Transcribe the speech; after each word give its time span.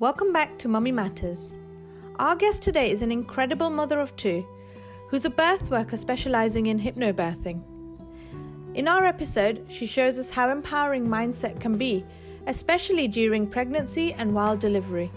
Welcome 0.00 0.32
back 0.32 0.56
to 0.58 0.68
Mummy 0.68 0.92
Matters. 0.92 1.58
Our 2.20 2.36
guest 2.36 2.62
today 2.62 2.88
is 2.88 3.02
an 3.02 3.10
incredible 3.10 3.68
mother 3.68 3.98
of 3.98 4.14
two 4.14 4.46
who's 5.08 5.24
a 5.24 5.30
birth 5.30 5.72
worker 5.72 5.96
specializing 5.96 6.66
in 6.66 6.78
hypnobirthing. 6.78 7.60
In 8.76 8.86
our 8.86 9.04
episode, 9.04 9.66
she 9.68 9.86
shows 9.86 10.16
us 10.16 10.30
how 10.30 10.50
empowering 10.50 11.04
mindset 11.04 11.58
can 11.58 11.76
be, 11.76 12.06
especially 12.46 13.08
during 13.08 13.44
pregnancy 13.44 14.12
and 14.12 14.32
while 14.32 14.56
delivery. 14.56 15.10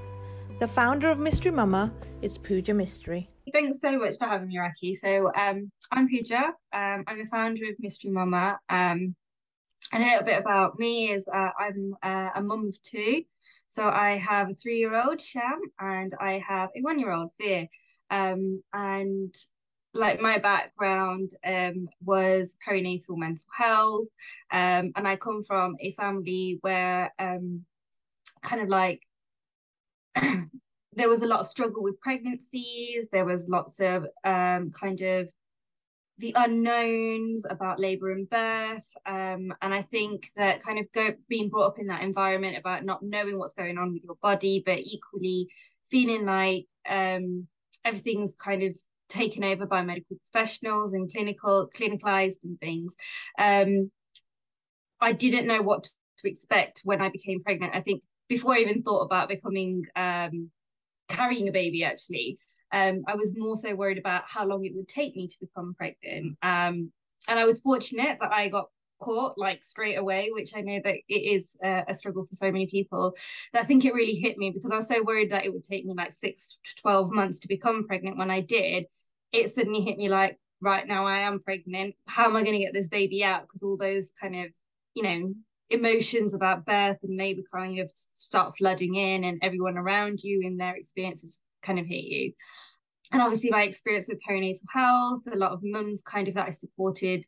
The 0.59 0.67
founder 0.67 1.11
of 1.11 1.19
Mystrimumma 1.19 1.91
is 2.23 2.39
Pooja 2.39 2.73
Mistry. 2.73 3.27
Thanks 3.53 3.81
so 3.81 3.99
much 3.99 4.17
for 4.17 4.25
having 4.25 4.47
me, 4.47 4.57
Raki. 4.57 4.95
So, 4.95 5.31
um, 5.35 5.71
I'm 5.91 6.09
Pooja. 6.09 6.55
Um, 6.73 7.03
I'm 7.05 7.19
the 7.19 7.29
founder 7.29 7.65
of 7.69 7.75
Mystrimumma. 7.85 8.57
Um, 8.67 9.15
and 9.91 10.03
a 10.03 10.07
little 10.07 10.25
bit 10.25 10.39
about 10.39 10.79
me 10.79 11.11
is 11.11 11.27
uh, 11.27 11.49
I'm 11.59 11.95
uh, 12.03 12.29
a 12.35 12.41
mum 12.41 12.67
of 12.67 12.81
two. 12.81 13.23
So 13.67 13.87
I 13.87 14.17
have 14.17 14.49
a 14.49 14.55
three 14.55 14.77
year 14.77 14.95
old, 14.95 15.21
Sham, 15.21 15.59
and 15.79 16.13
I 16.19 16.43
have 16.47 16.69
a 16.75 16.81
one 16.81 16.99
year 16.99 17.11
old, 17.11 17.31
Veer. 17.39 17.67
Um, 18.09 18.61
and 18.73 19.33
like 19.93 20.21
my 20.21 20.37
background 20.37 21.31
um, 21.45 21.87
was 22.03 22.57
perinatal 22.67 23.17
mental 23.17 23.45
health. 23.57 24.07
Um, 24.51 24.91
and 24.95 25.07
I 25.07 25.15
come 25.15 25.43
from 25.43 25.75
a 25.79 25.91
family 25.93 26.59
where 26.61 27.13
um, 27.19 27.65
kind 28.41 28.61
of 28.61 28.69
like 28.69 29.01
there 30.15 31.09
was 31.09 31.21
a 31.23 31.27
lot 31.27 31.39
of 31.39 31.47
struggle 31.47 31.83
with 31.83 31.99
pregnancies, 32.01 33.07
there 33.11 33.25
was 33.25 33.49
lots 33.49 33.79
of 33.79 34.05
um, 34.23 34.71
kind 34.71 35.01
of 35.01 35.29
the 36.21 36.33
unknowns 36.37 37.45
about 37.49 37.79
labor 37.79 38.11
and 38.11 38.29
birth 38.29 38.87
um, 39.07 39.51
and 39.61 39.73
i 39.73 39.81
think 39.81 40.29
that 40.35 40.63
kind 40.63 40.79
of 40.79 40.85
go, 40.93 41.09
being 41.27 41.49
brought 41.49 41.67
up 41.67 41.79
in 41.79 41.87
that 41.87 42.03
environment 42.03 42.57
about 42.57 42.85
not 42.85 43.01
knowing 43.01 43.37
what's 43.37 43.55
going 43.55 43.77
on 43.77 43.91
with 43.91 44.03
your 44.03 44.15
body 44.21 44.61
but 44.65 44.77
equally 44.79 45.47
feeling 45.89 46.25
like 46.25 46.65
um, 46.87 47.47
everything's 47.83 48.35
kind 48.35 48.63
of 48.63 48.73
taken 49.09 49.43
over 49.43 49.65
by 49.65 49.81
medical 49.81 50.15
professionals 50.31 50.93
and 50.93 51.11
clinical 51.11 51.69
clinicalized 51.75 52.37
and 52.43 52.57
things. 52.59 52.95
Um, 53.37 53.91
i 55.01 55.11
didn't 55.11 55.47
know 55.47 55.61
what 55.61 55.83
to 55.83 56.29
expect 56.29 56.81
when 56.85 57.01
i 57.01 57.09
became 57.09 57.43
pregnant. 57.43 57.75
I 57.75 57.81
think 57.81 58.03
before 58.29 58.53
i 58.53 58.59
even 58.59 58.83
thought 58.83 59.01
about 59.01 59.27
becoming 59.27 59.83
um, 59.95 60.51
carrying 61.09 61.49
a 61.49 61.51
baby 61.51 61.83
actually 61.83 62.37
um, 62.71 63.03
I 63.07 63.15
was 63.15 63.33
more 63.35 63.55
so 63.55 63.75
worried 63.75 63.97
about 63.97 64.23
how 64.27 64.45
long 64.45 64.65
it 64.65 64.75
would 64.75 64.87
take 64.87 65.15
me 65.15 65.27
to 65.27 65.37
become 65.39 65.73
pregnant. 65.75 66.37
Um, 66.41 66.91
and 67.27 67.39
I 67.39 67.45
was 67.45 67.61
fortunate 67.61 68.17
that 68.19 68.31
I 68.31 68.47
got 68.47 68.69
caught 68.99 69.37
like 69.37 69.65
straight 69.65 69.95
away, 69.95 70.29
which 70.31 70.55
I 70.55 70.61
know 70.61 70.79
that 70.83 70.95
it 71.09 71.13
is 71.13 71.55
a, 71.63 71.83
a 71.89 71.95
struggle 71.95 72.25
for 72.25 72.35
so 72.35 72.51
many 72.51 72.67
people. 72.67 73.15
That 73.53 73.63
I 73.63 73.65
think 73.65 73.83
it 73.83 73.93
really 73.93 74.15
hit 74.15 74.37
me 74.37 74.51
because 74.51 74.71
I 74.71 74.75
was 74.75 74.87
so 74.87 75.03
worried 75.03 75.31
that 75.31 75.45
it 75.45 75.51
would 75.51 75.63
take 75.63 75.85
me 75.85 75.93
like 75.95 76.13
six 76.13 76.57
to 76.63 76.81
12 76.81 77.11
months 77.11 77.39
to 77.41 77.47
become 77.47 77.87
pregnant. 77.87 78.17
When 78.17 78.31
I 78.31 78.41
did, 78.41 78.85
it 79.31 79.53
suddenly 79.53 79.81
hit 79.81 79.97
me 79.97 80.09
like, 80.09 80.39
right 80.61 80.87
now 80.87 81.05
I 81.05 81.19
am 81.19 81.41
pregnant. 81.41 81.95
How 82.07 82.25
am 82.25 82.35
I 82.35 82.43
going 82.43 82.57
to 82.57 82.63
get 82.63 82.73
this 82.73 82.87
baby 82.87 83.23
out? 83.23 83.41
Because 83.41 83.63
all 83.63 83.77
those 83.77 84.11
kind 84.19 84.35
of, 84.35 84.51
you 84.93 85.03
know, 85.03 85.33
emotions 85.69 86.33
about 86.33 86.65
birth 86.65 86.97
and 87.03 87.17
labor 87.17 87.41
kind 87.53 87.79
of 87.79 87.91
start 88.13 88.55
flooding 88.57 88.95
in 88.95 89.23
and 89.23 89.39
everyone 89.41 89.77
around 89.77 90.19
you 90.21 90.41
in 90.43 90.57
their 90.57 90.75
experiences 90.75 91.39
kind 91.61 91.79
of 91.79 91.85
hit 91.85 92.03
you. 92.03 92.33
And 93.11 93.21
obviously, 93.21 93.49
my 93.49 93.63
experience 93.63 94.07
with 94.07 94.21
perinatal 94.27 94.63
health, 94.73 95.21
a 95.31 95.35
lot 95.35 95.51
of 95.51 95.59
mums 95.63 96.01
kind 96.01 96.27
of 96.27 96.35
that 96.35 96.47
I 96.47 96.51
supported 96.51 97.25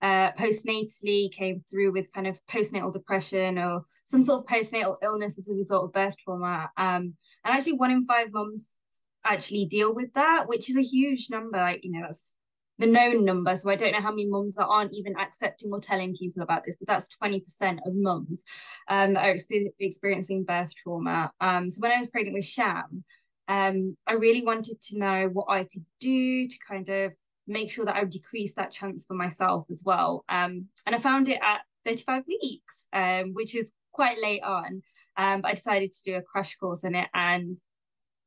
uh, 0.00 0.32
postnatally 0.32 1.32
came 1.32 1.64
through 1.68 1.92
with 1.92 2.12
kind 2.12 2.26
of 2.26 2.38
postnatal 2.50 2.92
depression 2.92 3.58
or 3.58 3.84
some 4.04 4.22
sort 4.22 4.40
of 4.40 4.46
postnatal 4.46 4.96
illness 5.02 5.38
as 5.38 5.48
a 5.48 5.54
result 5.54 5.84
of 5.84 5.92
birth 5.92 6.14
trauma. 6.22 6.70
Um, 6.76 7.14
and 7.44 7.54
actually, 7.56 7.74
one 7.74 7.90
in 7.90 8.04
five 8.06 8.28
mums 8.32 8.76
actually 9.24 9.66
deal 9.66 9.94
with 9.94 10.12
that, 10.12 10.46
which 10.46 10.70
is 10.70 10.76
a 10.76 10.82
huge 10.82 11.28
number. 11.30 11.58
Like, 11.58 11.82
you 11.82 11.92
know, 11.92 12.02
that's 12.02 12.34
the 12.78 12.86
known 12.86 13.24
number. 13.24 13.56
So 13.56 13.70
I 13.70 13.76
don't 13.76 13.92
know 13.92 14.00
how 14.00 14.10
many 14.10 14.26
mums 14.26 14.54
that 14.54 14.66
aren't 14.66 14.94
even 14.94 15.16
accepting 15.16 15.72
or 15.72 15.80
telling 15.80 16.14
people 16.14 16.42
about 16.42 16.64
this, 16.64 16.76
but 16.78 16.88
that's 16.88 17.08
20% 17.22 17.78
of 17.86 17.94
mums 17.94 18.44
um, 18.88 19.14
that 19.14 19.24
are 19.24 19.34
exper- 19.34 19.72
experiencing 19.78 20.44
birth 20.44 20.72
trauma. 20.74 21.32
Um, 21.40 21.70
so 21.70 21.80
when 21.80 21.92
I 21.92 21.98
was 21.98 22.08
pregnant 22.08 22.34
with 22.34 22.44
Sham, 22.44 23.04
um, 23.48 23.96
I 24.06 24.14
really 24.14 24.44
wanted 24.44 24.80
to 24.82 24.98
know 24.98 25.28
what 25.32 25.46
I 25.48 25.64
could 25.64 25.84
do 26.00 26.48
to 26.48 26.56
kind 26.66 26.88
of 26.88 27.12
make 27.46 27.70
sure 27.70 27.84
that 27.84 27.96
I 27.96 28.00
would 28.00 28.10
decrease 28.10 28.54
that 28.54 28.70
chance 28.70 29.04
for 29.06 29.14
myself 29.14 29.66
as 29.70 29.82
well. 29.84 30.24
Um, 30.28 30.66
and 30.86 30.94
I 30.94 30.98
found 30.98 31.28
it 31.28 31.40
at 31.42 31.60
35 31.84 32.24
weeks, 32.26 32.88
um, 32.92 33.34
which 33.34 33.54
is 33.54 33.72
quite 33.92 34.20
late 34.22 34.42
on. 34.42 34.82
Um, 35.16 35.42
but 35.42 35.48
I 35.48 35.54
decided 35.54 35.92
to 35.92 36.02
do 36.04 36.16
a 36.16 36.22
crash 36.22 36.56
course 36.56 36.84
in 36.84 36.94
it, 36.94 37.08
and 37.12 37.60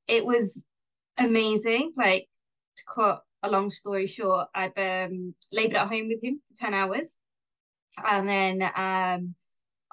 it 0.08 0.26
was 0.26 0.64
amazing. 1.18 1.94
Like 1.96 2.28
to 2.78 2.84
cut 2.94 3.24
a 3.44 3.50
long 3.50 3.70
story 3.70 4.08
short, 4.08 4.48
I've 4.54 4.78
um, 4.78 5.34
laboured 5.52 5.78
at 5.78 5.88
home 5.88 6.08
with 6.08 6.24
him 6.24 6.42
for 6.48 6.66
10 6.66 6.74
hours. 6.74 7.18
And 8.06 8.30
then 8.30 8.72
um, 8.76 9.36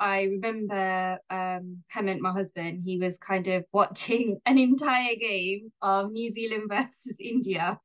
I 0.04 0.24
remember 0.24 1.18
um, 1.30 1.82
Hemant, 1.90 2.20
my 2.20 2.30
husband, 2.30 2.82
he 2.84 2.98
was 2.98 3.16
kind 3.16 3.48
of 3.48 3.64
watching 3.72 4.38
an 4.46 4.58
entire 4.58 5.14
game 5.16 5.72
of 5.80 6.12
New 6.12 6.30
Zealand 6.30 6.64
versus 6.68 7.16
India, 7.18 7.80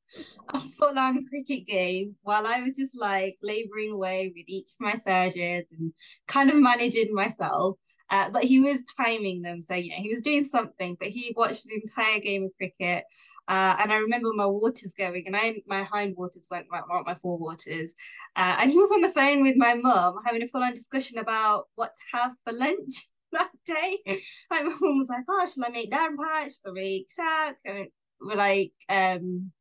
a 0.50 0.60
full 0.60 1.00
on 1.00 1.26
cricket 1.30 1.66
game, 1.66 2.18
while 2.24 2.46
I 2.46 2.60
was 2.60 2.76
just 2.76 2.92
like 3.00 3.38
laboring 3.42 3.94
away 3.94 4.34
with 4.36 4.44
each 4.50 4.72
of 4.72 4.82
my 4.82 4.96
surges 4.96 5.64
and 5.72 5.94
kind 6.28 6.50
of 6.50 6.58
managing 6.58 7.14
myself. 7.14 7.78
Uh, 8.10 8.30
but 8.30 8.44
he 8.44 8.60
was 8.60 8.82
timing 8.98 9.42
them. 9.42 9.62
So, 9.62 9.76
you 9.76 9.92
know, 9.92 10.02
he 10.02 10.10
was 10.10 10.22
doing 10.22 10.44
something, 10.46 10.98
but 11.00 11.10
he 11.10 11.34
watched 11.38 11.66
an 11.66 11.80
entire 11.84 12.20
game 12.20 12.44
of 12.46 12.52
cricket. 12.58 13.06
Uh, 13.48 13.76
and 13.80 13.92
I 13.92 13.98
remember 13.98 14.32
my 14.34 14.46
waters 14.46 14.94
going, 14.98 15.24
and 15.26 15.36
I 15.36 15.56
my 15.68 15.84
hind 15.84 16.16
waters 16.16 16.48
went 16.52 16.68
right 16.72 16.84
my 17.06 17.16
forewaters. 17.16 17.90
Uh, 18.36 18.58
and 18.60 18.72
he 18.72 18.78
was 18.78 18.92
on 18.92 19.02
the 19.02 19.10
phone 19.10 19.42
with 19.42 19.56
my 19.58 19.74
mum 19.74 20.18
having 20.26 20.44
a 20.44 20.48
full 20.48 20.64
on 20.64 20.74
discussion 20.74 21.18
about 21.18 21.66
what 21.76 21.94
to 21.96 22.18
have 22.18 22.32
for 22.46 22.54
lunch 22.54 23.08
that 23.32 23.50
day. 23.66 24.00
Like 24.52 24.66
my 24.66 24.76
mum 24.80 25.00
was 25.00 25.10
like, 25.10 25.26
"Oh, 25.28 25.48
shall 25.48 25.66
I 25.66 25.70
make 25.70 25.92
lamb 25.92 26.18
pie? 26.18 26.48
Shall 26.50 26.72
I 26.72 26.74
make 26.74 27.08
shack?" 27.12 27.58
And 27.66 27.88
we're 28.22 28.36
like, 28.36 28.74
um, 28.88 29.52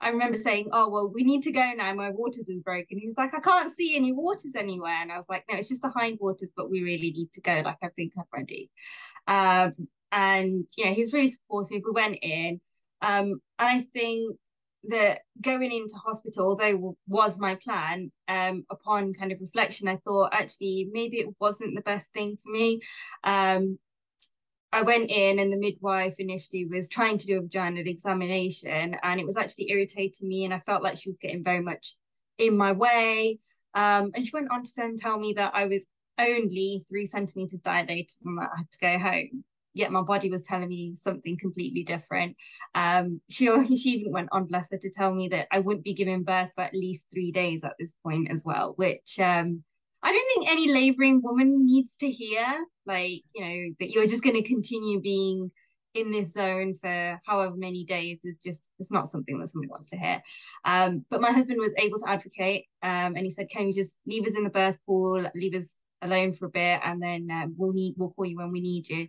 I 0.00 0.10
remember 0.10 0.36
saying, 0.36 0.68
"Oh 0.72 0.88
well, 0.88 1.10
we 1.12 1.24
need 1.24 1.42
to 1.42 1.52
go 1.52 1.72
now. 1.76 1.92
My 1.94 2.10
waters 2.10 2.48
is 2.48 2.60
broken." 2.60 2.98
He 2.98 3.06
was 3.06 3.16
like, 3.16 3.34
"I 3.34 3.40
can't 3.40 3.74
see 3.74 3.96
any 3.96 4.12
waters 4.12 4.54
anywhere," 4.56 5.02
and 5.02 5.10
I 5.12 5.16
was 5.16 5.28
like, 5.28 5.44
"No, 5.50 5.56
it's 5.56 5.68
just 5.68 5.82
the 5.82 5.90
hind 5.90 6.18
waters, 6.20 6.50
but 6.56 6.70
we 6.70 6.82
really 6.82 7.10
need 7.10 7.32
to 7.34 7.40
go. 7.40 7.62
Like 7.64 7.78
I 7.82 7.88
think 7.96 8.12
I'm 8.16 8.24
ready." 8.32 8.70
Um, 9.26 9.88
and 10.12 10.66
you 10.76 10.84
know, 10.86 10.94
was 10.96 11.12
really 11.12 11.28
supportive. 11.28 11.82
We 11.84 11.92
went 11.92 12.18
in. 12.22 12.60
Um, 13.02 13.40
and 13.58 13.68
I 13.68 13.80
think 13.80 14.36
that 14.84 15.20
going 15.40 15.72
into 15.72 15.94
hospital, 15.96 16.46
although 16.46 16.96
was 17.06 17.38
my 17.38 17.56
plan, 17.56 18.10
um, 18.28 18.64
upon 18.70 19.12
kind 19.14 19.32
of 19.32 19.40
reflection, 19.40 19.88
I 19.88 19.96
thought 19.96 20.30
actually 20.32 20.88
maybe 20.92 21.18
it 21.18 21.34
wasn't 21.40 21.74
the 21.74 21.82
best 21.82 22.12
thing 22.12 22.36
for 22.42 22.50
me. 22.52 22.80
Um, 23.24 23.78
I 24.72 24.82
went 24.82 25.10
in 25.10 25.38
and 25.38 25.52
the 25.52 25.56
midwife 25.56 26.16
initially 26.18 26.66
was 26.66 26.88
trying 26.88 27.18
to 27.18 27.26
do 27.26 27.38
a 27.38 27.42
vaginal 27.42 27.86
examination 27.86 28.96
and 29.02 29.20
it 29.20 29.26
was 29.26 29.36
actually 29.36 29.70
irritating 29.70 30.28
me 30.28 30.44
and 30.44 30.52
I 30.52 30.60
felt 30.60 30.82
like 30.82 30.98
she 30.98 31.08
was 31.08 31.18
getting 31.18 31.42
very 31.42 31.60
much 31.60 31.96
in 32.36 32.56
my 32.56 32.72
way. 32.72 33.38
Um, 33.74 34.10
and 34.14 34.24
she 34.24 34.30
went 34.32 34.50
on 34.50 34.64
to 34.64 34.72
then 34.76 34.96
tell 34.96 35.18
me 35.18 35.34
that 35.34 35.54
I 35.54 35.66
was 35.66 35.86
only 36.18 36.84
three 36.88 37.06
centimeters 37.06 37.60
dilated 37.60 38.10
and 38.24 38.38
that 38.38 38.50
I 38.54 38.58
had 38.58 38.70
to 38.70 38.78
go 38.78 38.98
home 38.98 39.44
yet 39.78 39.92
my 39.92 40.02
body 40.02 40.28
was 40.28 40.42
telling 40.42 40.68
me 40.68 40.96
something 40.96 41.38
completely 41.38 41.84
different. 41.84 42.36
Um, 42.74 43.20
she 43.30 43.46
she 43.76 43.90
even 43.90 44.12
went 44.12 44.28
on, 44.32 44.46
bless 44.46 44.70
her, 44.72 44.78
to 44.78 44.90
tell 44.90 45.14
me 45.14 45.28
that 45.28 45.46
I 45.50 45.60
wouldn't 45.60 45.84
be 45.84 45.94
giving 45.94 46.24
birth 46.24 46.50
for 46.54 46.62
at 46.62 46.74
least 46.74 47.06
three 47.12 47.32
days 47.32 47.64
at 47.64 47.74
this 47.78 47.94
point 48.02 48.30
as 48.30 48.42
well, 48.44 48.74
which 48.76 49.18
um, 49.18 49.62
I 50.02 50.12
don't 50.12 50.28
think 50.28 50.50
any 50.50 50.72
laboring 50.72 51.20
woman 51.22 51.64
needs 51.64 51.96
to 51.96 52.10
hear. 52.10 52.44
Like 52.86 53.22
you 53.34 53.44
know 53.44 53.74
that 53.80 53.90
you're 53.90 54.06
just 54.06 54.22
going 54.22 54.36
to 54.36 54.48
continue 54.48 55.00
being 55.00 55.50
in 55.94 56.10
this 56.10 56.32
zone 56.32 56.74
for 56.74 57.20
however 57.26 57.56
many 57.56 57.84
days 57.84 58.20
is 58.24 58.38
just 58.38 58.70
it's 58.78 58.92
not 58.92 59.08
something 59.08 59.38
that 59.38 59.48
somebody 59.48 59.70
wants 59.70 59.88
to 59.88 59.96
hear. 59.96 60.22
Um, 60.64 61.04
but 61.10 61.20
my 61.20 61.32
husband 61.32 61.58
was 61.60 61.74
able 61.78 61.98
to 61.98 62.08
advocate, 62.08 62.66
um, 62.82 63.16
and 63.16 63.24
he 63.24 63.30
said, 63.30 63.50
"Can 63.50 63.66
you 63.66 63.72
just 63.72 63.98
leave 64.06 64.26
us 64.26 64.36
in 64.36 64.44
the 64.44 64.50
birth 64.50 64.78
pool, 64.86 65.28
leave 65.34 65.54
us 65.54 65.74
alone 66.02 66.32
for 66.32 66.46
a 66.46 66.50
bit 66.50 66.80
and 66.84 67.02
then 67.02 67.28
um, 67.30 67.54
we'll 67.56 67.72
need 67.72 67.94
we'll 67.96 68.10
call 68.10 68.24
you 68.24 68.36
when 68.36 68.52
we 68.52 68.60
need 68.60 68.88
you 68.88 69.08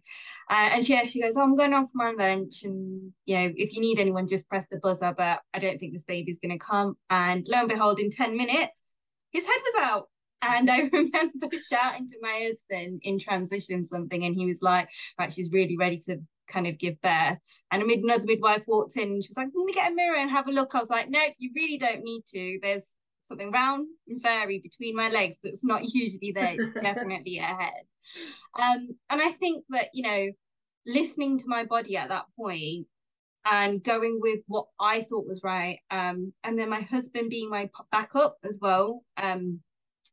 uh, 0.50 0.69
and 0.74 0.84
she 0.84 1.04
she 1.06 1.22
goes 1.22 1.36
oh, 1.38 1.42
i'm 1.42 1.56
going 1.56 1.74
off 1.74 1.92
for 1.92 1.98
my 1.98 2.12
lunch 2.12 2.63
and 2.63 3.12
you 3.25 3.36
know 3.36 3.52
if 3.56 3.75
you 3.75 3.81
need 3.81 4.00
anyone 4.00 4.28
just 4.28 4.48
press 4.50 4.66
the 4.72 4.80
buzzer 4.80 5.13
but 5.16 5.40
i 5.54 5.60
don't 5.60 5.78
think 5.78 5.94
this 5.94 6.04
baby's 6.04 6.40
going 6.42 6.58
to 6.58 6.66
come 6.66 6.96
and 7.10 7.46
lo 7.48 7.60
and 7.60 7.69
behold 7.69 8.00
in 8.00 8.10
10 8.10 8.36
minutes 8.36 8.96
his 9.31 9.46
head 9.46 9.60
was 9.63 9.84
out 9.84 10.10
and 10.41 10.69
I 10.69 10.77
remember 10.91 11.50
shouting 11.57 12.07
to 12.09 12.18
my 12.21 12.50
husband 12.50 13.01
in 13.03 13.19
transition 13.19 13.86
something, 13.86 14.24
and 14.24 14.36
he 14.36 14.45
was 14.45 14.62
like, 14.62 14.89
right, 15.19 15.31
she's 15.31 15.51
really 15.51 15.77
ready 15.77 16.00
to 16.06 16.19
kind 16.50 16.68
of 16.68 16.77
give 16.77 17.01
birth. 17.01 17.38
And 17.71 17.83
another 17.83 18.25
midwife 18.25 18.63
walked 18.68 18.97
in 18.97 19.03
and 19.03 19.24
she 19.24 19.30
was 19.30 19.38
like, 19.38 19.50
Let 19.53 19.65
me 19.65 19.74
get 19.74 19.91
a 19.91 19.95
mirror 19.95 20.18
and 20.18 20.31
have 20.31 20.47
a 20.47 20.51
look. 20.51 20.75
I 20.75 20.80
was 20.80 20.89
like, 20.89 21.09
Nope, 21.09 21.33
you 21.38 21.51
really 21.56 21.77
don't 21.77 22.03
need 22.03 22.24
to. 22.33 22.59
There's 22.62 22.94
something 23.27 23.51
round 23.51 23.88
and 24.07 24.21
furry 24.21 24.59
between 24.59 24.95
my 24.95 25.09
legs 25.09 25.38
that's 25.44 25.63
not 25.63 25.81
usually 25.94 26.31
there, 26.31 26.57
definitely 26.81 27.38
ahead. 27.38 27.83
Um, 28.59 28.89
and 29.09 29.21
I 29.21 29.31
think 29.31 29.63
that, 29.69 29.89
you 29.94 30.03
know, 30.03 30.27
listening 30.86 31.38
to 31.39 31.45
my 31.47 31.63
body 31.63 31.95
at 31.95 32.09
that 32.09 32.25
point 32.38 32.88
and 33.45 33.83
going 33.83 34.19
with 34.21 34.39
what 34.47 34.65
I 34.80 35.01
thought 35.01 35.25
was 35.25 35.41
right. 35.44 35.80
Um, 35.91 36.33
and 36.44 36.57
then 36.57 36.69
my 36.69 36.81
husband 36.81 37.30
being 37.30 37.50
my 37.50 37.69
backup 37.91 38.38
as 38.44 38.59
well 38.62 39.03
um, 39.21 39.62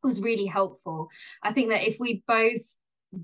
was 0.02 0.20
really 0.20 0.46
helpful. 0.46 1.08
I 1.42 1.52
think 1.52 1.70
that 1.70 1.86
if 1.86 1.98
we 1.98 2.22
both 2.26 2.60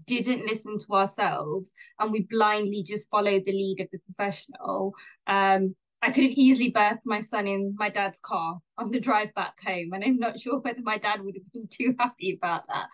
didn't 0.06 0.46
listen 0.46 0.78
to 0.78 0.92
ourselves 0.94 1.72
and 1.98 2.12
we 2.12 2.26
blindly 2.30 2.82
just 2.82 3.10
followed 3.10 3.44
the 3.44 3.52
lead 3.52 3.80
of 3.80 3.88
the 3.92 3.98
professional, 3.98 4.94
um, 5.26 5.74
I 6.02 6.10
could 6.10 6.24
have 6.24 6.32
easily 6.32 6.72
birthed 6.72 7.02
my 7.04 7.20
son 7.20 7.46
in 7.46 7.76
my 7.78 7.88
dad's 7.88 8.18
car 8.18 8.58
on 8.76 8.90
the 8.90 8.98
drive 8.98 9.32
back 9.34 9.54
home. 9.64 9.92
And 9.92 10.02
I'm 10.02 10.18
not 10.18 10.38
sure 10.40 10.60
whether 10.60 10.82
my 10.82 10.98
dad 10.98 11.22
would 11.22 11.36
have 11.36 11.52
been 11.52 11.68
too 11.68 11.94
happy 11.98 12.34
about 12.34 12.66
that. 12.68 12.88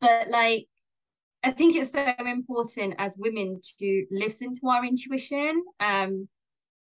But 0.00 0.28
like, 0.28 0.66
I 1.44 1.52
think 1.52 1.76
it's 1.76 1.92
so 1.92 2.12
important 2.18 2.96
as 2.98 3.16
women 3.16 3.60
to 3.78 4.06
listen 4.10 4.56
to 4.56 4.68
our 4.68 4.84
intuition. 4.84 5.62
Um, 5.78 6.28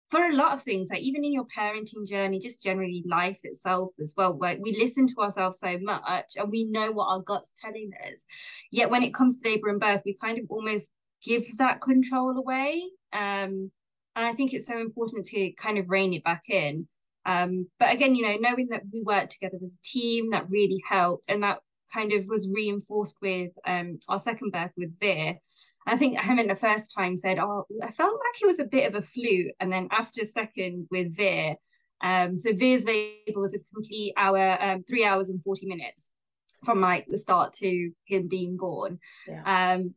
for 0.09 0.23
a 0.25 0.33
lot 0.33 0.53
of 0.53 0.63
things, 0.63 0.89
like 0.89 1.01
even 1.01 1.25
in 1.25 1.33
your 1.33 1.45
parenting 1.45 2.07
journey, 2.07 2.39
just 2.39 2.63
generally 2.63 3.03
life 3.05 3.39
itself 3.43 3.91
as 4.01 4.13
well, 4.15 4.37
like 4.39 4.59
we 4.61 4.71
listen 4.73 5.07
to 5.07 5.21
ourselves 5.21 5.59
so 5.59 5.77
much 5.81 6.33
and 6.37 6.49
we 6.49 6.65
know 6.65 6.91
what 6.91 7.07
our 7.07 7.21
gut's 7.21 7.53
telling 7.59 7.91
us. 8.05 8.23
Yet 8.71 8.89
when 8.89 9.03
it 9.03 9.13
comes 9.13 9.41
to 9.41 9.49
labor 9.49 9.69
and 9.69 9.79
birth, 9.79 10.01
we 10.05 10.15
kind 10.15 10.39
of 10.39 10.45
almost 10.49 10.89
give 11.23 11.45
that 11.57 11.81
control 11.81 12.37
away. 12.37 12.83
Um, 13.11 13.71
and 14.15 14.25
I 14.25 14.33
think 14.33 14.53
it's 14.53 14.67
so 14.67 14.79
important 14.79 15.25
to 15.27 15.51
kind 15.53 15.77
of 15.77 15.89
rein 15.89 16.13
it 16.13 16.23
back 16.23 16.43
in. 16.49 16.87
Um, 17.25 17.67
but 17.77 17.91
again, 17.91 18.15
you 18.15 18.23
know, 18.23 18.37
knowing 18.39 18.69
that 18.69 18.83
we 18.91 19.03
worked 19.05 19.33
together 19.33 19.59
as 19.61 19.77
a 19.77 19.87
team, 19.87 20.31
that 20.31 20.49
really 20.49 20.81
helped. 20.89 21.25
And 21.29 21.43
that 21.43 21.59
kind 21.93 22.13
of 22.13 22.25
was 22.27 22.49
reinforced 22.51 23.17
with 23.21 23.51
um, 23.65 23.99
our 24.07 24.19
second 24.19 24.51
birth 24.51 24.71
with 24.77 24.97
Veer. 24.99 25.37
I 25.87 25.97
think 25.97 26.17
Hemant 26.17 26.49
the 26.49 26.55
first 26.55 26.93
time 26.93 27.15
said, 27.17 27.39
"Oh, 27.39 27.65
I 27.81 27.91
felt 27.91 28.13
like 28.13 28.41
it 28.41 28.47
was 28.47 28.59
a 28.59 28.65
bit 28.65 28.87
of 28.87 28.95
a 28.95 29.01
fluke," 29.01 29.55
and 29.59 29.71
then 29.71 29.87
after 29.91 30.25
second 30.25 30.87
with 30.91 31.15
Veer, 31.15 31.55
um, 32.01 32.39
so 32.39 32.53
Veer's 32.53 32.85
labour 32.85 33.39
was 33.39 33.55
a 33.55 33.59
complete 33.73 34.13
hour, 34.17 34.57
um, 34.61 34.83
three 34.83 35.05
hours 35.05 35.29
and 35.29 35.41
forty 35.43 35.65
minutes 35.65 36.11
from 36.65 36.81
like 36.81 37.05
the 37.07 37.17
start 37.17 37.53
to 37.53 37.91
him 38.05 38.27
being 38.27 38.57
born. 38.57 38.99
Yeah. 39.27 39.73
Um, 39.75 39.93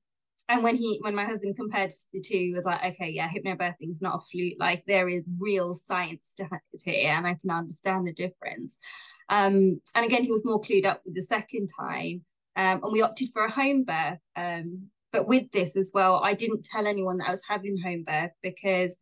and 0.49 0.65
when 0.65 0.75
he, 0.75 0.99
when 1.01 1.15
my 1.15 1.25
husband 1.25 1.57
compared 1.57 1.93
the 2.13 2.21
two, 2.21 2.53
was 2.57 2.65
like, 2.65 2.85
okay, 2.95 3.11
yeah, 3.11 3.29
hypnobirthing 3.29 3.91
is 3.91 4.03
not 4.03 4.17
a 4.17 4.21
fluke. 4.21 4.57
Like 4.59 4.85
there 4.85 5.09
is 5.09 5.25
real 5.39 5.75
science 5.75 6.35
to 6.37 6.49
it 6.73 6.83
here, 6.85 7.11
and 7.11 7.27
I 7.27 7.35
can 7.35 7.51
understand 7.51 8.07
the 8.07 8.13
difference. 8.13 8.77
Um, 9.29 9.81
and 9.95 10.05
again, 10.05 10.25
he 10.25 10.31
was 10.31 10.45
more 10.45 10.61
clued 10.61 10.87
up 10.87 11.03
with 11.05 11.15
the 11.15 11.23
second 11.23 11.71
time, 11.79 12.25
um, 12.57 12.83
and 12.83 12.93
we 12.93 13.03
opted 13.03 13.31
for 13.33 13.45
a 13.45 13.51
home 13.51 13.85
birth. 13.85 14.19
Um, 14.37 14.91
but 15.13 15.27
with 15.27 15.51
this 15.51 15.77
as 15.77 15.91
well, 15.93 16.21
I 16.23 16.35
didn't 16.35 16.65
tell 16.65 16.87
anyone 16.87 17.19
that 17.19 17.29
I 17.29 17.33
was 17.33 17.43
having 17.49 17.77
home 17.79 18.05
birth 18.05 18.33
because 18.43 18.97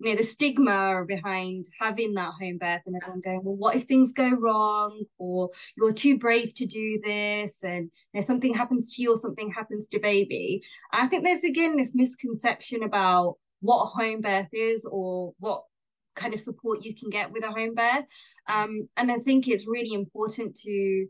you 0.00 0.10
know 0.10 0.16
the 0.16 0.24
stigma 0.24 1.04
behind 1.06 1.66
having 1.80 2.14
that 2.14 2.32
home 2.40 2.58
birth 2.58 2.82
and 2.84 2.96
everyone 2.96 3.20
going 3.20 3.44
well 3.44 3.54
what 3.54 3.76
if 3.76 3.84
things 3.84 4.12
go 4.12 4.28
wrong? 4.30 5.04
Or 5.18 5.50
you're 5.76 5.92
too 5.92 6.18
brave 6.18 6.54
to 6.54 6.66
do 6.66 7.00
this 7.02 7.62
and 7.62 7.90
you 8.12 8.20
know, 8.20 8.26
something 8.26 8.52
happens 8.52 8.94
to 8.94 9.02
you 9.02 9.12
or 9.12 9.16
something 9.16 9.50
happens 9.50 9.88
to 9.88 10.00
baby. 10.00 10.62
I 10.92 11.06
think 11.06 11.24
there's 11.24 11.44
again 11.44 11.76
this 11.76 11.94
misconception 11.94 12.82
about 12.82 13.36
what 13.60 13.84
a 13.84 13.86
home 13.86 14.20
birth 14.20 14.52
is 14.52 14.84
or 14.84 15.32
what 15.38 15.62
kind 16.14 16.34
of 16.34 16.40
support 16.40 16.84
you 16.84 16.94
can 16.94 17.10
get 17.10 17.32
with 17.32 17.44
a 17.44 17.50
home 17.50 17.74
birth. 17.74 18.04
Um, 18.48 18.88
and 18.96 19.10
i 19.10 19.18
think 19.18 19.48
it's 19.48 19.66
really 19.66 19.94
important 19.94 20.56
to 20.56 21.06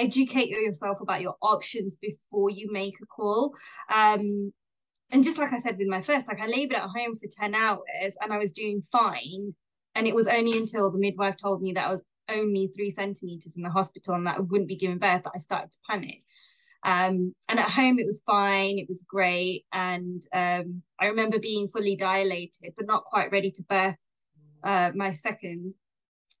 educate 0.00 0.48
yourself 0.48 1.00
about 1.00 1.20
your 1.20 1.36
options 1.42 1.96
before 1.96 2.50
you 2.50 2.70
make 2.72 2.94
a 3.02 3.06
call. 3.06 3.54
Um, 3.92 4.52
and 5.10 5.22
just 5.22 5.38
like 5.38 5.52
I 5.52 5.58
said 5.58 5.78
with 5.78 5.88
my 5.88 6.00
first, 6.00 6.28
like 6.28 6.40
I 6.40 6.46
labored 6.46 6.78
at 6.78 6.82
home 6.82 7.14
for 7.14 7.28
10 7.30 7.54
hours 7.54 8.16
and 8.20 8.32
I 8.32 8.38
was 8.38 8.52
doing 8.52 8.82
fine. 8.90 9.54
And 9.94 10.06
it 10.06 10.14
was 10.14 10.26
only 10.26 10.58
until 10.58 10.90
the 10.90 10.98
midwife 10.98 11.36
told 11.40 11.62
me 11.62 11.72
that 11.72 11.86
I 11.86 11.92
was 11.92 12.02
only 12.28 12.68
three 12.74 12.90
centimeters 12.90 13.56
in 13.56 13.62
the 13.62 13.70
hospital 13.70 14.14
and 14.14 14.26
that 14.26 14.36
I 14.36 14.40
wouldn't 14.40 14.68
be 14.68 14.76
giving 14.76 14.98
birth 14.98 15.22
that 15.22 15.32
I 15.34 15.38
started 15.38 15.70
to 15.70 15.76
panic. 15.88 16.22
Um, 16.84 17.34
and 17.48 17.58
at 17.58 17.70
home, 17.70 17.98
it 17.98 18.06
was 18.06 18.22
fine, 18.26 18.78
it 18.78 18.88
was 18.88 19.04
great. 19.08 19.64
And 19.72 20.22
um, 20.32 20.82
I 21.00 21.06
remember 21.06 21.38
being 21.38 21.68
fully 21.68 21.96
dilated, 21.96 22.74
but 22.76 22.86
not 22.86 23.04
quite 23.04 23.32
ready 23.32 23.50
to 23.52 23.62
birth 23.64 23.96
uh, 24.62 24.90
my 24.94 25.12
second. 25.12 25.74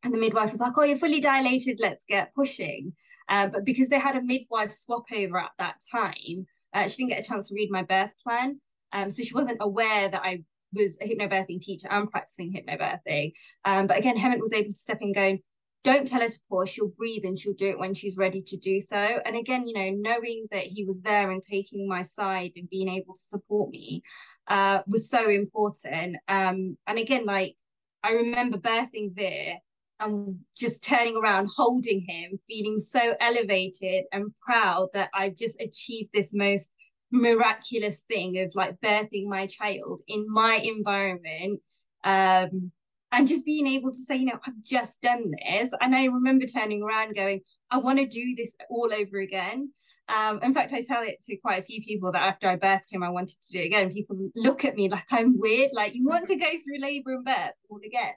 And 0.06 0.14
the 0.14 0.18
midwife 0.18 0.52
was 0.52 0.60
like, 0.60 0.78
Oh, 0.78 0.84
you're 0.84 0.96
fully 0.96 1.18
dilated, 1.18 1.78
let's 1.80 2.04
get 2.08 2.32
pushing. 2.32 2.92
Uh, 3.28 3.48
but 3.48 3.64
because 3.64 3.88
they 3.88 3.98
had 3.98 4.14
a 4.14 4.22
midwife 4.22 4.70
swap 4.70 5.02
over 5.12 5.40
at 5.40 5.50
that 5.58 5.74
time, 5.90 6.46
uh, 6.72 6.86
she 6.86 6.98
didn't 6.98 7.10
get 7.10 7.24
a 7.24 7.28
chance 7.28 7.48
to 7.48 7.54
read 7.54 7.72
my 7.72 7.82
birth 7.82 8.14
plan. 8.22 8.60
Um, 8.92 9.10
so 9.10 9.24
she 9.24 9.34
wasn't 9.34 9.58
aware 9.60 10.08
that 10.08 10.22
I 10.22 10.44
was 10.72 10.96
a 11.02 11.08
hypnobirthing 11.08 11.60
teacher 11.60 11.88
and 11.90 12.08
practicing 12.08 12.52
hypnobirthing. 12.52 13.32
Um, 13.64 13.88
but 13.88 13.98
again, 13.98 14.16
Hemant 14.16 14.40
was 14.40 14.52
able 14.52 14.70
to 14.70 14.76
step 14.76 14.98
in 15.00 15.12
going, 15.12 15.40
don't 15.82 16.06
tell 16.06 16.20
her 16.20 16.28
to 16.28 16.38
pause, 16.48 16.70
she'll 16.70 16.86
breathe 16.96 17.24
and 17.24 17.36
she'll 17.36 17.54
do 17.54 17.70
it 17.70 17.78
when 17.78 17.92
she's 17.92 18.16
ready 18.16 18.42
to 18.42 18.56
do 18.58 18.80
so. 18.80 18.96
And 18.96 19.34
again, 19.34 19.66
you 19.66 19.74
know, 19.74 19.90
knowing 19.90 20.46
that 20.52 20.66
he 20.66 20.84
was 20.84 21.02
there 21.02 21.32
and 21.32 21.42
taking 21.42 21.88
my 21.88 22.02
side 22.02 22.52
and 22.54 22.70
being 22.70 22.88
able 22.88 23.14
to 23.14 23.20
support 23.20 23.70
me 23.70 24.04
uh, 24.46 24.82
was 24.86 25.10
so 25.10 25.28
important. 25.28 26.16
Um, 26.28 26.78
and 26.86 26.96
again, 26.96 27.26
like 27.26 27.56
I 28.04 28.12
remember 28.12 28.58
birthing 28.58 29.16
there 29.16 29.58
and 30.00 30.38
just 30.56 30.82
turning 30.82 31.16
around, 31.16 31.48
holding 31.54 32.04
him, 32.06 32.38
feeling 32.48 32.78
so 32.78 33.14
elevated 33.20 34.04
and 34.12 34.32
proud 34.40 34.88
that 34.92 35.10
I've 35.14 35.36
just 35.36 35.60
achieved 35.60 36.10
this 36.12 36.32
most 36.34 36.70
miraculous 37.10 38.02
thing 38.02 38.38
of 38.40 38.52
like 38.54 38.80
birthing 38.80 39.26
my 39.26 39.46
child 39.46 40.02
in 40.08 40.26
my 40.28 40.56
environment. 40.56 41.60
Um, 42.04 42.72
and 43.12 43.26
just 43.26 43.46
being 43.46 43.66
able 43.66 43.92
to 43.92 43.98
say, 43.98 44.16
you 44.16 44.26
know, 44.26 44.38
I've 44.46 44.62
just 44.62 45.00
done 45.00 45.30
this. 45.30 45.70
And 45.80 45.94
I 45.94 46.06
remember 46.06 46.44
turning 46.46 46.82
around 46.82 47.14
going, 47.14 47.40
I 47.70 47.78
want 47.78 47.98
to 47.98 48.06
do 48.06 48.34
this 48.36 48.54
all 48.68 48.92
over 48.92 49.18
again. 49.18 49.72
Um, 50.08 50.40
in 50.42 50.52
fact, 50.52 50.72
I 50.72 50.82
tell 50.82 51.02
it 51.02 51.22
to 51.24 51.36
quite 51.36 51.62
a 51.62 51.64
few 51.64 51.82
people 51.82 52.12
that 52.12 52.22
after 52.22 52.48
I 52.48 52.56
birthed 52.56 52.92
him, 52.92 53.02
I 53.02 53.08
wanted 53.08 53.40
to 53.42 53.52
do 53.52 53.60
it 53.60 53.66
again. 53.66 53.90
People 53.90 54.16
look 54.34 54.64
at 54.64 54.76
me 54.76 54.88
like 54.88 55.06
I'm 55.10 55.38
weird, 55.38 55.70
like 55.72 55.94
you 55.94 56.06
want 56.06 56.28
to 56.28 56.36
go 56.36 56.46
through 56.46 56.80
labor 56.80 57.14
and 57.14 57.24
birth 57.24 57.54
all 57.68 57.80
again. 57.84 58.14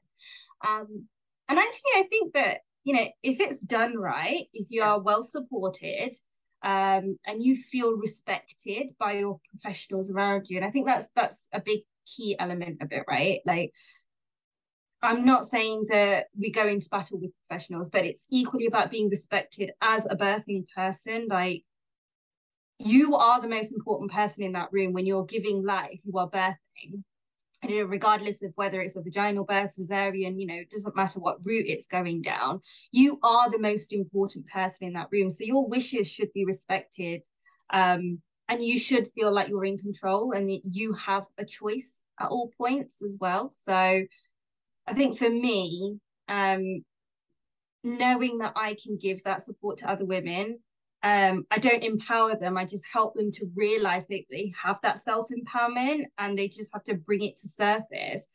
Um, 0.68 1.08
and 1.50 1.57
actually, 1.57 1.92
I 1.96 2.04
think 2.10 2.34
that, 2.36 2.60
you 2.84 2.94
know, 2.94 3.07
if 3.24 3.40
it's 3.40 3.60
done 3.60 3.98
right, 3.98 4.46
if 4.54 4.68
you 4.69 4.84
are 4.84 5.01
well 5.01 5.24
supported, 5.24 6.13
um, 6.62 7.18
and 7.25 7.42
you 7.42 7.56
feel 7.56 7.98
respected 7.98 8.92
by 9.00 9.13
your 9.13 9.40
professionals 9.50 10.12
around 10.12 10.46
you, 10.48 10.57
and 10.57 10.66
I 10.66 10.72
think 10.72 10.86
that's 10.86 11.07
that's 11.16 11.50
a 11.54 11.62
big 11.62 11.80
key 12.06 12.36
element 12.40 12.81
of 12.81 12.92
it, 12.92 13.04
right? 13.07 13.40
Like 13.45 13.74
I'm 15.02 15.26
not 15.26 15.47
saying 15.47 15.85
that 15.90 16.28
we 16.38 16.52
go 16.52 16.68
into 16.68 16.90
battle 16.90 17.19
with 17.19 17.31
professionals, 17.47 17.90
but 17.90 18.06
it's 18.06 18.26
equally 18.30 18.66
about 18.66 18.92
being 18.92 19.09
respected 19.09 19.71
as 19.81 20.06
a 20.06 20.16
birthing 20.16 20.66
person. 20.76 21.28
Like 21.30 21.64
you 22.80 23.16
are 23.16 23.42
the 23.42 23.47
most 23.47 23.71
important 23.71 24.12
person 24.12 24.44
in 24.44 24.54
that 24.54 24.69
room 24.71 24.94
when 24.94 25.06
you're 25.06 25.26
giving 25.26 25.66
life, 25.66 26.02
you 26.04 26.18
are 26.18 26.30
birthing 26.30 27.04
you 27.63 27.80
know, 27.80 27.85
regardless 27.85 28.42
of 28.42 28.54
whether 28.56 28.80
it's 28.80 28.95
a 28.95 29.01
vaginal 29.01 29.44
birth, 29.44 29.75
cesarean, 29.78 30.39
you 30.39 30.47
know, 30.47 30.56
it 30.56 30.69
doesn't 30.69 30.95
matter 30.95 31.19
what 31.19 31.45
route 31.45 31.68
it's 31.68 31.87
going 31.87 32.21
down, 32.21 32.61
you 32.92 33.19
are 33.21 33.49
the 33.49 33.59
most 33.59 33.92
important 33.94 34.47
person 34.47 34.87
in 34.87 34.94
that 34.94 35.09
room. 35.11 35.30
So 35.30 35.44
your 35.44 35.68
wishes 35.68 36.09
should 36.09 36.31
be 36.33 36.45
respected. 36.45 37.21
Um, 37.71 38.21
and 38.47 38.63
you 38.63 38.80
should 38.80 39.07
feel 39.09 39.31
like 39.31 39.49
you're 39.49 39.66
in 39.66 39.78
control 39.78 40.31
and 40.31 40.49
you 40.71 40.94
have 40.94 41.25
a 41.37 41.45
choice 41.45 42.01
at 42.19 42.30
all 42.30 42.51
points 42.57 43.04
as 43.04 43.18
well. 43.19 43.51
So 43.51 43.73
I 43.73 44.94
think 44.94 45.19
for 45.19 45.30
me, 45.30 45.99
um, 46.28 46.83
knowing 47.83 48.39
that 48.39 48.54
I 48.56 48.75
can 48.81 48.97
give 48.97 49.23
that 49.23 49.44
support 49.44 49.78
to 49.80 49.89
other 49.89 50.06
women 50.06 50.59
um, 51.04 51.46
I 51.50 51.60
don't 51.60 51.84
empower 51.84 52.36
them. 52.36 52.58
I 52.58 52.66
just 52.66 52.86
help 52.92 53.16
them 53.16 53.32
to 53.34 53.50
realize 53.56 54.08
that 54.08 54.24
they 54.30 54.52
have 54.62 54.80
that 54.84 55.00
self 55.00 55.30
empowerment 55.30 56.06
and 56.18 56.38
they 56.38 56.48
just 56.48 56.70
have 56.74 56.84
to 56.86 56.96
bring 56.96 57.22
it 57.22 57.38
to 57.38 57.48
surface 57.48 58.28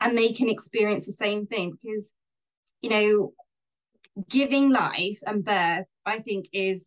and 0.00 0.16
they 0.16 0.32
can 0.32 0.48
experience 0.48 1.06
the 1.06 1.12
same 1.12 1.46
thing 1.46 1.72
because, 1.72 2.14
you 2.82 2.90
know, 2.90 3.32
giving 4.28 4.70
life 4.70 5.18
and 5.26 5.44
birth, 5.44 5.86
I 6.04 6.20
think, 6.20 6.46
is 6.52 6.86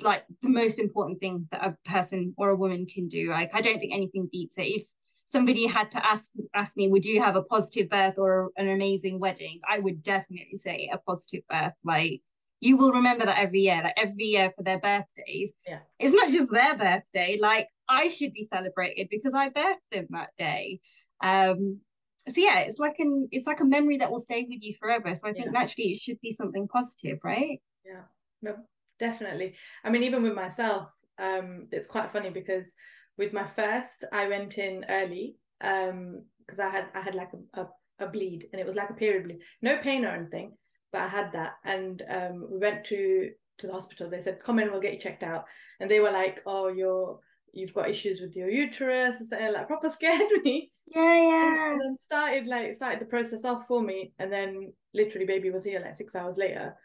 like 0.00 0.24
the 0.42 0.48
most 0.48 0.78
important 0.78 1.20
thing 1.20 1.48
that 1.50 1.64
a 1.64 1.76
person 1.88 2.34
or 2.36 2.50
a 2.50 2.56
woman 2.56 2.86
can 2.86 3.08
do. 3.08 3.30
Like, 3.30 3.50
I 3.54 3.60
don't 3.60 3.78
think 3.78 3.92
anything 3.92 4.28
beats 4.30 4.58
it. 4.58 4.62
If 4.62 4.82
somebody 5.26 5.66
had 5.66 5.90
to 5.92 6.04
ask 6.04 6.30
ask 6.54 6.76
me, 6.76 6.88
would 6.88 7.04
you 7.04 7.22
have 7.22 7.36
a 7.36 7.42
positive 7.42 7.88
birth 7.88 8.14
or 8.18 8.50
an 8.56 8.68
amazing 8.68 9.20
wedding? 9.20 9.60
I 9.68 9.78
would 9.78 10.02
definitely 10.02 10.58
say 10.58 10.90
a 10.92 10.98
positive 10.98 11.42
birth. 11.48 11.74
Like, 11.84 12.22
you 12.60 12.76
will 12.76 12.92
remember 12.92 13.24
that 13.24 13.38
every 13.38 13.60
year, 13.60 13.80
like 13.82 13.94
every 13.96 14.24
year 14.24 14.52
for 14.56 14.62
their 14.62 14.78
birthdays. 14.80 15.52
Yeah. 15.66 15.80
It's 15.98 16.14
not 16.14 16.30
just 16.30 16.50
their 16.50 16.76
birthday, 16.76 17.38
like 17.40 17.68
I 17.88 18.08
should 18.08 18.32
be 18.32 18.48
celebrated 18.52 19.08
because 19.10 19.32
I 19.34 19.50
birthed 19.50 19.76
them 19.92 20.06
that 20.10 20.30
day. 20.38 20.80
Um 21.22 21.80
so 22.28 22.40
yeah, 22.40 22.60
it's 22.60 22.78
like 22.78 22.96
an 22.98 23.28
it's 23.30 23.46
like 23.46 23.60
a 23.60 23.64
memory 23.64 23.98
that 23.98 24.10
will 24.10 24.18
stay 24.18 24.46
with 24.48 24.62
you 24.62 24.74
forever. 24.78 25.14
So 25.14 25.28
I 25.28 25.32
think 25.32 25.46
yeah. 25.46 25.52
naturally 25.52 25.92
it 25.92 26.00
should 26.00 26.20
be 26.20 26.32
something 26.32 26.68
positive, 26.68 27.18
right? 27.24 27.60
Yeah. 27.84 28.02
No, 28.42 28.56
definitely. 28.98 29.54
I 29.84 29.90
mean, 29.90 30.02
even 30.02 30.22
with 30.22 30.34
myself, 30.34 30.88
um, 31.18 31.68
it's 31.72 31.86
quite 31.86 32.12
funny 32.12 32.30
because 32.30 32.72
with 33.16 33.32
my 33.32 33.46
first, 33.56 34.04
I 34.12 34.28
went 34.28 34.58
in 34.58 34.84
early 34.88 35.36
um 35.60 36.22
because 36.40 36.60
I 36.60 36.70
had 36.70 36.86
I 36.94 37.00
had 37.00 37.14
like 37.14 37.30
a, 37.54 37.62
a, 37.62 37.68
a 38.00 38.08
bleed 38.08 38.48
and 38.52 38.60
it 38.60 38.66
was 38.66 38.76
like 38.76 38.90
a 38.90 38.94
period 38.94 39.24
bleed, 39.24 39.40
no 39.62 39.78
pain 39.78 40.04
or 40.04 40.08
anything, 40.08 40.56
but 40.92 41.02
I 41.02 41.08
had 41.08 41.32
that, 41.32 41.54
and 41.64 42.02
um 42.08 42.46
we 42.50 42.58
went 42.58 42.84
to 42.86 43.30
to 43.58 43.66
the 43.66 43.72
hospital. 43.72 44.08
They 44.08 44.20
said, 44.20 44.42
"Come 44.42 44.58
in, 44.58 44.70
we'll 44.70 44.80
get 44.80 44.94
you 44.94 45.00
checked 45.00 45.22
out," 45.22 45.44
and 45.80 45.90
they 45.90 46.00
were 46.00 46.12
like, 46.12 46.42
"Oh, 46.46 46.68
you're." 46.68 47.20
You've 47.54 47.72
got 47.72 47.88
issues 47.88 48.20
with 48.20 48.36
your 48.36 48.50
uterus, 48.50 49.32
and 49.32 49.54
like 49.54 49.66
proper 49.66 49.88
scared 49.98 50.30
me. 50.44 50.70
Yeah, 50.86 51.14
yeah. 51.14 51.72
And 51.72 51.80
then 51.80 51.96
started 51.98 52.46
like 52.46 52.74
started 52.74 53.00
the 53.00 53.06
process 53.06 53.44
off 53.46 53.66
for 53.66 53.82
me, 53.82 54.12
and 54.18 54.30
then 54.30 54.72
literally 54.92 55.26
baby 55.26 55.50
was 55.50 55.64
here 55.64 55.80
like 55.80 55.94
six 55.94 56.14
hours 56.14 56.36
later. 56.36 56.76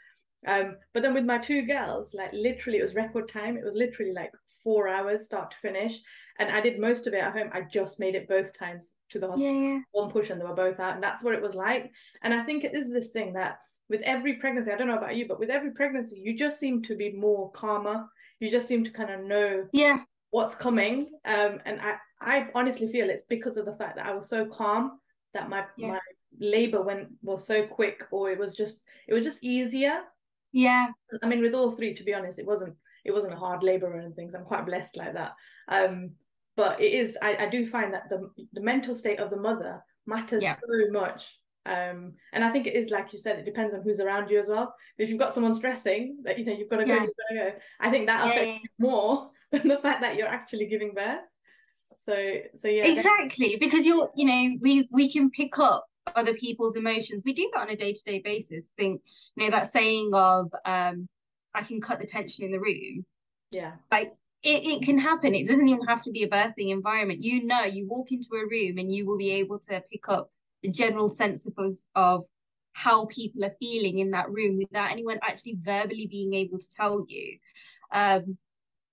Um, 0.48 0.78
but 0.94 1.04
then 1.04 1.14
with 1.14 1.26
my 1.26 1.38
two 1.38 1.64
girls, 1.64 2.14
like 2.14 2.32
literally 2.34 2.80
it 2.80 2.82
was 2.82 2.96
record 2.96 3.30
time. 3.30 3.58
It 3.58 3.64
was 3.64 3.76
literally 3.76 4.14
like 4.14 4.32
four 4.64 4.88
hours 4.88 5.26
start 5.26 5.52
to 5.52 5.58
finish. 5.58 6.00
And 6.40 6.50
I 6.50 6.62
did 6.62 6.80
most 6.80 7.08
of 7.08 7.14
it 7.14 7.22
at 7.22 7.34
home. 7.34 7.50
I 7.52 7.62
just 7.62 8.00
made 8.00 8.16
it 8.16 8.28
both 8.28 8.58
times 8.58 8.92
to 9.10 9.20
the 9.20 9.28
hospital. 9.28 9.54
Yeah, 9.54 9.74
yeah. 9.74 9.80
One 9.92 10.10
push 10.10 10.30
and 10.30 10.40
they 10.40 10.46
were 10.46 10.56
both 10.56 10.80
out. 10.80 10.96
And 10.96 11.04
that's 11.04 11.24
what 11.24 11.36
it 11.36 11.42
was 11.42 11.56
like. 11.56 11.92
And 12.24 12.34
I 12.34 12.44
think 12.44 12.64
it 12.64 12.76
is 12.76 12.92
this 12.92 13.10
thing 13.10 13.34
that 13.34 13.60
with 13.94 14.02
every 14.02 14.34
pregnancy, 14.34 14.72
I 14.72 14.76
don't 14.76 14.88
know 14.88 14.98
about 14.98 15.16
you, 15.16 15.28
but 15.28 15.40
with 15.40 15.52
every 15.52 15.70
pregnancy, 15.72 16.20
you 16.20 16.36
just 16.36 16.60
seem 16.60 16.82
to 16.82 16.96
be 16.96 17.12
more 17.12 17.52
calmer. 17.52 18.08
You 18.40 18.50
just 18.50 18.68
seem 18.68 18.84
to 18.84 18.90
kind 18.90 19.12
of 19.12 19.20
know 19.24 19.68
yeah. 19.72 20.00
what's 20.32 20.56
coming. 20.56 21.12
Um, 21.26 21.60
and 21.66 21.80
I, 21.80 21.98
I 22.20 22.48
honestly 22.56 22.88
feel 22.92 23.12
it's 23.12 23.22
because 23.30 23.56
of 23.56 23.66
the 23.66 23.76
fact 23.76 23.98
that 23.98 24.08
I 24.08 24.14
was 24.16 24.28
so 24.28 24.48
calm 24.48 25.00
that 25.36 25.48
my 25.48 25.66
Yeah. 25.78 25.90
my 25.92 26.00
labor 26.40 26.82
went 26.82 27.10
was 27.22 27.46
so 27.46 27.68
quick 27.68 28.04
or 28.12 28.32
it 28.32 28.40
was 28.40 28.56
just 28.56 28.82
it 29.08 29.14
was 29.14 29.24
just 29.24 29.44
easier 29.44 30.02
Yeah. 30.52 30.88
I 31.22 31.28
mean, 31.28 31.42
with 31.42 31.54
all 31.54 31.72
three, 31.72 31.94
to 31.94 32.04
be 32.04 32.16
honest, 32.16 32.40
it 32.40 32.48
wasn't 32.48 32.76
it 33.06 33.12
wasn't 33.12 33.34
a 33.34 33.44
hard 33.46 33.62
labor 33.62 33.88
or 33.94 34.00
anything. 34.00 34.32
So 34.32 34.40
I'm 34.40 34.46
quite 34.46 34.66
blessed 34.66 34.98
like 34.98 35.14
that. 35.14 35.34
Um, 35.68 36.16
but 36.56 36.82
it 36.82 36.94
is. 36.94 37.16
I, 37.22 37.46
I 37.46 37.48
do 37.48 37.68
find 37.68 37.94
that 37.94 38.10
the 38.10 38.20
the 38.54 38.62
mental 38.62 38.96
state 38.96 39.20
of 39.20 39.30
the 39.30 39.38
mother 39.50 39.84
matters 40.08 40.42
Yeah. 40.44 40.56
so 40.56 40.92
much. 40.92 41.22
Um, 41.66 42.14
and 42.34 42.44
I 42.44 42.50
think 42.50 42.68
it 42.68 42.76
is 42.76 42.90
like 42.90 43.14
you 43.14 43.20
said. 43.20 43.40
It 43.40 43.46
depends 43.46 43.74
on 43.74 43.82
who's 43.82 44.00
around 44.00 44.30
you 44.30 44.40
as 44.40 44.48
well. 44.48 44.76
If 44.98 45.10
you've 45.10 45.20
got 45.20 45.34
someone 45.34 45.54
stressing 45.54 46.18
that 46.24 46.38
you 46.38 46.46
know 46.46 46.54
you've 46.54 46.70
got 46.70 46.78
to 46.78 46.86
go, 46.86 46.94
Yeah. 46.94 47.04
you've 47.04 47.12
got 47.30 47.44
to 47.44 47.52
go. 47.52 47.58
I 47.80 47.90
think 47.90 48.08
that 48.08 48.28
affects 48.28 48.46
yeah. 48.46 48.54
you 48.54 48.70
more 48.80 49.32
than 49.52 49.68
the 49.68 49.78
fact 49.78 50.02
that 50.02 50.16
you're 50.16 50.28
actually 50.28 50.68
giving 50.68 50.94
birth. 50.94 51.22
So 52.00 52.14
so 52.56 52.68
yeah. 52.68 52.86
exactly 52.86 53.56
because 53.60 53.86
you're 53.86 54.10
you 54.16 54.26
know 54.26 54.58
we 54.62 54.88
we 54.92 55.10
can 55.12 55.30
pick 55.30 55.58
up 55.58 55.88
other 56.16 56.34
people's 56.34 56.76
emotions 56.76 57.24
we 57.26 57.34
do 57.34 57.50
that 57.54 57.62
on 57.62 57.70
a 57.70 57.76
day-to-day 57.76 58.20
basis 58.20 58.74
think 58.78 59.02
you 59.36 59.46
know 59.46 59.52
that 59.52 59.72
saying 59.72 60.12
of 60.14 60.52
um 60.66 61.08
i 61.56 61.62
can 61.62 61.80
cut 61.80 62.00
the 62.00 62.06
tension 62.06 62.44
in 62.44 62.52
the 62.52 62.60
room 62.60 63.06
yeah. 63.52 63.74
like 63.90 64.14
it, 64.44 64.66
it 64.66 64.84
can 64.84 64.98
happen 64.98 65.34
it 65.34 65.48
doesn't 65.48 65.68
even 65.68 65.86
have 65.86 66.02
to 66.02 66.12
be 66.12 66.24
a 66.24 66.28
birthing 66.28 66.72
environment 66.72 67.24
you 67.24 67.46
know 67.46 67.64
you 67.64 67.88
walk 67.88 68.12
into 68.12 68.30
a 68.34 68.48
room 68.50 68.78
and 68.78 68.92
you 68.92 69.06
will 69.06 69.18
be 69.18 69.32
able 69.32 69.60
to 69.60 69.82
pick 69.90 70.10
up 70.10 70.30
the 70.64 70.72
general 70.72 71.10
sense 71.10 71.46
of 71.46 71.54
us 71.60 71.86
of 71.96 72.26
how 72.74 73.06
people 73.06 73.46
are 73.46 73.56
feeling 73.60 74.00
in 74.00 74.12
that 74.12 74.32
room 74.32 74.58
without 74.58 74.92
anyone 74.92 75.20
actually 75.22 75.58
verbally 75.62 76.08
being 76.08 76.34
able 76.34 76.58
to 76.58 76.70
tell 76.76 77.06
you. 77.08 77.38
Um 77.92 78.38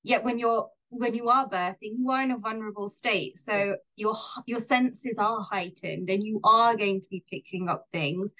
yet 0.02 0.24
when 0.24 0.38
you're 0.38 0.68
when 0.90 1.14
you 1.14 1.28
are 1.28 1.48
birthing 1.48 1.94
you 1.98 2.10
are 2.10 2.22
in 2.22 2.32
a 2.32 2.38
vulnerable 2.38 2.88
state. 2.88 3.38
So 3.38 3.76
your 3.96 4.14
your 4.46 4.60
senses 4.60 5.16
are 5.18 5.40
heightened 5.40 6.10
and 6.10 6.22
you 6.22 6.40
are 6.44 6.76
going 6.76 7.00
to 7.00 7.08
be 7.08 7.24
picking 7.30 7.68
up 7.68 7.86
things. 7.90 8.32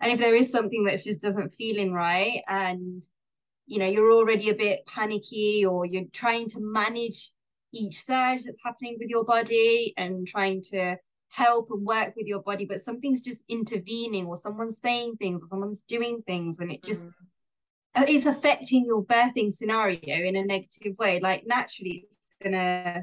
And 0.00 0.12
if 0.12 0.18
there 0.18 0.34
is 0.34 0.50
something 0.50 0.84
that 0.84 1.02
just 1.02 1.22
doesn't 1.22 1.54
feeling 1.54 1.92
right 1.92 2.42
and 2.48 3.06
you 3.66 3.78
know 3.80 3.86
you're 3.86 4.12
already 4.12 4.48
a 4.48 4.54
bit 4.54 4.86
panicky 4.86 5.66
or 5.66 5.84
you're 5.84 6.04
trying 6.12 6.48
to 6.50 6.60
manage 6.60 7.32
each 7.72 8.04
surge 8.04 8.44
that's 8.44 8.62
happening 8.64 8.96
with 8.98 9.08
your 9.08 9.24
body 9.24 9.92
and 9.96 10.26
trying 10.26 10.62
to 10.62 10.96
help 11.28 11.68
and 11.70 11.84
work 11.84 12.14
with 12.16 12.26
your 12.26 12.40
body 12.40 12.64
but 12.64 12.80
something's 12.80 13.20
just 13.20 13.44
intervening 13.48 14.26
or 14.26 14.36
someone's 14.36 14.78
saying 14.78 15.16
things 15.16 15.42
or 15.42 15.46
someone's 15.46 15.82
doing 15.82 16.22
things 16.26 16.60
and 16.60 16.70
it 16.70 16.82
just 16.82 17.08
Mm. 17.96 18.08
is 18.08 18.26
affecting 18.26 18.84
your 18.84 19.02
birthing 19.04 19.52
scenario 19.52 19.98
in 20.28 20.36
a 20.36 20.44
negative 20.44 20.96
way, 20.98 21.18
like 21.20 21.46
naturally 21.46 22.06
it's 22.10 22.28
gonna 22.42 23.02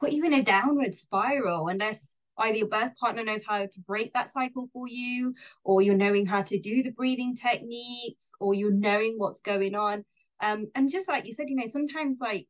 put 0.00 0.12
you 0.12 0.24
in 0.24 0.32
a 0.32 0.42
downward 0.42 0.94
spiral 0.94 1.68
unless 1.68 2.14
either 2.38 2.56
your 2.56 2.68
birth 2.68 2.96
partner 2.96 3.22
knows 3.22 3.44
how 3.46 3.66
to 3.66 3.80
break 3.86 4.12
that 4.14 4.32
cycle 4.32 4.68
for 4.72 4.88
you, 4.88 5.34
or 5.62 5.82
you're 5.82 5.94
knowing 5.94 6.24
how 6.24 6.40
to 6.40 6.58
do 6.58 6.82
the 6.82 6.90
breathing 6.90 7.36
techniques, 7.36 8.32
or 8.40 8.54
you're 8.54 8.72
knowing 8.72 9.14
what's 9.18 9.42
going 9.42 9.74
on. 9.74 10.04
Um, 10.40 10.70
and 10.74 10.88
just 10.88 11.06
like 11.06 11.26
you 11.26 11.34
said, 11.34 11.50
you 11.50 11.56
know, 11.56 11.66
sometimes 11.66 12.18
like 12.18 12.48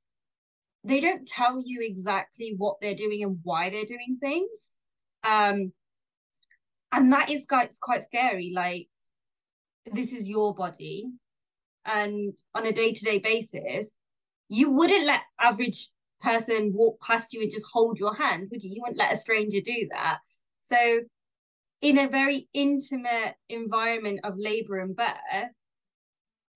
they 0.85 1.01
don't 1.01 1.27
tell 1.27 1.61
you 1.65 1.81
exactly 1.83 2.55
what 2.57 2.77
they're 2.81 2.95
doing 2.95 3.25
and 3.25 3.41
why 3.43 3.69
they're 3.71 3.85
doing 3.85 4.17
things. 4.21 4.77
Um, 5.25 5.73
and 6.93 7.13
that 7.13 7.31
is 7.31 7.47
quite 7.47 7.75
quite 7.81 8.03
scary. 8.03 8.53
Like 8.55 8.89
this 9.93 10.13
is 10.13 10.27
your 10.27 10.55
body 10.55 11.11
and 11.87 12.37
on 12.55 12.67
a 12.67 12.73
day-to-day 12.73 13.19
basis 13.19 13.91
you 14.49 14.71
wouldn't 14.71 15.07
let 15.07 15.23
average 15.41 15.89
person 16.21 16.73
walk 16.75 17.01
past 17.01 17.33
you 17.33 17.41
and 17.41 17.51
just 17.51 17.65
hold 17.73 17.99
your 17.99 18.15
hand 18.15 18.49
would 18.51 18.63
you 18.63 18.71
you 18.71 18.83
wouldn't 18.83 18.99
let 18.99 19.13
a 19.13 19.17
stranger 19.17 19.61
do 19.65 19.89
that 19.91 20.19
so 20.63 21.01
in 21.81 21.99
a 21.99 22.09
very 22.09 22.47
intimate 22.53 23.35
environment 23.49 24.21
of 24.25 24.35
labor 24.37 24.81
and 24.81 24.95
birth 24.95 25.15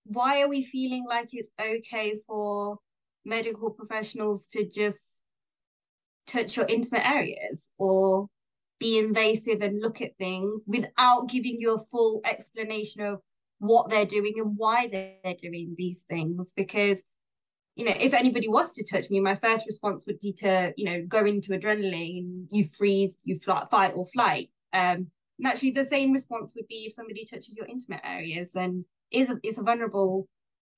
why 0.05 0.43
are 0.43 0.49
we 0.49 0.63
feeling 0.63 1.07
like 1.09 1.29
it's 1.33 1.51
okay 1.59 2.19
for 2.27 2.77
medical 3.25 3.71
professionals 3.71 4.47
to 4.47 4.69
just 4.69 5.23
touch 6.27 6.59
your 6.59 6.67
intimate 6.67 7.07
areas 7.07 7.71
or 7.79 8.29
be 8.79 8.99
invasive 8.99 9.61
and 9.63 9.81
look 9.81 10.01
at 10.01 10.17
things 10.17 10.63
without 10.67 11.29
giving 11.29 11.57
you 11.59 11.75
a 11.75 11.85
full 11.91 12.21
explanation 12.25 13.03
of 13.03 13.21
what 13.59 13.89
they're 13.89 14.05
doing 14.05 14.35
and 14.37 14.57
why 14.57 14.89
they're 14.89 15.37
doing 15.41 15.75
these 15.77 16.05
things. 16.09 16.53
Because 16.55 17.03
you 17.77 17.85
know 17.85 17.95
if 17.99 18.15
anybody 18.15 18.49
was 18.49 18.71
to 18.73 18.85
touch 18.85 19.11
me 19.11 19.19
my 19.21 19.35
first 19.35 19.67
response 19.67 20.07
would 20.07 20.21
be 20.21 20.33
to 20.33 20.73
you 20.77 20.85
know 20.85 21.05
go 21.09 21.25
into 21.25 21.51
adrenaline 21.51 22.47
you 22.51 22.65
freeze 22.65 23.19
you 23.25 23.39
fly, 23.39 23.67
fight 23.71 23.93
or 23.95 24.07
flight. 24.07 24.49
Um 24.73 25.09
naturally 25.39 25.73
the 25.73 25.85
same 25.85 26.13
response 26.13 26.55
would 26.55 26.69
be 26.69 26.85
if 26.87 26.95
somebody 26.95 27.25
touches 27.25 27.57
your 27.57 27.67
intimate 27.67 28.01
areas 28.05 28.55
and 28.55 28.85
is 29.11 29.31
a, 29.31 29.39
it's 29.43 29.59
a 29.59 29.63
vulnerable 29.63 30.29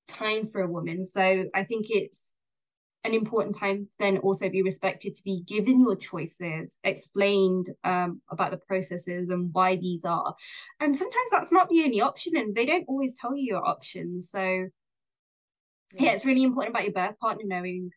time 0.07 0.47
for 0.47 0.61
a 0.61 0.71
woman. 0.71 1.05
So 1.05 1.45
i 1.53 1.63
think 1.63 1.87
it's 1.89 2.33
an 3.07 3.13
important 3.13 3.57
time 3.57 3.85
to 3.85 3.97
then 3.99 4.17
also 4.19 4.49
be 4.49 4.61
respected 4.61 5.15
to 5.15 5.23
be 5.23 5.43
given 5.47 5.79
your 5.79 5.95
choices 5.95 6.77
explained 6.83 7.69
um, 7.83 8.21
about 8.29 8.51
the 8.51 8.57
processes 8.57 9.29
and 9.29 9.53
why 9.53 9.75
these 9.75 10.05
are. 10.05 10.35
And 10.79 10.95
sometimes 10.95 11.31
that's 11.31 11.51
not 11.51 11.69
the 11.69 11.83
only 11.83 12.01
option 12.01 12.37
and 12.37 12.55
they 12.55 12.65
don't 12.65 12.85
always 12.87 13.13
tell 13.19 13.35
you 13.35 13.43
your 13.43 13.65
options. 13.65 14.29
So 14.29 14.39
yeah, 14.39 14.69
yeah. 15.99 16.11
it's 16.11 16.25
really 16.25 16.43
important 16.43 16.75
about 16.75 16.83
your 16.83 16.93
birth 16.93 17.17
partner 17.19 17.43
knowing 17.45 17.91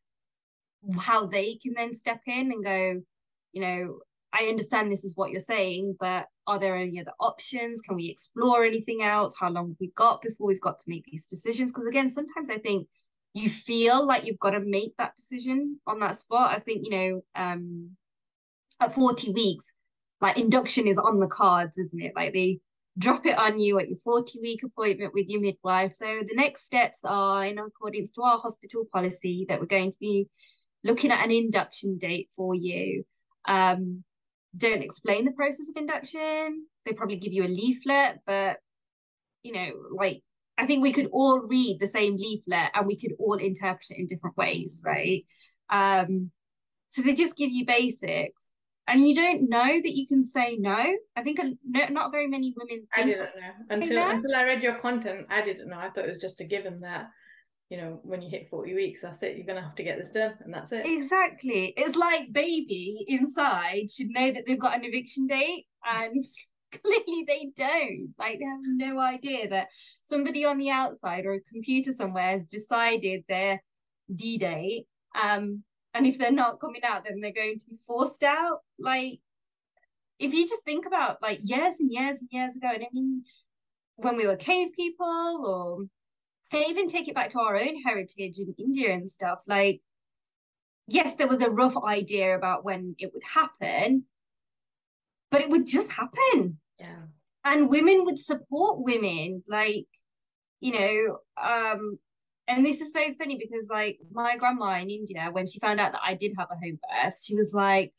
how 0.98 1.26
they 1.26 1.56
can 1.56 1.74
then 1.74 1.92
step 1.92 2.20
in 2.26 2.52
and 2.52 2.64
go 2.64 3.02
you 3.52 3.60
know 3.60 3.98
i 4.32 4.44
understand 4.44 4.90
this 4.90 5.04
is 5.04 5.14
what 5.14 5.30
you're 5.30 5.38
saying 5.38 5.94
but 6.00 6.26
are 6.50 6.58
there 6.58 6.74
any 6.74 7.00
other 7.00 7.12
options? 7.20 7.80
Can 7.80 7.94
we 7.94 8.08
explore 8.08 8.64
anything 8.64 9.02
else? 9.02 9.36
How 9.38 9.50
long 9.50 9.68
have 9.68 9.76
we 9.78 9.92
got 9.94 10.20
before 10.20 10.48
we've 10.48 10.60
got 10.60 10.80
to 10.80 10.84
make 10.88 11.04
these 11.04 11.28
decisions? 11.28 11.70
Because 11.70 11.86
again 11.86 12.10
sometimes 12.10 12.50
i 12.50 12.58
think 12.58 12.88
you 13.34 13.48
feel 13.48 14.06
like 14.06 14.26
you've 14.26 14.38
got 14.38 14.50
to 14.50 14.60
make 14.60 14.96
that 14.98 15.14
decision 15.16 15.78
on 15.86 16.00
that 16.00 16.16
spot. 16.16 16.54
I 16.54 16.60
think, 16.60 16.84
you 16.84 16.90
know, 16.90 17.22
um, 17.34 17.90
at 18.80 18.94
40 18.94 19.32
weeks, 19.32 19.72
like 20.20 20.38
induction 20.38 20.86
is 20.86 20.98
on 20.98 21.20
the 21.20 21.28
cards, 21.28 21.78
isn't 21.78 22.02
it? 22.02 22.12
Like 22.16 22.32
they 22.32 22.60
drop 22.98 23.26
it 23.26 23.38
on 23.38 23.58
you 23.58 23.78
at 23.78 23.88
your 23.88 23.98
40 23.98 24.40
week 24.40 24.62
appointment 24.64 25.14
with 25.14 25.28
your 25.28 25.40
midwife. 25.40 25.94
So 25.94 26.22
the 26.28 26.34
next 26.34 26.64
steps 26.64 26.98
are 27.04 27.44
in 27.44 27.58
accordance 27.58 28.10
to 28.12 28.22
our 28.22 28.38
hospital 28.38 28.84
policy 28.92 29.46
that 29.48 29.60
we're 29.60 29.66
going 29.66 29.92
to 29.92 29.98
be 30.00 30.28
looking 30.82 31.10
at 31.10 31.24
an 31.24 31.30
induction 31.30 31.98
date 31.98 32.28
for 32.36 32.54
you. 32.54 33.04
Um, 33.46 34.04
don't 34.56 34.82
explain 34.82 35.24
the 35.24 35.32
process 35.32 35.68
of 35.68 35.76
induction. 35.76 36.66
They 36.84 36.92
probably 36.92 37.16
give 37.16 37.32
you 37.32 37.44
a 37.44 37.48
leaflet, 37.48 38.18
but 38.26 38.58
you 39.42 39.52
know, 39.52 39.70
like 39.92 40.22
I 40.58 40.66
think 40.66 40.82
we 40.82 40.92
could 40.92 41.08
all 41.12 41.40
read 41.40 41.78
the 41.80 41.86
same 41.86 42.16
leaflet 42.16 42.70
and 42.74 42.86
we 42.86 42.98
could 42.98 43.12
all 43.18 43.34
interpret 43.34 43.90
it 43.90 43.98
in 43.98 44.06
different 44.06 44.36
ways, 44.36 44.80
right? 44.84 45.24
Um, 45.70 46.30
so 46.90 47.02
they 47.02 47.14
just 47.14 47.36
give 47.36 47.50
you 47.50 47.64
basics, 47.64 48.52
and 48.88 49.06
you 49.06 49.14
don't 49.14 49.48
know 49.48 49.80
that 49.80 49.96
you 49.96 50.06
can 50.06 50.24
say 50.24 50.56
no. 50.58 50.96
I 51.16 51.22
think 51.22 51.40
no, 51.64 51.86
not 51.86 52.10
very 52.10 52.26
many 52.26 52.52
women. 52.56 52.86
I 52.94 53.04
didn't 53.04 53.20
know 53.20 53.52
until 53.70 54.10
until 54.10 54.34
I 54.34 54.42
read 54.44 54.62
your 54.62 54.74
content. 54.74 55.26
I 55.30 55.42
didn't 55.42 55.68
know. 55.68 55.78
I 55.78 55.90
thought 55.90 56.04
it 56.04 56.08
was 56.08 56.20
just 56.20 56.40
a 56.40 56.44
given 56.44 56.80
that 56.80 57.10
you 57.70 57.76
know 57.76 58.00
when 58.02 58.20
you 58.20 58.28
hit 58.28 58.50
40 58.50 58.74
weeks 58.74 59.00
that's 59.00 59.22
it 59.22 59.36
you're 59.36 59.46
gonna 59.46 59.62
have 59.62 59.76
to 59.76 59.84
get 59.84 59.96
this 59.96 60.10
done 60.10 60.34
and 60.40 60.52
that's 60.52 60.72
it 60.72 60.84
exactly 60.84 61.72
it's 61.76 61.96
like 61.96 62.32
baby 62.32 63.04
inside 63.06 63.90
should 63.90 64.08
know 64.08 64.32
that 64.32 64.44
they've 64.44 64.58
got 64.58 64.74
an 64.74 64.84
eviction 64.84 65.26
date 65.26 65.66
and 65.84 66.24
clearly 66.82 67.24
they 67.26 67.50
don't 67.56 68.14
like 68.18 68.38
they 68.38 68.44
have 68.44 68.60
no 68.62 68.98
idea 68.98 69.48
that 69.48 69.68
somebody 70.02 70.44
on 70.44 70.58
the 70.58 70.70
outside 70.70 71.26
or 71.26 71.32
a 71.34 71.40
computer 71.40 71.92
somewhere 71.92 72.38
has 72.38 72.46
decided 72.46 73.24
their 73.28 73.62
D 74.14 74.38
Day. 74.38 74.84
um 75.20 75.62
and 75.94 76.06
if 76.06 76.18
they're 76.18 76.30
not 76.30 76.60
coming 76.60 76.84
out, 76.84 77.04
then 77.04 77.20
they're 77.20 77.32
going 77.32 77.58
to 77.58 77.66
be 77.66 77.78
forced 77.86 78.22
out. 78.22 78.60
Like, 78.78 79.18
if 80.18 80.32
you 80.32 80.46
just 80.46 80.64
think 80.64 80.86
about 80.86 81.20
like 81.22 81.40
years 81.42 81.74
and 81.80 81.90
years 81.90 82.18
and 82.20 82.28
years 82.30 82.54
ago, 82.54 82.68
and 82.72 82.84
I 82.84 82.88
mean, 82.92 83.24
when 83.96 84.16
we 84.16 84.26
were 84.26 84.36
cave 84.36 84.68
people, 84.74 85.88
or 86.54 86.58
even 86.58 86.88
take 86.88 87.08
it 87.08 87.14
back 87.14 87.30
to 87.30 87.40
our 87.40 87.56
own 87.56 87.82
heritage 87.82 88.38
in 88.38 88.54
India 88.58 88.92
and 88.92 89.10
stuff, 89.10 89.40
like, 89.46 89.80
yes, 90.86 91.14
there 91.14 91.28
was 91.28 91.42
a 91.42 91.50
rough 91.50 91.76
idea 91.84 92.36
about 92.36 92.64
when 92.64 92.94
it 92.98 93.10
would 93.12 93.22
happen, 93.22 94.04
but 95.30 95.40
it 95.40 95.50
would 95.50 95.66
just 95.66 95.92
happen. 95.92 96.58
Yeah. 96.78 97.02
And 97.44 97.70
women 97.70 98.04
would 98.04 98.18
support 98.18 98.80
women, 98.80 99.42
like, 99.48 99.86
you 100.60 100.72
know, 100.72 101.18
um, 101.42 101.98
and 102.48 102.66
this 102.66 102.80
is 102.80 102.92
so 102.92 103.00
funny 103.16 103.38
because 103.38 103.68
like 103.70 103.98
my 104.12 104.36
grandma 104.36 104.78
in 104.80 104.90
India, 104.90 105.28
when 105.30 105.46
she 105.46 105.60
found 105.60 105.80
out 105.80 105.92
that 105.92 106.02
I 106.04 106.14
did 106.14 106.32
have 106.36 106.48
a 106.50 106.56
home 106.56 106.78
birth, 106.82 107.18
she 107.22 107.34
was 107.34 107.54
like, 107.54 107.92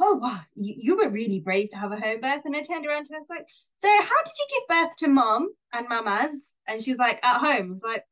Oh 0.00 0.16
wow, 0.16 0.38
you, 0.54 0.74
you 0.76 0.96
were 0.96 1.08
really 1.08 1.38
brave 1.38 1.68
to 1.70 1.78
have 1.78 1.92
a 1.92 2.00
home 2.00 2.20
birth. 2.20 2.42
And 2.44 2.56
I 2.56 2.62
turned 2.62 2.84
around 2.84 3.04
to 3.04 3.12
her 3.12 3.16
and 3.16 3.24
I 3.30 3.32
was 3.32 3.38
like, 3.38 3.46
So 3.78 3.88
how 3.88 4.22
did 4.24 4.32
you 4.38 4.46
give 4.50 4.68
birth 4.68 4.96
to 4.98 5.08
mom 5.08 5.50
and 5.72 5.88
mamas? 5.88 6.54
And 6.66 6.82
she 6.82 6.90
was 6.90 6.98
like, 6.98 7.24
At 7.24 7.38
home. 7.38 7.70
I 7.70 7.72
was 7.72 7.82
like, 7.84 8.04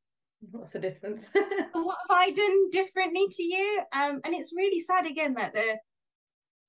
What's 0.52 0.70
the 0.70 0.78
difference? 0.78 1.30
what 1.72 1.98
have 2.08 2.16
I 2.16 2.30
done 2.30 2.70
differently 2.70 3.26
to 3.28 3.42
you? 3.42 3.82
Um, 3.92 4.20
and 4.24 4.34
it's 4.34 4.52
really 4.54 4.80
sad 4.80 5.06
again 5.06 5.34
that 5.34 5.52
the 5.54 5.76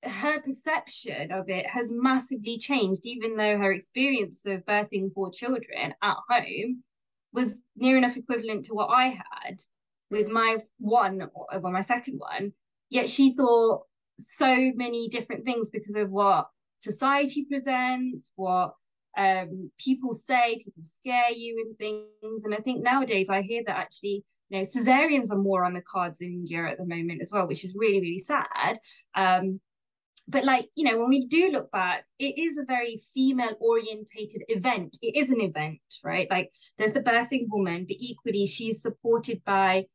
her 0.04 0.40
perception 0.40 1.30
of 1.30 1.48
it 1.48 1.66
has 1.66 1.90
massively 1.92 2.58
changed, 2.58 3.02
even 3.04 3.36
though 3.36 3.58
her 3.58 3.72
experience 3.72 4.44
of 4.46 4.64
birthing 4.66 5.12
four 5.12 5.30
children 5.30 5.94
at 6.02 6.16
home 6.28 6.82
was 7.32 7.56
near 7.76 7.96
enough 7.96 8.16
equivalent 8.16 8.66
to 8.66 8.74
what 8.74 8.88
I 8.88 9.08
had 9.08 9.60
with 10.10 10.28
my 10.28 10.58
one 10.78 11.28
or 11.34 11.46
well, 11.60 11.72
my 11.72 11.80
second 11.80 12.18
one. 12.18 12.52
Yet 12.90 13.08
she 13.08 13.34
thought 13.34 13.82
so 14.18 14.72
many 14.74 15.08
different 15.08 15.44
things 15.44 15.70
because 15.70 15.94
of 15.94 16.10
what 16.10 16.48
society 16.78 17.44
presents, 17.44 18.32
what 18.36 18.74
um, 19.16 19.70
people 19.78 20.12
say, 20.12 20.56
people 20.56 20.82
scare 20.82 21.30
you 21.30 21.64
and 21.66 21.78
things. 21.78 22.44
And 22.44 22.54
I 22.54 22.58
think 22.58 22.82
nowadays 22.82 23.30
I 23.30 23.42
hear 23.42 23.62
that 23.66 23.76
actually, 23.76 24.24
you 24.50 24.58
know, 24.58 24.64
cesareans 24.64 25.30
are 25.30 25.38
more 25.38 25.64
on 25.64 25.74
the 25.74 25.82
cards 25.82 26.20
in 26.20 26.28
India 26.28 26.66
at 26.66 26.78
the 26.78 26.86
moment 26.86 27.22
as 27.22 27.32
well, 27.32 27.46
which 27.46 27.64
is 27.64 27.74
really, 27.74 28.00
really 28.00 28.18
sad. 28.18 28.78
Um, 29.14 29.60
but 30.28 30.44
like 30.44 30.66
you 30.76 30.84
know 30.84 30.98
when 30.98 31.08
we 31.08 31.26
do 31.26 31.50
look 31.50 31.70
back 31.72 32.04
it 32.18 32.38
is 32.38 32.56
a 32.56 32.64
very 32.64 33.00
female 33.14 33.56
orientated 33.60 34.42
event. 34.48 34.98
It 35.02 35.16
is 35.16 35.30
an 35.30 35.40
event 35.40 35.80
right? 36.04 36.30
Like 36.30 36.50
there's 36.78 36.92
the 36.92 37.02
birthing 37.02 37.46
woman 37.48 37.84
but 37.86 37.96
equally 37.98 38.46
she's 38.46 38.82
supported 38.82 39.42
by 39.44 39.86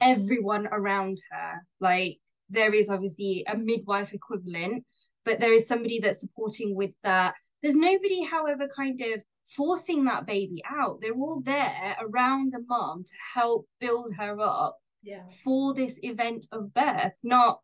everyone 0.00 0.66
around 0.68 1.20
her. 1.30 1.66
Like 1.80 2.18
there 2.48 2.74
is 2.74 2.90
obviously 2.90 3.44
a 3.48 3.56
midwife 3.56 4.12
equivalent 4.12 4.84
but 5.24 5.40
there 5.40 5.52
is 5.52 5.68
somebody 5.68 6.00
that's 6.00 6.20
supporting 6.20 6.74
with 6.74 6.94
that. 7.02 7.34
There's 7.62 7.76
nobody 7.76 8.24
however 8.24 8.68
kind 8.74 9.00
of 9.00 9.22
forcing 9.56 10.04
that 10.04 10.26
baby 10.26 10.62
out. 10.68 11.00
They're 11.00 11.14
all 11.14 11.40
there 11.44 11.96
around 12.00 12.52
the 12.52 12.64
mom 12.66 13.04
to 13.04 13.12
help 13.34 13.68
build 13.80 14.14
her 14.14 14.40
up 14.40 14.78
yeah. 15.02 15.22
for 15.44 15.74
this 15.74 15.98
event 16.02 16.46
of 16.52 16.72
birth 16.74 17.18
not 17.22 17.60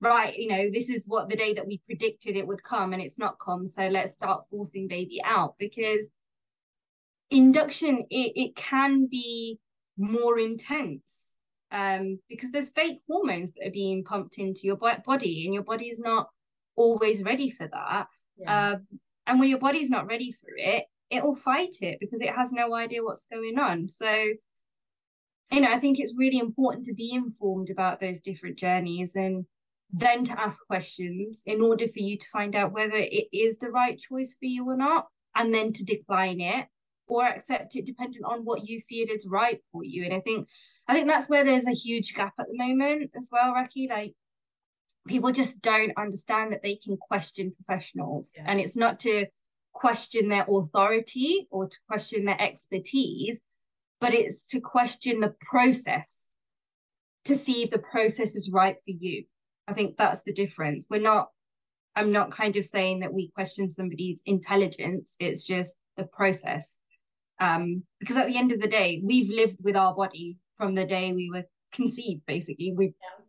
right, 0.00 0.36
you 0.36 0.48
know, 0.48 0.70
this 0.72 0.88
is 0.88 1.04
what 1.06 1.28
the 1.28 1.36
day 1.36 1.52
that 1.52 1.66
we 1.66 1.80
predicted 1.86 2.36
it 2.36 2.46
would 2.46 2.62
come 2.62 2.92
and 2.92 3.02
it's 3.02 3.18
not 3.18 3.38
come. 3.38 3.66
So 3.68 3.88
let's 3.88 4.14
start 4.14 4.44
forcing 4.50 4.88
baby 4.88 5.20
out 5.24 5.54
because 5.58 6.08
induction, 7.30 8.06
it, 8.10 8.32
it 8.36 8.56
can 8.56 9.06
be 9.06 9.58
more 9.98 10.38
intense 10.38 11.36
um, 11.70 12.18
because 12.28 12.50
there's 12.50 12.70
fake 12.70 13.00
hormones 13.08 13.52
that 13.52 13.68
are 13.68 13.72
being 13.72 14.02
pumped 14.02 14.38
into 14.38 14.62
your 14.64 14.76
body 14.76 15.44
and 15.44 15.54
your 15.54 15.62
body 15.62 15.86
is 15.86 15.98
not 15.98 16.28
always 16.76 17.22
ready 17.22 17.50
for 17.50 17.68
that. 17.68 18.08
Yeah. 18.38 18.70
Um, 18.70 18.86
and 19.26 19.38
when 19.38 19.48
your 19.48 19.58
body's 19.58 19.90
not 19.90 20.06
ready 20.06 20.32
for 20.32 20.50
it, 20.56 20.84
it 21.10 21.22
will 21.22 21.36
fight 21.36 21.76
it 21.80 21.98
because 22.00 22.20
it 22.20 22.34
has 22.34 22.52
no 22.52 22.74
idea 22.74 23.02
what's 23.02 23.24
going 23.30 23.58
on. 23.58 23.88
So, 23.88 24.10
you 25.52 25.60
know, 25.60 25.70
I 25.70 25.78
think 25.78 26.00
it's 26.00 26.14
really 26.16 26.38
important 26.38 26.86
to 26.86 26.94
be 26.94 27.12
informed 27.12 27.70
about 27.70 28.00
those 28.00 28.20
different 28.20 28.58
journeys 28.58 29.16
and 29.16 29.44
then 29.92 30.24
to 30.24 30.40
ask 30.40 30.64
questions 30.66 31.42
in 31.46 31.60
order 31.60 31.88
for 31.88 32.00
you 32.00 32.16
to 32.16 32.26
find 32.32 32.54
out 32.54 32.72
whether 32.72 32.96
it 32.96 33.26
is 33.32 33.58
the 33.58 33.70
right 33.70 33.98
choice 33.98 34.36
for 34.38 34.46
you 34.46 34.68
or 34.68 34.76
not, 34.76 35.06
and 35.34 35.52
then 35.52 35.72
to 35.72 35.84
decline 35.84 36.40
it 36.40 36.66
or 37.08 37.26
accept 37.26 37.74
it 37.74 37.86
depending 37.86 38.24
on 38.24 38.44
what 38.44 38.68
you 38.68 38.80
feel 38.88 39.08
is 39.08 39.26
right 39.26 39.60
for 39.72 39.84
you. 39.84 40.04
And 40.04 40.14
I 40.14 40.20
think 40.20 40.48
I 40.86 40.94
think 40.94 41.08
that's 41.08 41.28
where 41.28 41.44
there's 41.44 41.66
a 41.66 41.72
huge 41.72 42.14
gap 42.14 42.34
at 42.38 42.46
the 42.46 42.56
moment 42.56 43.10
as 43.16 43.28
well, 43.32 43.52
Raki. 43.52 43.88
Like 43.90 44.14
people 45.08 45.32
just 45.32 45.60
don't 45.60 45.92
understand 45.96 46.52
that 46.52 46.62
they 46.62 46.76
can 46.76 46.96
question 46.96 47.52
professionals. 47.56 48.32
Yeah. 48.36 48.44
And 48.46 48.60
it's 48.60 48.76
not 48.76 49.00
to 49.00 49.26
question 49.72 50.28
their 50.28 50.46
authority 50.48 51.48
or 51.50 51.68
to 51.68 51.76
question 51.88 52.24
their 52.24 52.40
expertise, 52.40 53.40
but 54.00 54.14
it's 54.14 54.46
to 54.46 54.60
question 54.60 55.20
the 55.20 55.34
process 55.40 56.32
to 57.24 57.34
see 57.34 57.62
if 57.62 57.70
the 57.70 57.78
process 57.78 58.34
is 58.34 58.50
right 58.50 58.76
for 58.76 58.92
you. 58.92 59.24
I 59.70 59.72
think 59.72 59.96
that's 59.96 60.24
the 60.24 60.32
difference. 60.32 60.84
We're 60.90 61.00
not, 61.00 61.28
I'm 61.94 62.10
not 62.10 62.32
kind 62.32 62.56
of 62.56 62.66
saying 62.66 63.00
that 63.00 63.12
we 63.12 63.28
question 63.28 63.70
somebody's 63.70 64.20
intelligence. 64.26 65.14
It's 65.20 65.46
just 65.46 65.76
the 65.96 66.04
process. 66.04 66.78
Um, 67.40 67.84
because 68.00 68.16
at 68.16 68.26
the 68.26 68.36
end 68.36 68.50
of 68.50 68.60
the 68.60 68.68
day, 68.68 69.00
we've 69.04 69.30
lived 69.30 69.58
with 69.62 69.76
our 69.76 69.94
body 69.94 70.38
from 70.56 70.74
the 70.74 70.84
day 70.84 71.12
we 71.12 71.30
were 71.30 71.44
conceived, 71.72 72.26
basically. 72.26 72.74
We've 72.76 72.94
yeah. 73.00 73.24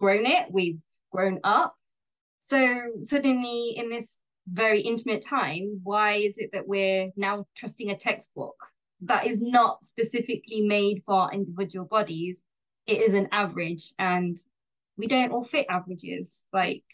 grown 0.00 0.26
it, 0.26 0.48
we've 0.50 0.80
grown 1.12 1.38
up. 1.44 1.76
So 2.40 2.76
suddenly 3.00 3.74
in 3.76 3.88
this 3.88 4.18
very 4.48 4.80
intimate 4.80 5.24
time, 5.24 5.80
why 5.84 6.14
is 6.14 6.38
it 6.38 6.50
that 6.52 6.66
we're 6.66 7.12
now 7.16 7.46
trusting 7.54 7.90
a 7.90 7.96
textbook 7.96 8.56
that 9.02 9.26
is 9.28 9.40
not 9.40 9.84
specifically 9.84 10.62
made 10.62 11.04
for 11.06 11.32
individual 11.32 11.86
bodies? 11.86 12.42
It 12.88 13.00
is 13.00 13.14
an 13.14 13.28
average 13.30 13.92
and 14.00 14.36
we 14.96 15.06
don't 15.06 15.32
all 15.32 15.44
fit 15.44 15.66
averages 15.68 16.44
like 16.52 16.84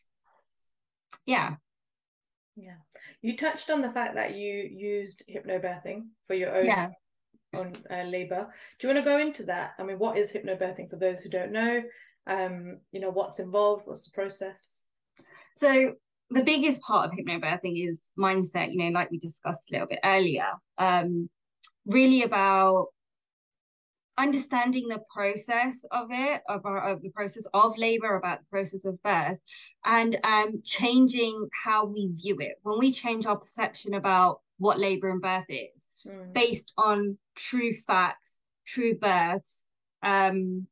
yeah. 1.27 1.57
Yeah. 2.57 2.77
You 3.23 3.37
touched 3.37 3.71
on 3.71 3.83
the 3.83 3.93
fact 3.93 4.17
that 4.17 4.35
you 4.35 4.53
used 4.53 5.23
hypnobirthing 5.31 6.07
for 6.27 6.35
your 6.35 6.57
own 6.57 6.65
yeah. 6.65 6.89
on 7.55 7.77
uh, 7.91 8.03
labor. 8.05 8.49
Do 8.79 8.89
you 8.89 8.95
want 8.95 9.05
to 9.05 9.11
go 9.11 9.19
into 9.19 9.45
that? 9.45 9.75
I 9.79 9.83
mean 9.83 9.99
what 9.99 10.17
is 10.17 10.33
hypnobirthing 10.33 10.91
for 10.91 10.97
those 10.97 11.21
who 11.21 11.31
don't 11.31 11.53
know? 11.53 11.83
Um 12.27 12.79
you 12.93 13.01
know 13.01 13.11
what's 13.11 13.39
involved? 13.39 13.87
What's 13.87 14.05
the 14.05 14.13
process? 14.13 14.87
So 15.59 15.95
the 16.31 16.45
biggest 16.45 16.81
part 16.83 17.07
of 17.07 17.19
hypnobirthing 17.19 17.89
is 17.89 18.13
mindset 18.19 18.73
you 18.73 18.79
know 18.79 18.91
like 18.91 19.11
we 19.11 19.19
discussed 19.19 19.71
a 19.71 19.75
little 19.75 19.89
bit 19.89 19.99
earlier 20.05 20.47
um 20.79 21.29
really 21.87 22.23
about 22.23 22.87
understanding 24.21 24.87
the 24.87 25.03
process 25.13 25.85
of 25.91 26.09
it, 26.11 26.43
of, 26.49 26.67
our, 26.67 26.91
of 26.91 27.01
the 27.01 27.11
process 27.11 27.47
of 27.55 27.79
labor, 27.79 28.17
about 28.17 28.41
the 28.41 28.47
process 28.51 28.85
of 28.85 29.03
birth, 29.03 29.39
and 29.85 30.21
um, 30.25 30.61
changing 30.65 31.49
how 31.65 31.87
we 31.87 32.11
view 32.15 32.37
it. 32.41 32.57
When 32.63 32.79
we 32.79 32.93
change 32.93 33.25
our 33.25 33.37
perception 33.37 33.95
about 33.95 34.41
what 34.59 34.79
labor 34.79 35.09
and 35.09 35.23
birth 35.23 35.47
is, 35.49 35.87
mm. 36.07 36.33
based 36.35 36.71
on 36.77 37.17
true 37.35 37.73
facts, 37.87 38.39
true 38.67 38.95
births, 38.99 39.65
um, 40.03 40.67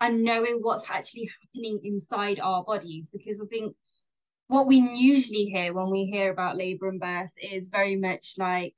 and 0.00 0.24
knowing 0.24 0.58
what's 0.62 0.90
actually 0.90 1.28
happening 1.40 1.80
inside 1.84 2.40
our 2.40 2.64
bodies, 2.64 3.10
because 3.10 3.40
I 3.40 3.46
think 3.46 3.76
what 4.48 4.66
we 4.66 4.76
usually 4.94 5.46
hear 5.46 5.74
when 5.74 5.90
we 5.90 6.06
hear 6.06 6.30
about 6.30 6.56
labor 6.56 6.88
and 6.88 7.00
birth 7.00 7.30
is 7.52 7.68
very 7.68 7.96
much 7.96 8.34
like 8.38 8.74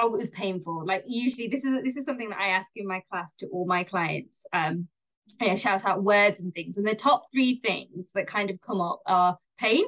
oh 0.00 0.14
it 0.14 0.18
was 0.18 0.30
painful. 0.30 0.84
Like 0.84 1.04
usually 1.06 1.48
this 1.48 1.64
is 1.64 1.82
this 1.82 1.96
is 1.96 2.04
something 2.04 2.30
that 2.30 2.38
i 2.38 2.48
ask 2.48 2.70
in 2.76 2.86
my 2.86 3.02
class 3.10 3.36
to 3.36 3.46
all 3.48 3.66
my 3.66 3.84
clients 3.84 4.46
um 4.52 4.88
I 5.40 5.54
shout 5.54 5.84
out 5.84 6.02
words 6.02 6.40
and 6.40 6.52
things 6.52 6.76
and 6.76 6.86
the 6.86 6.94
top 6.94 7.26
three 7.30 7.60
things 7.64 8.10
that 8.14 8.26
kind 8.26 8.50
of 8.50 8.60
come 8.60 8.80
up 8.80 9.00
are 9.06 9.38
pain 9.58 9.84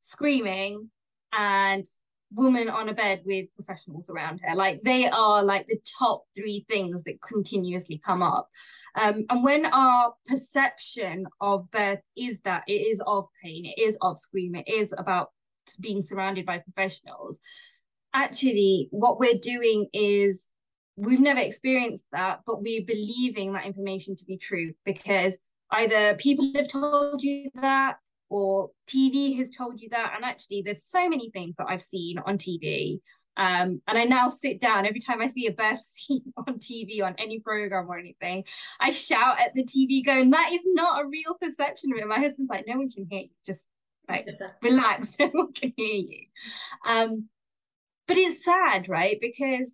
screaming 0.00 0.88
and 1.36 1.86
woman 2.32 2.70
on 2.70 2.88
a 2.88 2.94
bed 2.94 3.22
with 3.26 3.52
professionals 3.56 4.08
around 4.08 4.40
her. 4.40 4.54
Like 4.54 4.82
they 4.82 5.08
are 5.08 5.42
like 5.42 5.66
the 5.66 5.80
top 5.98 6.24
three 6.34 6.64
things 6.68 7.02
that 7.04 7.20
continuously 7.20 8.00
come 8.04 8.22
up. 8.22 8.48
Um, 8.94 9.26
and 9.28 9.42
when 9.42 9.66
our 9.66 10.14
perception 10.26 11.26
of 11.40 11.70
birth 11.70 12.00
is 12.16 12.38
that 12.44 12.62
it 12.66 12.72
is 12.72 13.02
of 13.06 13.26
pain 13.42 13.66
it 13.66 13.80
is 13.80 13.98
of 14.00 14.18
scream 14.18 14.54
it 14.54 14.68
is 14.68 14.94
about 14.96 15.30
being 15.80 16.02
surrounded 16.02 16.46
by 16.46 16.58
professionals 16.58 17.38
actually 18.14 18.88
what 18.90 19.18
we're 19.18 19.38
doing 19.40 19.86
is 19.92 20.48
we've 20.96 21.20
never 21.20 21.40
experienced 21.40 22.04
that, 22.12 22.40
but 22.46 22.62
we're 22.62 22.84
believing 22.84 23.52
that 23.52 23.66
information 23.66 24.16
to 24.16 24.24
be 24.24 24.36
true 24.36 24.72
because 24.84 25.36
either 25.70 26.14
people 26.14 26.50
have 26.54 26.68
told 26.68 27.22
you 27.22 27.50
that 27.54 27.96
or 28.28 28.70
TV 28.88 29.36
has 29.38 29.50
told 29.50 29.80
you 29.80 29.88
that. 29.90 30.12
And 30.14 30.24
actually, 30.24 30.62
there's 30.62 30.84
so 30.84 31.08
many 31.08 31.30
things 31.30 31.56
that 31.58 31.66
I've 31.68 31.82
seen 31.82 32.18
on 32.18 32.38
TV. 32.38 33.00
Um, 33.36 33.80
and 33.86 33.98
I 33.98 34.04
now 34.04 34.28
sit 34.28 34.60
down 34.60 34.86
every 34.86 35.00
time 35.00 35.20
I 35.20 35.28
see 35.28 35.46
a 35.46 35.52
birth 35.52 35.80
scene 35.84 36.32
on 36.36 36.58
TV 36.58 37.02
on 37.02 37.14
any 37.18 37.40
program 37.40 37.88
or 37.88 37.98
anything. 37.98 38.44
I 38.80 38.92
shout 38.92 39.40
at 39.40 39.54
the 39.54 39.64
TV, 39.64 40.04
going, 40.04 40.30
"That 40.30 40.50
is 40.52 40.62
not 40.66 41.02
a 41.02 41.08
real 41.08 41.34
perception 41.40 41.92
of 41.92 41.98
it." 41.98 42.06
My 42.06 42.18
husband's 42.18 42.50
like, 42.50 42.66
"No 42.66 42.76
one 42.76 42.90
can 42.90 43.06
hear 43.10 43.20
you. 43.22 43.28
Just 43.44 43.64
like 44.08 44.26
relax. 44.62 45.16
No 45.20 45.28
one 45.28 45.52
can 45.52 45.72
hear 45.76 45.94
you." 45.94 46.26
Um, 46.86 47.28
but 48.10 48.18
it's 48.18 48.44
sad, 48.44 48.88
right? 48.88 49.18
Because 49.20 49.72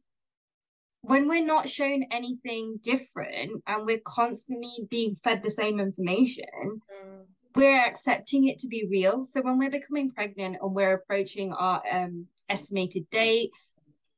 when 1.00 1.26
we're 1.26 1.42
not 1.42 1.70
shown 1.70 2.04
anything 2.10 2.78
different 2.82 3.62
and 3.66 3.86
we're 3.86 4.02
constantly 4.04 4.74
being 4.90 5.16
fed 5.24 5.42
the 5.42 5.50
same 5.50 5.80
information, 5.80 6.44
mm. 6.54 7.24
we're 7.54 7.82
accepting 7.82 8.48
it 8.48 8.58
to 8.58 8.68
be 8.68 8.86
real. 8.90 9.24
So 9.24 9.40
when 9.40 9.56
we're 9.56 9.70
becoming 9.70 10.10
pregnant 10.10 10.58
and 10.60 10.74
we're 10.74 10.92
approaching 10.92 11.54
our 11.54 11.82
um, 11.90 12.26
estimated 12.50 13.08
date, 13.08 13.52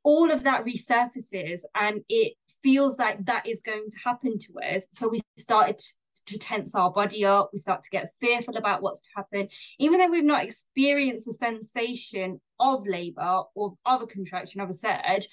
all 0.03 0.33
of 0.33 0.43
that 0.43 0.65
resurfaces 0.65 1.61
and 1.77 2.01
it 2.09 2.33
feels 2.61 2.99
like 2.99 3.25
that 3.27 3.47
is 3.47 3.63
going 3.63 3.89
to 3.89 3.99
happen 4.05 4.37
to 4.37 4.77
us. 4.77 4.89
So 4.95 5.07
we 5.07 5.21
started 5.37 5.79
to 6.27 6.39
tense 6.39 6.75
our 6.75 6.91
body 6.91 7.25
up. 7.25 7.51
We 7.53 7.59
start 7.59 7.83
to 7.83 7.91
get 7.91 8.13
fearful 8.21 8.57
about 8.57 8.83
what's 8.83 9.03
to 9.03 9.09
happen, 9.17 9.49
even 9.79 9.99
though 9.99 10.09
we've 10.09 10.25
not 10.25 10.45
experienced 10.45 11.27
the 11.27 11.33
sensation 11.33 12.41
of 12.61 12.87
labor 12.87 13.43
or 13.55 13.75
of 13.87 14.03
a 14.03 14.07
contraction, 14.07 14.61
of 14.61 14.71
a 14.71 14.75
surge 14.75 15.29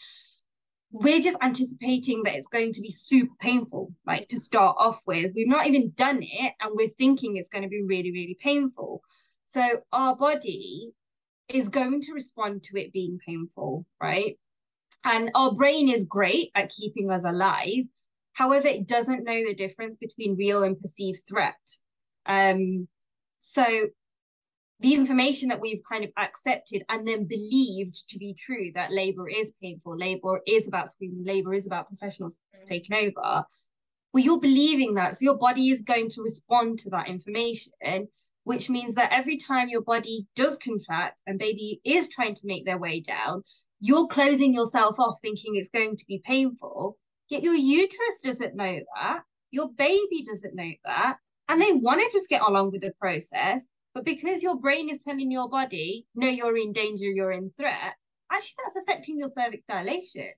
we're 0.91 1.21
just 1.21 1.37
anticipating 1.41 2.23
that 2.23 2.35
it's 2.35 2.47
going 2.47 2.71
to 2.71 2.81
be 2.81 2.91
super 2.91 3.33
painful, 3.39 3.91
like 4.05 4.29
to 4.29 4.39
start 4.39 4.77
off 4.79 5.01
with. 5.05 5.33
We've 5.35 5.47
not 5.47 5.67
even 5.67 5.91
done 5.95 6.19
it, 6.21 6.53
and 6.61 6.71
we're 6.73 6.87
thinking 6.87 7.35
it's 7.35 7.49
going 7.49 7.63
to 7.63 7.69
be 7.69 7.83
really, 7.83 8.11
really 8.11 8.37
painful. 8.41 9.01
So 9.45 9.81
our 9.91 10.15
body 10.15 10.91
is 11.49 11.67
going 11.69 12.01
to 12.01 12.13
respond 12.13 12.63
to 12.63 12.77
it 12.77 12.93
being 12.93 13.19
painful, 13.25 13.85
right? 14.01 14.39
And 15.03 15.31
our 15.35 15.53
brain 15.53 15.89
is 15.89 16.05
great 16.05 16.49
at 16.55 16.71
keeping 16.71 17.11
us 17.11 17.23
alive. 17.23 17.83
However, 18.35 18.67
it 18.67 18.85
doesn't 18.85 19.23
know 19.23 19.45
the 19.45 19.55
difference 19.55 19.95
between 19.95 20.35
real 20.35 20.63
and 20.63 20.79
perceived 20.79 21.21
threat. 21.25 21.55
Um, 22.25 22.89
so 23.39 23.65
the 24.81 24.93
information 24.93 25.47
that 25.49 25.61
we've 25.61 25.81
kind 25.89 26.03
of 26.03 26.11
accepted 26.17 26.83
and 26.89 27.07
then 27.07 27.23
believed 27.23 28.09
to 28.09 28.19
be 28.19 28.33
true 28.33 28.71
that 28.75 28.91
labor 28.91 29.29
is 29.29 29.53
painful, 29.61 29.97
labor 29.97 30.41
is 30.45 30.67
about 30.67 30.91
screaming, 30.91 31.23
labor 31.23 31.53
is 31.53 31.65
about 31.65 31.87
professionals 31.87 32.35
mm. 32.53 32.65
taking 32.65 32.93
over. 32.97 33.45
Well, 34.13 34.23
you're 34.23 34.41
believing 34.41 34.95
that. 34.95 35.15
So 35.15 35.23
your 35.23 35.37
body 35.37 35.69
is 35.69 35.81
going 35.81 36.09
to 36.09 36.21
respond 36.21 36.79
to 36.79 36.89
that 36.89 37.07
information, 37.07 37.71
which 38.43 38.69
means 38.69 38.95
that 38.95 39.13
every 39.13 39.37
time 39.37 39.69
your 39.69 39.81
body 39.81 40.27
does 40.35 40.57
contract 40.57 41.21
and 41.25 41.39
baby 41.39 41.79
is 41.85 42.09
trying 42.09 42.35
to 42.35 42.47
make 42.47 42.65
their 42.65 42.77
way 42.77 42.99
down, 42.99 43.43
you're 43.79 44.07
closing 44.07 44.53
yourself 44.53 44.99
off 44.99 45.19
thinking 45.21 45.55
it's 45.55 45.69
going 45.69 45.95
to 45.95 46.05
be 46.05 46.21
painful. 46.25 46.97
Yet 47.29 47.43
your 47.43 47.55
uterus 47.55 48.19
doesn't 48.23 48.55
know 48.55 48.79
that. 48.95 49.23
Your 49.51 49.69
baby 49.71 50.23
doesn't 50.23 50.55
know 50.55 50.71
that. 50.85 51.17
And 51.47 51.61
they 51.61 51.73
want 51.73 52.01
to 52.01 52.17
just 52.17 52.29
get 52.29 52.41
along 52.41 52.71
with 52.71 52.81
the 52.81 52.91
process 52.99 53.65
but 53.95 54.03
because 54.03 54.43
your 54.43 54.59
brain 54.59 54.89
is 54.89 54.99
telling 54.99 55.31
your 55.31 55.47
body, 55.47 56.05
no, 56.15 56.27
you're 56.27 56.57
in 56.57 56.73
danger, 56.73 57.05
you're 57.05 57.31
in 57.31 57.49
threat, 57.57 57.95
actually 58.29 58.55
that's 58.65 58.75
affecting 58.75 59.17
your 59.17 59.29
cervix 59.29 59.63
dilation. 59.69 60.29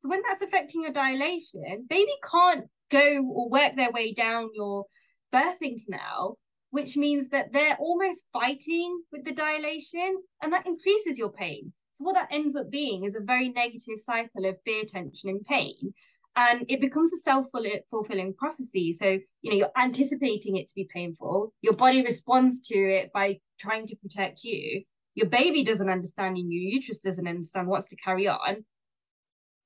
So 0.00 0.10
when 0.10 0.20
that's 0.22 0.42
affecting 0.42 0.82
your 0.82 0.92
dilation, 0.92 1.86
baby 1.88 2.12
can't 2.30 2.66
go 2.90 3.24
or 3.24 3.48
work 3.48 3.74
their 3.74 3.90
way 3.90 4.12
down 4.12 4.50
your 4.52 4.84
birthing 5.32 5.82
canal, 5.86 6.38
which 6.70 6.98
means 6.98 7.30
that 7.30 7.54
they're 7.54 7.78
almost 7.80 8.26
fighting 8.34 9.02
with 9.10 9.24
the 9.24 9.32
dilation 9.32 10.22
and 10.42 10.52
that 10.52 10.66
increases 10.66 11.16
your 11.16 11.32
pain. 11.32 11.72
So 11.94 12.04
what 12.04 12.16
that 12.16 12.28
ends 12.30 12.54
up 12.54 12.70
being 12.70 13.04
is 13.04 13.16
a 13.16 13.20
very 13.20 13.48
negative 13.48 13.98
cycle 13.98 14.44
of 14.44 14.60
fear, 14.66 14.84
tension, 14.84 15.30
and 15.30 15.42
pain 15.46 15.94
and 16.36 16.64
it 16.68 16.80
becomes 16.80 17.12
a 17.12 17.18
self-fulfilling 17.18 18.34
prophecy. 18.34 18.92
So 18.92 19.18
you 19.42 19.50
know 19.50 19.56
you're 19.56 19.70
anticipating 19.76 20.56
it 20.56 20.68
to 20.68 20.74
be 20.74 20.88
painful. 20.92 21.52
Your 21.62 21.74
body 21.74 22.02
responds 22.02 22.60
to 22.68 22.76
it 22.76 23.12
by 23.12 23.40
trying 23.58 23.86
to 23.88 23.96
protect 23.96 24.44
you. 24.44 24.82
Your 25.14 25.28
baby 25.28 25.64
doesn't 25.64 25.88
understand 25.88 26.36
and 26.36 26.52
your 26.52 26.62
uterus 26.62 26.98
doesn't 26.98 27.26
understand 27.26 27.68
what's 27.68 27.86
to 27.86 27.96
carry 27.96 28.28
on. 28.28 28.64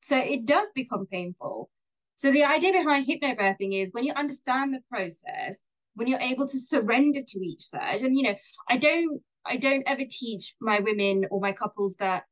So 0.05 0.17
it 0.17 0.47
does 0.47 0.69
become 0.75 1.07
painful. 1.07 1.69
So 2.15 2.31
the 2.31 2.45
idea 2.45 2.73
behind 2.73 3.07
hypnobirthing 3.07 3.83
is 3.83 3.91
when 3.93 4.05
you 4.05 4.13
understand 4.15 4.73
the 4.73 4.81
process 4.89 5.63
when 5.95 6.09
you're 6.09 6.21
able 6.21 6.47
to 6.49 6.59
surrender 6.59 7.21
to 7.27 7.39
each 7.41 7.63
surge 7.63 8.03
and 8.03 8.17
you 8.17 8.23
know 8.23 8.35
i 8.69 8.77
don't 8.77 9.21
i 9.45 9.57
don't 9.57 9.83
ever 9.87 10.03
teach 10.09 10.55
my 10.61 10.81
women 10.81 11.27
or 11.31 11.41
my 11.41 11.53
couples 11.53 11.97
that 11.97 12.25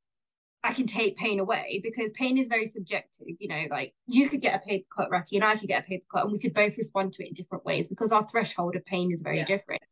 I 0.65 0.73
can 0.73 0.87
take 0.87 1.17
pain 1.17 1.39
away 1.39 1.81
because 1.83 2.11
pain 2.11 2.37
is 2.37 2.49
very 2.49 2.67
subjective. 2.67 3.27
You 3.39 3.49
know, 3.49 3.65
like 3.71 3.95
you 4.07 4.29
could 4.29 4.41
get 4.41 4.57
a 4.57 4.67
paper 4.67 4.87
cut, 4.95 5.11
Raki, 5.11 5.37
and 5.37 5.45
I 5.45 5.57
could 5.57 5.69
get 5.69 5.85
a 5.85 5.87
paper 5.87 6.05
cut, 6.13 6.25
and 6.25 6.33
we 6.33 6.39
could 6.39 6.55
both 6.55 6.77
respond 6.77 7.13
to 7.15 7.25
it 7.25 7.29
in 7.29 7.35
different 7.35 7.65
ways 7.65 7.87
because 7.87 8.13
our 8.13 8.27
threshold 8.27 8.77
of 8.77 8.85
pain 8.85 9.13
is 9.13 9.23
very 9.23 9.39
yeah. 9.39 9.45
different. 9.45 9.83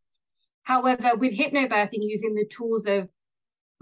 However, 0.64 1.12
with 1.14 1.38
hypnobirthing, 1.38 2.00
using 2.00 2.34
the 2.34 2.46
tools 2.46 2.86
of 2.86 3.08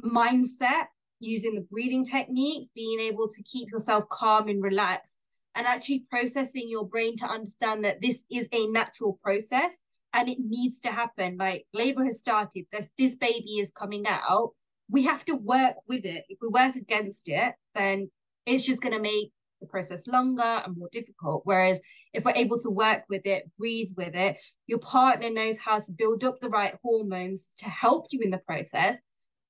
mindset, 0.04 0.86
using 1.20 1.54
the 1.54 1.66
breathing 1.70 2.04
techniques, 2.04 2.68
being 2.74 3.00
able 3.00 3.28
to 3.28 3.42
keep 3.42 3.70
yourself 3.70 4.04
calm 4.10 4.48
and 4.48 4.62
relaxed, 4.62 5.16
and 5.54 5.66
actually 5.66 6.04
processing 6.10 6.68
your 6.68 6.86
brain 6.86 7.16
to 7.16 7.24
understand 7.24 7.84
that 7.84 8.02
this 8.02 8.24
is 8.30 8.48
a 8.52 8.66
natural 8.66 9.18
process 9.22 9.80
and 10.12 10.28
it 10.28 10.38
needs 10.40 10.80
to 10.80 10.88
happen. 10.90 11.36
Like 11.38 11.66
labor 11.72 12.04
has 12.04 12.20
started, 12.20 12.66
this 12.72 12.90
this 12.98 13.14
baby 13.14 13.58
is 13.60 13.70
coming 13.70 14.04
out 14.06 14.50
we 14.90 15.04
have 15.04 15.24
to 15.26 15.34
work 15.34 15.76
with 15.88 16.04
it. 16.04 16.24
If 16.28 16.38
we 16.40 16.48
work 16.48 16.76
against 16.76 17.28
it, 17.28 17.54
then 17.74 18.10
it's 18.46 18.64
just 18.64 18.82
going 18.82 18.94
to 18.94 19.00
make 19.00 19.32
the 19.60 19.66
process 19.66 20.06
longer 20.06 20.42
and 20.42 20.76
more 20.76 20.88
difficult. 20.92 21.42
Whereas 21.44 21.80
if 22.12 22.24
we're 22.24 22.34
able 22.34 22.60
to 22.60 22.70
work 22.70 23.02
with 23.08 23.26
it, 23.26 23.50
breathe 23.58 23.90
with 23.96 24.14
it, 24.14 24.38
your 24.66 24.78
partner 24.78 25.30
knows 25.30 25.58
how 25.58 25.78
to 25.78 25.92
build 25.92 26.24
up 26.24 26.40
the 26.40 26.48
right 26.48 26.76
hormones 26.82 27.54
to 27.58 27.66
help 27.66 28.06
you 28.10 28.20
in 28.20 28.30
the 28.30 28.38
process. 28.38 28.96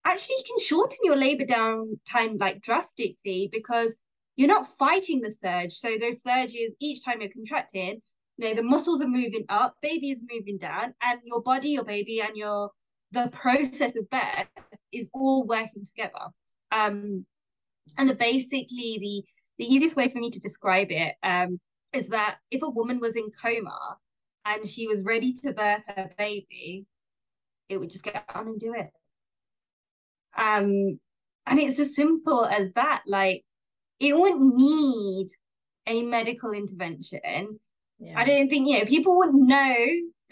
Actually, 0.04 0.36
you 0.38 0.44
can 0.46 0.64
shorten 0.64 0.98
your 1.02 1.16
labor 1.16 1.46
down 1.46 1.98
time 2.08 2.36
like 2.38 2.60
drastically 2.60 3.48
because 3.50 3.94
you're 4.36 4.48
not 4.48 4.76
fighting 4.76 5.20
the 5.20 5.30
surge. 5.30 5.72
So 5.72 5.96
those 6.00 6.22
surges, 6.22 6.72
each 6.80 7.04
time 7.04 7.20
you're 7.20 7.30
contracting, 7.30 8.00
you 8.36 8.48
know, 8.48 8.54
the 8.54 8.62
muscles 8.62 9.00
are 9.00 9.08
moving 9.08 9.44
up, 9.48 9.76
baby 9.80 10.10
is 10.10 10.22
moving 10.30 10.58
down, 10.58 10.94
and 11.02 11.20
your 11.24 11.40
body, 11.40 11.70
your 11.70 11.84
baby, 11.84 12.20
and 12.20 12.36
your 12.36 12.70
the 13.14 13.28
process 13.28 13.96
of 13.96 14.10
birth 14.10 14.48
is 14.92 15.08
all 15.14 15.46
working 15.46 15.84
together. 15.84 16.26
Um, 16.72 17.24
and 17.96 18.10
the, 18.10 18.14
basically 18.14 18.98
the 19.00 19.22
the 19.56 19.72
easiest 19.72 19.94
way 19.94 20.08
for 20.08 20.18
me 20.18 20.30
to 20.30 20.40
describe 20.40 20.88
it 20.90 21.14
um, 21.22 21.60
is 21.92 22.08
that 22.08 22.38
if 22.50 22.62
a 22.62 22.68
woman 22.68 22.98
was 22.98 23.14
in 23.14 23.30
coma 23.40 23.96
and 24.44 24.66
she 24.66 24.88
was 24.88 25.04
ready 25.04 25.32
to 25.32 25.52
birth 25.52 25.82
her 25.86 26.10
baby, 26.18 26.86
it 27.68 27.78
would 27.78 27.90
just 27.90 28.02
get 28.02 28.24
on 28.34 28.48
and 28.48 28.58
do 28.58 28.74
it. 28.74 28.90
Um, 30.36 30.98
and 31.46 31.60
it's 31.60 31.78
as 31.78 31.94
simple 31.94 32.44
as 32.44 32.72
that. 32.72 33.04
Like 33.06 33.44
it 34.00 34.18
wouldn't 34.18 34.56
need 34.56 35.28
any 35.86 36.02
medical 36.02 36.52
intervention. 36.52 37.60
Yeah. 38.00 38.18
I 38.18 38.24
don't 38.24 38.48
think 38.48 38.68
you 38.68 38.78
know 38.78 38.84
people 38.86 39.16
wouldn't 39.16 39.46
know 39.46 39.76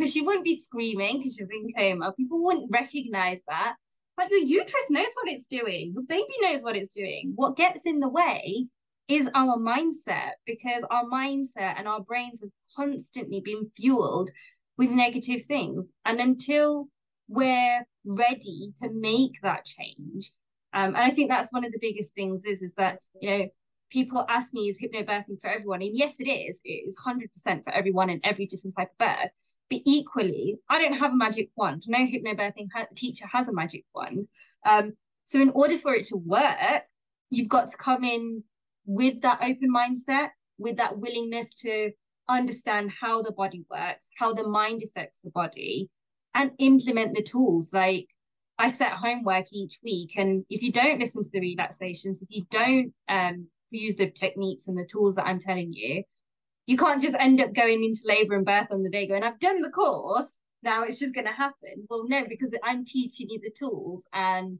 because 0.03 0.13
she 0.13 0.21
wouldn't 0.21 0.45
be 0.45 0.59
screaming 0.59 1.19
because 1.19 1.37
she's 1.37 1.49
in 1.49 1.73
coma. 1.79 2.13
People 2.15 2.43
wouldn't 2.43 2.69
recognize 2.73 3.39
that. 3.47 3.77
But 4.17 4.31
your 4.31 4.41
uterus 4.41 4.91
knows 4.91 5.07
what 5.15 5.33
it's 5.33 5.47
doing. 5.47 5.93
Your 5.95 6.03
baby 6.03 6.35
knows 6.41 6.63
what 6.63 6.75
it's 6.75 6.93
doing. 6.93 7.33
What 7.37 7.57
gets 7.57 7.87
in 7.87 8.01
the 8.01 8.09
way 8.09 8.67
is 9.07 9.31
our 9.37 9.57
mindset 9.57 10.33
because 10.45 10.83
our 10.91 11.05
mindset 11.05 11.79
and 11.79 11.87
our 11.87 12.01
brains 12.01 12.41
have 12.41 12.51
constantly 12.75 13.41
been 13.45 13.71
fueled 13.77 14.31
with 14.77 14.91
negative 14.91 15.45
things. 15.45 15.93
And 16.05 16.19
until 16.19 16.89
we're 17.29 17.87
ready 18.05 18.73
to 18.79 18.91
make 18.91 19.41
that 19.45 19.65
change, 19.65 20.33
um, 20.75 20.97
and 20.97 21.05
I 21.05 21.11
think 21.11 21.31
that's 21.31 21.53
one 21.53 21.65
of 21.65 21.71
the 21.71 21.79
biggest 21.81 22.15
things 22.17 22.45
is 22.45 22.61
is 22.61 22.73
that 22.77 22.99
you 23.21 23.31
know 23.31 23.49
people 23.91 24.25
ask 24.29 24.53
me 24.53 24.69
is 24.69 24.81
hypnobirthing 24.83 25.41
for 25.41 25.49
everyone, 25.49 25.83
and 25.83 25.97
yes, 25.97 26.17
it 26.19 26.29
is. 26.29 26.61
It 26.65 26.89
is 26.89 26.97
hundred 26.97 27.31
percent 27.33 27.63
for 27.63 27.73
everyone 27.73 28.11
and 28.11 28.21
every 28.25 28.47
different 28.47 28.75
type 28.77 28.91
of 28.91 28.99
birth. 28.99 29.31
But 29.71 29.81
equally, 29.85 30.59
I 30.69 30.81
don't 30.81 30.99
have 30.99 31.13
a 31.13 31.17
magic 31.17 31.51
wand. 31.57 31.85
No 31.87 31.99
hypnobirthing 31.99 32.69
ha- 32.75 32.87
teacher 32.95 33.27
has 33.33 33.49
a 33.49 33.53
magic 33.53 33.85
wand. 33.95 34.29
Um, 34.67 34.93
so 35.25 35.41
in 35.41 35.51
order 35.51 35.79
for 35.79 35.95
it 35.95 36.07
to 36.07 36.17
work, 36.17 36.83
you've 37.31 37.49
got 37.49 37.69
to 37.71 37.77
come 37.77 38.05
in 38.05 38.45
with 38.85 39.21
that 39.23 39.39
open 39.43 39.73
mindset, 39.75 40.31
with 40.59 40.77
that 40.77 40.99
willingness 40.99 41.55
to 41.55 41.93
understand 42.29 42.91
how 42.91 43.23
the 43.23 43.33
body 43.33 43.65
works, 43.71 44.09
how 44.19 44.33
the 44.33 44.47
mind 44.47 44.83
affects 44.83 45.21
the 45.23 45.31
body, 45.31 45.89
and 46.35 46.53
implement 46.59 47.15
the 47.15 47.23
tools. 47.23 47.71
Like 47.73 48.09
I 48.59 48.69
set 48.69 48.93
homework 48.93 49.47
each 49.53 49.79
week, 49.83 50.13
and 50.17 50.45
if 50.51 50.63
you 50.63 50.73
don't 50.73 51.01
listen 51.01 51.25
to 51.25 51.31
the 51.33 51.41
relaxations, 51.41 52.23
if 52.23 52.29
you 52.31 52.45
don't 52.51 52.93
um, 53.09 53.47
use 53.71 53.97
the 53.97 54.11
techniques 54.11 54.69
and 54.69 54.77
the 54.77 54.87
tools 54.91 55.15
that 55.15 55.27
I'm 55.27 55.39
telling 55.39 55.73
you, 55.73 56.05
you 56.67 56.77
can't 56.77 57.03
just 57.03 57.17
end 57.19 57.41
up 57.41 57.53
going 57.53 57.83
into 57.85 58.03
labor 58.05 58.37
and 58.37 58.47
birth 58.47 58.69
on 58.71 58.83
the 58.83 58.91
day 58.91 59.07
going, 59.07 59.23
I've 59.23 59.41
done 59.41 59.63
the 59.63 59.71
course, 59.71 60.37
now 60.63 60.85
it's 60.85 60.99
just 60.99 61.15
going 61.15 61.27
to 61.27 61.33
happen. 61.33 61.87
Well, 61.91 62.05
no, 62.09 62.25
because 62.29 62.55
I'm 62.63 62.85
teaching 62.85 63.29
you 63.31 63.41
the 63.41 63.51
tools, 63.51 64.07
and 64.13 64.59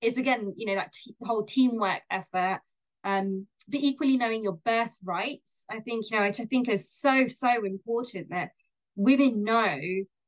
it's 0.00 0.18
again, 0.18 0.52
you 0.56 0.66
know, 0.66 0.74
that 0.74 0.92
t- 0.92 1.14
whole 1.22 1.44
teamwork 1.44 2.02
effort. 2.10 2.60
Um, 3.04 3.46
but 3.68 3.80
equally 3.80 4.16
knowing 4.16 4.42
your 4.42 4.58
birth 4.64 4.96
rights, 5.04 5.64
I 5.70 5.80
think, 5.80 6.10
you 6.10 6.18
know, 6.18 6.26
which 6.26 6.40
I 6.40 6.44
think 6.44 6.68
is 6.68 6.90
so, 6.90 7.26
so 7.26 7.64
important 7.64 8.30
that 8.30 8.50
women 8.96 9.44
know 9.44 9.78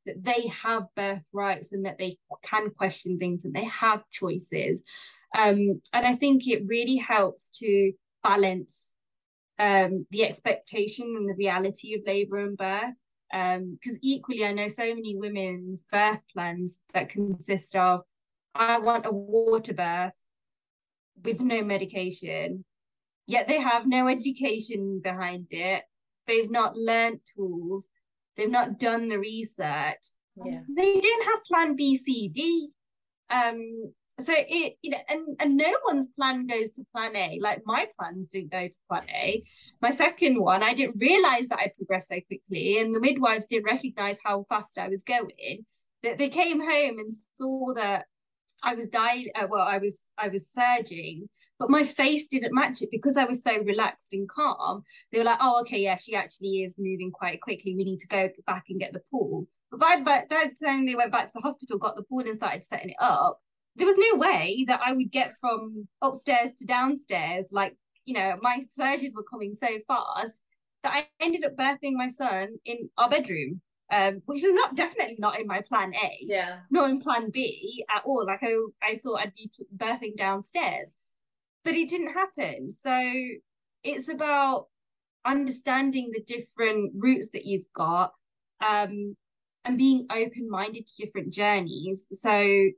that 0.07 0.23
they 0.23 0.49
have 0.49 0.85
birth 0.95 1.27
rights 1.33 1.73
and 1.73 1.85
that 1.85 1.99
they 1.99 2.19
can 2.43 2.71
question 2.71 3.19
things 3.19 3.45
and 3.45 3.55
they 3.55 3.65
have 3.65 4.09
choices. 4.11 4.83
Um, 5.37 5.81
and 5.93 6.07
I 6.07 6.15
think 6.15 6.47
it 6.47 6.67
really 6.67 6.97
helps 6.97 7.51
to 7.59 7.93
balance 8.23 8.95
um, 9.61 10.07
the 10.11 10.25
expectation 10.25 11.15
and 11.17 11.29
the 11.29 11.35
reality 11.35 11.95
of 11.95 12.01
labor 12.07 12.39
and 12.39 12.57
birth. 12.57 12.95
Because 13.31 13.93
um, 13.93 13.99
equally, 14.03 14.45
I 14.45 14.53
know 14.53 14.69
so 14.69 14.83
many 14.83 15.15
women's 15.17 15.85
birth 15.85 16.23
plans 16.33 16.81
that 16.95 17.11
consist 17.11 17.77
of 17.77 18.01
I 18.55 18.79
want 18.79 19.07
a 19.07 19.13
water 19.13 19.75
birth 19.75 20.19
with 21.23 21.41
no 21.41 21.63
medication, 21.63 22.65
yet 23.29 23.47
they 23.47 23.61
have 23.61 23.87
no 23.87 24.09
education 24.09 25.01
behind 25.05 25.47
it. 25.51 25.85
They've 26.27 26.51
not 26.51 26.77
learned 26.77 27.21
tools. 27.37 27.87
They've 28.37 28.51
not 28.51 28.79
done 28.81 29.09
the 29.09 29.19
research. 29.19 29.99
Yeah. 30.45 30.61
They 30.75 31.01
don't 31.01 31.25
have 31.25 31.45
plan 31.45 31.77
B, 31.77 31.97
C, 31.99 32.29
D. 32.29 32.71
Um, 33.29 33.93
so 34.21 34.35
it 34.37 34.77
you 34.83 34.91
know 34.91 34.99
and 35.09 35.37
and 35.41 35.57
no 35.57 35.73
one's 35.87 36.07
plan 36.17 36.47
goes 36.47 36.71
to 36.71 36.85
plan 36.93 37.15
a 37.17 37.39
like 37.41 37.61
my 37.65 37.87
plans 37.99 38.31
didn't 38.31 38.51
go 38.51 38.67
to 38.67 38.77
plan 38.89 39.05
a 39.11 39.43
my 39.81 39.91
second 39.91 40.41
one 40.41 40.63
i 40.63 40.75
didn't 40.75 40.99
realize 40.99 41.49
that 41.49 41.59
i 41.59 41.73
progressed 41.77 42.09
so 42.09 42.21
quickly 42.29 42.79
and 42.79 42.95
the 42.95 43.01
midwives 43.01 43.47
didn't 43.47 43.65
recognize 43.65 44.19
how 44.25 44.45
fast 44.49 44.79
i 44.79 44.89
was 44.89 45.03
going 45.03 45.65
that 46.03 46.19
they 46.19 46.29
came 46.29 46.61
home 46.61 46.99
and 46.99 47.13
saw 47.35 47.73
that 47.75 48.07
I 48.63 48.75
was 48.75 48.89
dying. 48.89 49.29
Uh, 49.35 49.47
well, 49.49 49.63
I 49.63 49.79
was 49.79 50.13
I 50.19 50.29
was 50.29 50.49
surging, 50.51 51.29
but 51.59 51.71
my 51.71 51.83
face 51.83 52.29
didn't 52.29 52.55
match 52.55 52.83
it 52.83 52.91
because 52.91 53.17
I 53.17 53.25
was 53.25 53.43
so 53.43 53.59
relaxed 53.59 54.13
and 54.13 54.29
calm. 54.29 54.83
They 55.11 55.19
were 55.19 55.25
like, 55.25 55.39
"Oh, 55.41 55.61
okay, 55.63 55.81
yeah, 55.81 55.97
she 55.97 56.15
actually 56.15 56.65
is 56.65 56.75
moving 56.79 57.11
quite 57.11 57.41
quickly. 57.41 57.75
We 57.75 57.85
need 57.85 58.01
to 58.01 58.09
go 58.09 58.29
back 58.47 58.67
and 58.69 58.81
get 58.81 58.93
the 58.93 59.03
pool." 59.11 59.47
But 59.71 59.81
by, 59.81 60.01
by 60.01 60.27
that 60.29 60.61
time 60.63 60.85
they 60.85 60.95
went 60.95 61.13
back 61.13 61.29
to 61.29 61.33
the 61.37 61.41
hospital, 61.41 61.79
got 61.79 61.97
the 61.97 62.03
pool, 62.03 62.21
and 62.21 62.37
started 62.37 62.67
setting 62.67 62.91
it 62.91 62.97
up, 63.01 63.41
there 63.81 63.87
was 63.87 63.97
no 64.13 64.19
way 64.19 64.65
that 64.69 64.81
I 64.85 64.93
would 64.93 65.11
get 65.11 65.39
from 65.41 65.89
upstairs 66.03 66.53
to 66.59 66.67
downstairs. 66.67 67.47
Like, 67.51 67.77
you 68.05 68.13
know, 68.13 68.37
my 68.43 68.63
surges 68.71 69.15
were 69.15 69.23
coming 69.23 69.57
so 69.57 69.69
fast 69.89 70.43
that 70.83 70.93
I 70.95 71.25
ended 71.25 71.45
up 71.45 71.57
birthing 71.57 71.95
my 71.95 72.09
son 72.09 72.49
in 72.67 72.91
our 72.99 73.09
bedroom, 73.09 73.63
um, 73.91 74.21
which 74.27 74.43
was 74.43 74.53
not 74.53 74.77
definitely 74.77 75.17
not 75.19 75.41
in 75.41 75.47
my 75.47 75.63
plan 75.63 75.95
A, 75.95 76.11
yeah, 76.21 76.59
nor 76.71 76.89
in 76.91 77.01
plan 77.01 77.31
B 77.31 77.83
at 77.95 78.03
all. 78.05 78.27
Like 78.27 78.43
I, 78.43 78.55
I 78.83 79.01
thought 79.03 79.21
I'd 79.21 79.35
be 79.35 79.51
birthing 79.75 80.17
downstairs, 80.17 80.95
but 81.65 81.75
it 81.75 81.89
didn't 81.89 82.13
happen. 82.13 82.71
So 82.71 82.93
it's 83.83 84.11
about 84.11 84.67
understanding 85.25 86.11
the 86.13 86.23
different 86.23 86.93
routes 86.95 87.31
that 87.31 87.47
you've 87.47 87.73
got, 87.75 88.13
um, 88.61 89.17
and 89.65 89.79
being 89.79 90.07
open 90.11 90.51
minded 90.51 90.87
to 90.87 91.05
different 91.05 91.33
journeys. 91.33 92.07
So 92.13 92.71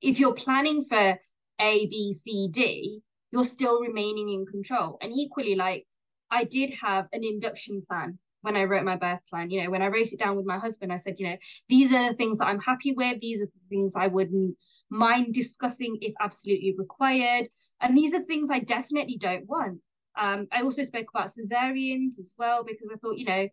if 0.00 0.18
you're 0.18 0.34
planning 0.34 0.82
for 0.82 1.18
A, 1.60 1.86
B, 1.86 2.12
C, 2.12 2.48
D, 2.50 3.00
you're 3.32 3.44
still 3.44 3.80
remaining 3.80 4.28
in 4.30 4.46
control. 4.46 4.98
And 5.00 5.12
equally, 5.12 5.54
like 5.54 5.86
I 6.30 6.44
did 6.44 6.74
have 6.74 7.06
an 7.12 7.24
induction 7.24 7.82
plan 7.88 8.18
when 8.42 8.56
I 8.56 8.64
wrote 8.64 8.84
my 8.84 8.96
birth 8.96 9.20
plan. 9.28 9.50
You 9.50 9.64
know, 9.64 9.70
when 9.70 9.82
I 9.82 9.88
wrote 9.88 10.12
it 10.12 10.18
down 10.18 10.36
with 10.36 10.46
my 10.46 10.58
husband, 10.58 10.92
I 10.92 10.96
said, 10.96 11.18
you 11.18 11.28
know, 11.28 11.36
these 11.68 11.92
are 11.92 12.10
the 12.10 12.16
things 12.16 12.38
that 12.38 12.46
I'm 12.46 12.60
happy 12.60 12.92
with. 12.92 13.20
These 13.20 13.42
are 13.42 13.46
the 13.46 13.68
things 13.68 13.94
I 13.94 14.06
wouldn't 14.06 14.56
mind 14.90 15.34
discussing 15.34 15.98
if 16.00 16.14
absolutely 16.20 16.74
required. 16.76 17.48
And 17.80 17.96
these 17.96 18.14
are 18.14 18.20
things 18.20 18.50
I 18.50 18.60
definitely 18.60 19.16
don't 19.18 19.48
want. 19.48 19.80
Um, 20.18 20.48
I 20.52 20.62
also 20.62 20.82
spoke 20.82 21.06
about 21.14 21.30
cesareans 21.30 22.18
as 22.18 22.34
well 22.36 22.64
because 22.64 22.88
I 22.92 22.96
thought, 22.96 23.16
you 23.16 23.26
know, 23.26 23.48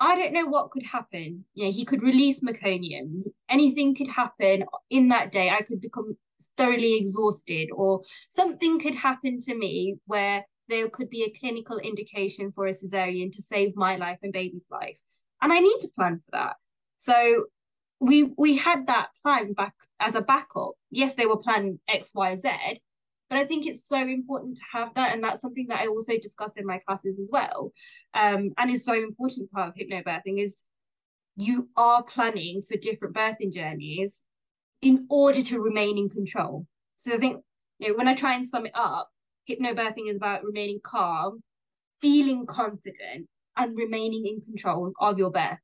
I 0.00 0.16
don't 0.16 0.32
know 0.32 0.46
what 0.46 0.70
could 0.70 0.84
happen. 0.84 1.44
You 1.54 1.66
know, 1.66 1.72
he 1.72 1.84
could 1.84 2.02
release 2.02 2.40
meconium. 2.40 3.24
Anything 3.48 3.94
could 3.94 4.08
happen 4.08 4.64
in 4.90 5.08
that 5.08 5.32
day. 5.32 5.50
I 5.50 5.62
could 5.62 5.80
become 5.80 6.16
thoroughly 6.56 6.96
exhausted, 6.96 7.70
or 7.72 8.02
something 8.28 8.78
could 8.78 8.94
happen 8.94 9.40
to 9.40 9.54
me 9.54 9.96
where 10.06 10.44
there 10.68 10.88
could 10.88 11.10
be 11.10 11.24
a 11.24 11.38
clinical 11.38 11.78
indication 11.78 12.52
for 12.52 12.66
a 12.66 12.72
cesarean 12.72 13.32
to 13.32 13.42
save 13.42 13.74
my 13.74 13.96
life 13.96 14.18
and 14.22 14.32
baby's 14.32 14.66
life. 14.70 15.00
And 15.42 15.52
I 15.52 15.58
need 15.58 15.78
to 15.80 15.90
plan 15.96 16.16
for 16.24 16.30
that. 16.32 16.56
So 16.98 17.46
we 18.00 18.30
we 18.36 18.56
had 18.56 18.86
that 18.86 19.08
plan 19.22 19.52
back 19.54 19.74
as 19.98 20.14
a 20.14 20.20
backup. 20.20 20.72
Yes, 20.90 21.14
they 21.14 21.26
were 21.26 21.38
plan 21.38 21.80
X, 21.88 22.12
Y, 22.14 22.36
Z, 22.36 22.48
but 23.28 23.38
I 23.38 23.44
think 23.44 23.66
it's 23.66 23.86
so 23.86 23.98
important 23.98 24.56
to 24.56 24.62
have 24.72 24.94
that, 24.94 25.14
and 25.14 25.22
that's 25.22 25.40
something 25.40 25.66
that 25.68 25.80
I 25.80 25.86
also 25.86 26.14
discuss 26.18 26.56
in 26.56 26.66
my 26.66 26.78
classes 26.78 27.18
as 27.18 27.28
well. 27.32 27.72
Um, 28.14 28.50
and 28.56 28.70
is 28.70 28.84
so 28.84 28.94
important 28.94 29.50
part 29.50 29.68
of 29.68 29.74
hypnobirthing 29.74 30.38
is 30.38 30.62
you 31.36 31.68
are 31.76 32.02
planning 32.02 32.62
for 32.62 32.76
different 32.76 33.14
birthing 33.14 33.52
journeys 33.52 34.22
in 34.82 35.06
order 35.10 35.42
to 35.42 35.60
remain 35.60 35.98
in 35.98 36.08
control. 36.08 36.66
So 36.96 37.14
I 37.14 37.18
think 37.18 37.42
you 37.78 37.88
know 37.88 37.94
when 37.96 38.08
I 38.08 38.14
try 38.14 38.34
and 38.34 38.46
sum 38.46 38.66
it 38.66 38.72
up, 38.74 39.08
hypnobirthing 39.48 40.08
is 40.08 40.16
about 40.16 40.44
remaining 40.44 40.80
calm, 40.82 41.42
feeling 42.00 42.46
confident, 42.46 43.28
and 43.56 43.76
remaining 43.76 44.26
in 44.26 44.40
control 44.40 44.92
of 45.00 45.18
your 45.18 45.30
birth. 45.30 45.58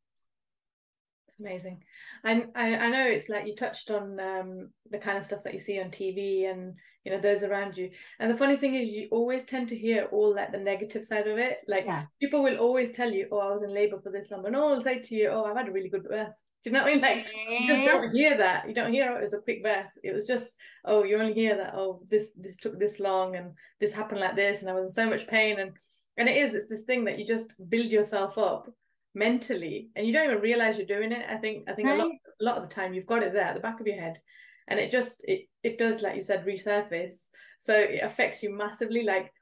It's 1.34 1.40
amazing. 1.40 1.82
And 2.22 2.46
I, 2.54 2.76
I 2.76 2.90
know 2.90 3.04
it's 3.04 3.28
like 3.28 3.46
you 3.46 3.56
touched 3.56 3.90
on 3.90 4.20
um, 4.20 4.68
the 4.90 4.98
kind 4.98 5.18
of 5.18 5.24
stuff 5.24 5.42
that 5.42 5.52
you 5.52 5.58
see 5.58 5.80
on 5.80 5.90
TV 5.90 6.48
and 6.48 6.74
you 7.04 7.10
know 7.10 7.20
those 7.20 7.42
around 7.42 7.76
you. 7.76 7.90
And 8.20 8.30
the 8.30 8.36
funny 8.36 8.56
thing 8.56 8.76
is, 8.76 8.88
you 8.88 9.08
always 9.10 9.44
tend 9.44 9.68
to 9.70 9.76
hear 9.76 10.04
all 10.12 10.32
that 10.34 10.52
the 10.52 10.58
negative 10.58 11.04
side 11.04 11.26
of 11.26 11.38
it. 11.38 11.58
Like 11.66 11.86
yeah. 11.86 12.04
people 12.20 12.42
will 12.42 12.58
always 12.58 12.92
tell 12.92 13.10
you, 13.10 13.26
"Oh, 13.32 13.38
I 13.38 13.50
was 13.50 13.62
in 13.62 13.74
labor 13.74 14.00
for 14.00 14.12
this 14.12 14.30
long," 14.30 14.46
And 14.46 14.54
all 14.54 14.70
will 14.70 14.80
say 14.80 15.00
to 15.00 15.14
you, 15.14 15.28
"Oh, 15.28 15.44
I've 15.44 15.56
had 15.56 15.68
a 15.68 15.72
really 15.72 15.88
good 15.88 16.04
birth." 16.04 16.32
Do 16.62 16.70
you 16.70 16.72
know 16.72 16.84
what 16.84 16.90
I 16.90 16.92
mean? 16.92 17.02
Like 17.02 17.26
you 17.48 17.84
don't 17.84 18.14
hear 18.14 18.38
that. 18.38 18.68
You 18.68 18.74
don't 18.74 18.92
hear 18.92 19.10
oh, 19.10 19.18
it 19.18 19.22
was 19.22 19.34
a 19.34 19.40
quick 19.40 19.64
birth. 19.64 19.90
It 20.04 20.14
was 20.14 20.26
just, 20.26 20.50
oh, 20.84 21.02
you 21.02 21.18
only 21.18 21.34
hear 21.34 21.56
that, 21.56 21.74
oh, 21.74 22.00
this 22.08 22.28
this 22.36 22.56
took 22.56 22.78
this 22.78 23.00
long 23.00 23.34
and 23.36 23.50
this 23.80 23.92
happened 23.92 24.20
like 24.20 24.36
this 24.36 24.60
and 24.60 24.70
I 24.70 24.74
was 24.74 24.84
in 24.84 24.90
so 24.90 25.10
much 25.10 25.26
pain 25.26 25.58
and 25.58 25.72
and 26.16 26.28
it 26.28 26.36
is, 26.36 26.54
it's 26.54 26.68
this 26.68 26.82
thing 26.82 27.04
that 27.04 27.18
you 27.18 27.26
just 27.26 27.52
build 27.68 27.90
yourself 27.90 28.38
up 28.38 28.70
mentally 29.14 29.88
and 29.94 30.06
you 30.06 30.12
don't 30.12 30.28
even 30.28 30.42
realize 30.42 30.76
you're 30.76 30.86
doing 30.86 31.12
it 31.12 31.24
i 31.28 31.36
think 31.36 31.68
i 31.68 31.72
think 31.72 31.88
right. 31.88 32.00
a 32.00 32.02
lot 32.02 32.12
a 32.40 32.44
lot 32.44 32.56
of 32.56 32.68
the 32.68 32.74
time 32.74 32.92
you've 32.92 33.06
got 33.06 33.22
it 33.22 33.32
there 33.32 33.44
at 33.44 33.54
the 33.54 33.60
back 33.60 33.80
of 33.80 33.86
your 33.86 34.00
head 34.00 34.20
and 34.68 34.80
it 34.80 34.90
just 34.90 35.22
it 35.24 35.48
it 35.62 35.78
does 35.78 36.02
like 36.02 36.16
you 36.16 36.20
said 36.20 36.44
resurface 36.44 37.26
so 37.58 37.74
it 37.74 38.00
affects 38.02 38.42
you 38.42 38.54
massively 38.54 39.04
like 39.04 39.32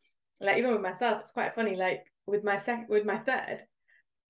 like 0.40 0.58
even 0.58 0.72
with 0.72 0.82
myself 0.82 1.20
it's 1.20 1.30
quite 1.30 1.54
funny 1.54 1.74
like 1.74 2.04
with 2.26 2.44
my 2.44 2.56
second 2.56 2.86
with 2.88 3.06
my 3.06 3.18
third 3.18 3.64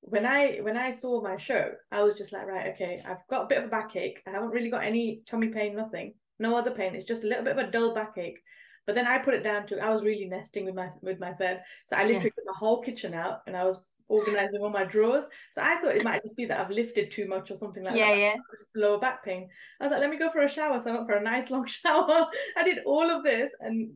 when 0.01 0.25
i 0.25 0.59
when 0.63 0.77
i 0.77 0.91
saw 0.91 1.21
my 1.21 1.37
show 1.37 1.71
i 1.91 2.03
was 2.03 2.15
just 2.15 2.33
like 2.33 2.47
right 2.47 2.73
okay 2.73 3.03
i've 3.07 3.27
got 3.29 3.45
a 3.45 3.49
bit 3.49 3.59
of 3.59 3.65
a 3.65 3.69
backache 3.69 4.23
i 4.27 4.31
haven't 4.31 4.51
really 4.51 4.71
got 4.71 4.85
any 4.85 5.23
tummy 5.27 5.49
pain 5.49 5.75
nothing 5.75 6.15
no 6.39 6.57
other 6.57 6.71
pain 6.71 6.95
it's 6.95 7.05
just 7.05 7.25
a 7.25 7.27
little 7.27 7.45
bit 7.45 7.59
of 7.59 7.69
a 7.69 7.71
dull 7.71 7.95
backache 7.95 8.39
but 8.87 8.95
then 8.95 9.07
I 9.07 9.19
put 9.19 9.35
it 9.35 9.45
down 9.45 9.67
to 9.69 9.79
I 9.79 9.91
was 9.91 10.03
really 10.03 10.27
nesting 10.27 10.65
with 10.65 10.75
my 10.75 10.89
with 11.03 11.21
my 11.21 11.33
third. 11.35 11.61
So 11.87 11.97
I 11.97 12.01
literally 12.01 12.25
yes. 12.25 12.35
took 12.35 12.45
my 12.47 12.59
whole 12.59 12.83
kitchen 12.83 13.15
out 13.15 13.43
and 13.47 13.57
I 13.57 13.65
was 13.65 13.85
organizing 14.13 14.61
all 14.61 14.71
my 14.71 14.85
drawers. 14.85 15.25
So 15.51 15.63
I 15.63 15.77
thought 15.77 15.97
it 15.97 16.05
might 16.05 16.23
just 16.23 16.37
be 16.37 16.45
that 16.45 16.61
I've 16.61 16.71
lifted 16.71 17.11
too 17.11 17.27
much 17.27 17.51
or 17.51 17.57
something 17.57 17.83
like 17.83 17.97
yeah, 17.97 18.09
that. 18.09 18.19
Yeah, 18.19 18.35
yeah. 18.35 18.37
Lower 18.75 18.99
back 18.99 19.25
pain. 19.25 19.49
I 19.81 19.85
was 19.85 19.91
like, 19.91 20.01
let 20.01 20.11
me 20.11 20.19
go 20.19 20.31
for 20.31 20.43
a 20.43 20.49
shower. 20.49 20.79
So 20.79 20.91
I 20.91 20.95
went 20.95 21.07
for 21.09 21.17
a 21.17 21.23
nice 21.23 21.51
long 21.51 21.67
shower. 21.83 22.27
I 22.57 22.63
did 22.63 22.79
all 22.85 23.11
of 23.11 23.25
this 23.25 23.53
and 23.61 23.93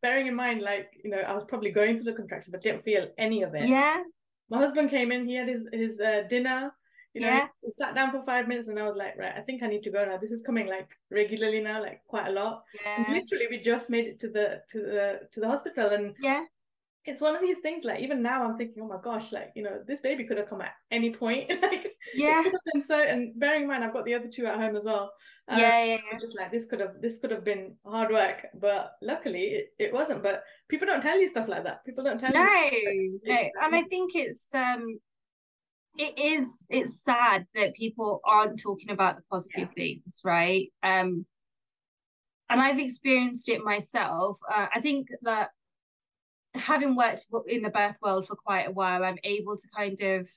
bearing 0.00 0.26
in 0.26 0.34
mind, 0.34 0.62
like, 0.62 0.90
you 1.04 1.10
know, 1.10 1.18
I 1.18 1.32
was 1.32 1.44
probably 1.46 1.70
going 1.70 1.96
through 1.96 2.10
the 2.10 2.16
contraction, 2.16 2.50
but 2.50 2.62
didn't 2.62 2.84
feel 2.84 3.08
any 3.18 3.42
of 3.42 3.54
it. 3.54 3.68
Yeah. 3.68 4.02
My 4.50 4.58
husband 4.58 4.90
came 4.90 5.12
in, 5.12 5.26
he 5.26 5.34
had 5.34 5.48
his 5.48 5.68
his 5.72 6.00
uh, 6.00 6.22
dinner. 6.28 6.72
You 7.14 7.20
know, 7.20 7.28
yeah. 7.28 7.46
he 7.62 7.70
sat 7.72 7.94
down 7.94 8.10
for 8.10 8.22
five 8.24 8.48
minutes 8.48 8.68
and 8.68 8.78
I 8.78 8.86
was 8.86 8.96
like, 8.96 9.18
right, 9.18 9.34
I 9.36 9.42
think 9.42 9.62
I 9.62 9.66
need 9.66 9.82
to 9.82 9.90
go 9.90 10.02
now. 10.02 10.16
This 10.16 10.30
is 10.30 10.40
coming 10.40 10.66
like 10.66 10.88
regularly 11.10 11.60
now, 11.60 11.82
like 11.82 12.00
quite 12.06 12.28
a 12.28 12.32
lot. 12.32 12.64
Yeah. 12.82 13.04
And 13.04 13.14
literally 13.14 13.48
we 13.50 13.58
just 13.60 13.90
made 13.90 14.06
it 14.06 14.18
to 14.20 14.28
the 14.28 14.62
to 14.70 14.78
the 14.78 15.20
to 15.32 15.40
the 15.40 15.48
hospital 15.48 15.90
and 15.90 16.14
yeah 16.20 16.44
it's 17.04 17.20
one 17.20 17.34
of 17.34 17.40
these 17.40 17.58
things 17.58 17.84
like 17.84 18.00
even 18.00 18.22
now 18.22 18.44
i'm 18.44 18.56
thinking 18.56 18.82
oh 18.82 18.86
my 18.86 18.98
gosh 19.02 19.32
like 19.32 19.50
you 19.56 19.62
know 19.62 19.80
this 19.86 20.00
baby 20.00 20.24
could 20.24 20.38
have 20.38 20.48
come 20.48 20.60
at 20.60 20.72
any 20.90 21.12
point. 21.12 21.50
Like 21.62 21.94
yeah. 22.14 22.42
and 22.74 22.82
so 22.82 22.98
and 22.98 23.38
bearing 23.38 23.62
in 23.62 23.68
mind 23.68 23.84
i've 23.84 23.92
got 23.92 24.04
the 24.04 24.14
other 24.14 24.28
two 24.28 24.46
at 24.46 24.58
home 24.58 24.74
as 24.74 24.84
well 24.84 25.12
um, 25.48 25.58
yeah, 25.58 25.84
yeah, 25.84 25.98
yeah. 26.10 26.18
just 26.18 26.36
like 26.36 26.50
this 26.50 26.66
could 26.66 26.80
have 26.80 27.00
this 27.00 27.18
could 27.18 27.30
have 27.30 27.44
been 27.44 27.74
hard 27.86 28.10
work 28.10 28.46
but 28.54 28.92
luckily 29.00 29.42
it, 29.42 29.66
it 29.78 29.92
wasn't. 29.92 30.22
But 30.22 30.44
people 30.68 30.86
don't 30.86 31.00
tell 31.00 31.18
you 31.18 31.28
stuff 31.28 31.48
like 31.48 31.64
that. 31.64 31.84
People 31.84 32.04
don't 32.04 32.18
tell 32.18 32.32
no, 32.32 32.40
you 32.42 33.20
no 33.24 33.36
and 33.62 33.74
i 33.74 33.82
think 33.82 34.12
it's 34.14 34.48
um 34.54 34.98
it 35.96 36.18
is 36.18 36.66
it's 36.70 37.02
sad 37.02 37.46
that 37.54 37.74
people 37.74 38.20
aren't 38.24 38.60
talking 38.60 38.90
about 38.90 39.16
the 39.16 39.22
positive 39.30 39.70
yeah. 39.76 39.84
things 39.84 40.20
right? 40.24 40.72
Um 40.82 41.26
and 42.50 42.60
i've 42.60 42.78
experienced 42.78 43.48
it 43.48 43.62
myself. 43.64 44.38
Uh, 44.52 44.66
i 44.74 44.80
think 44.80 45.08
that 45.22 45.50
having 46.54 46.96
worked 46.96 47.26
in 47.46 47.62
the 47.62 47.70
birth 47.70 47.96
world 48.02 48.26
for 48.26 48.36
quite 48.36 48.68
a 48.68 48.72
while, 48.72 49.04
I'm 49.04 49.18
able 49.24 49.56
to 49.56 49.68
kind 49.74 50.00
of 50.00 50.28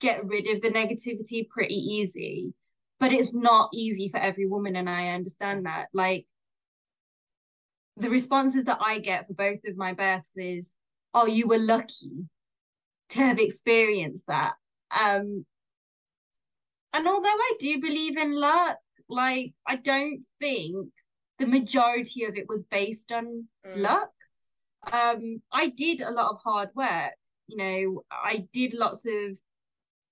get 0.00 0.24
rid 0.24 0.48
of 0.48 0.62
the 0.62 0.70
negativity 0.70 1.48
pretty 1.48 1.74
easy. 1.74 2.54
But 2.98 3.12
it's 3.12 3.32
not 3.32 3.70
easy 3.72 4.08
for 4.08 4.18
every 4.18 4.46
woman, 4.46 4.76
and 4.76 4.88
I 4.88 5.08
understand 5.08 5.66
that. 5.66 5.88
Like 5.94 6.26
the 7.96 8.10
responses 8.10 8.64
that 8.64 8.78
I 8.80 8.98
get 8.98 9.26
for 9.26 9.34
both 9.34 9.60
of 9.66 9.76
my 9.76 9.94
births 9.94 10.36
is, 10.36 10.74
"Oh, 11.14 11.26
you 11.26 11.48
were 11.48 11.58
lucky 11.58 12.28
to 13.10 13.18
have 13.18 13.38
experienced 13.38 14.26
that." 14.26 14.54
Um, 14.90 15.46
and 16.92 17.08
although 17.08 17.28
I 17.28 17.54
do 17.58 17.80
believe 17.80 18.18
in 18.18 18.32
luck, 18.32 18.78
like 19.08 19.54
I 19.66 19.76
don't 19.76 20.24
think 20.40 20.92
the 21.38 21.46
majority 21.46 22.24
of 22.24 22.36
it 22.36 22.46
was 22.48 22.64
based 22.64 23.12
on 23.12 23.48
mm. 23.66 23.76
luck. 23.76 24.10
Um, 24.92 25.42
I 25.52 25.68
did 25.68 26.00
a 26.00 26.10
lot 26.10 26.30
of 26.30 26.38
hard 26.42 26.70
work. 26.74 27.12
You 27.48 27.56
know, 27.56 28.02
I 28.10 28.46
did 28.52 28.74
lots 28.74 29.06
of 29.06 29.38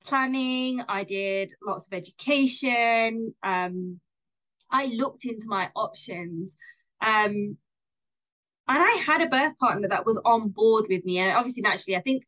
planning. 0.05 0.83
I 0.89 1.05
did 1.05 1.51
lots 1.65 1.87
of 1.87 1.93
education. 1.93 3.35
Um, 3.43 4.01
I 4.71 4.87
looked 4.87 5.25
into 5.25 5.47
my 5.47 5.71
options. 5.75 6.57
Um, 7.01 7.57
and 8.71 8.83
I 8.83 9.03
had 9.05 9.23
a 9.23 9.29
birth 9.29 9.57
partner 9.59 9.89
that 9.89 10.05
was 10.05 10.21
on 10.25 10.51
board 10.51 10.87
with 10.89 11.05
me. 11.05 11.19
And 11.19 11.37
obviously, 11.37 11.63
naturally, 11.63 11.97
I 11.97 12.03
think 12.03 12.25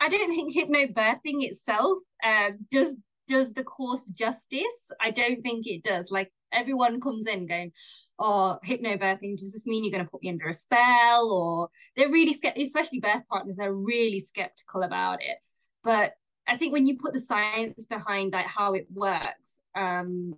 I 0.00 0.08
don't 0.08 0.30
think 0.34 0.54
hypnobirthing 0.54 1.42
itself 1.42 1.98
um, 2.24 2.58
does 2.70 2.94
does 3.28 3.52
the 3.52 3.64
course 3.64 4.08
justice. 4.08 4.90
I 5.00 5.10
don't 5.10 5.42
think 5.42 5.66
it 5.66 5.84
does. 5.84 6.10
Like 6.10 6.32
everyone 6.52 7.00
comes 7.00 7.26
in 7.26 7.46
going, 7.46 7.72
"Oh, 8.18 8.58
hypnobirthing 8.64 9.38
does 9.38 9.52
this 9.52 9.66
mean 9.66 9.84
you're 9.84 9.92
going 9.92 10.04
to 10.04 10.10
put 10.10 10.22
me 10.22 10.30
under 10.30 10.48
a 10.48 10.54
spell?" 10.54 11.30
Or 11.30 11.68
they're 11.96 12.10
really 12.10 12.34
skeptical, 12.34 12.66
especially 12.66 13.00
birth 13.00 13.22
partners. 13.30 13.56
They're 13.56 13.72
really 13.72 14.20
skeptical 14.20 14.82
about 14.82 15.22
it. 15.22 15.38
But 15.84 16.14
I 16.46 16.56
think 16.56 16.72
when 16.72 16.86
you 16.86 16.98
put 16.98 17.12
the 17.12 17.20
science 17.20 17.86
behind 17.86 18.32
like 18.32 18.46
how 18.46 18.74
it 18.74 18.86
works, 18.92 19.60
um, 19.74 20.34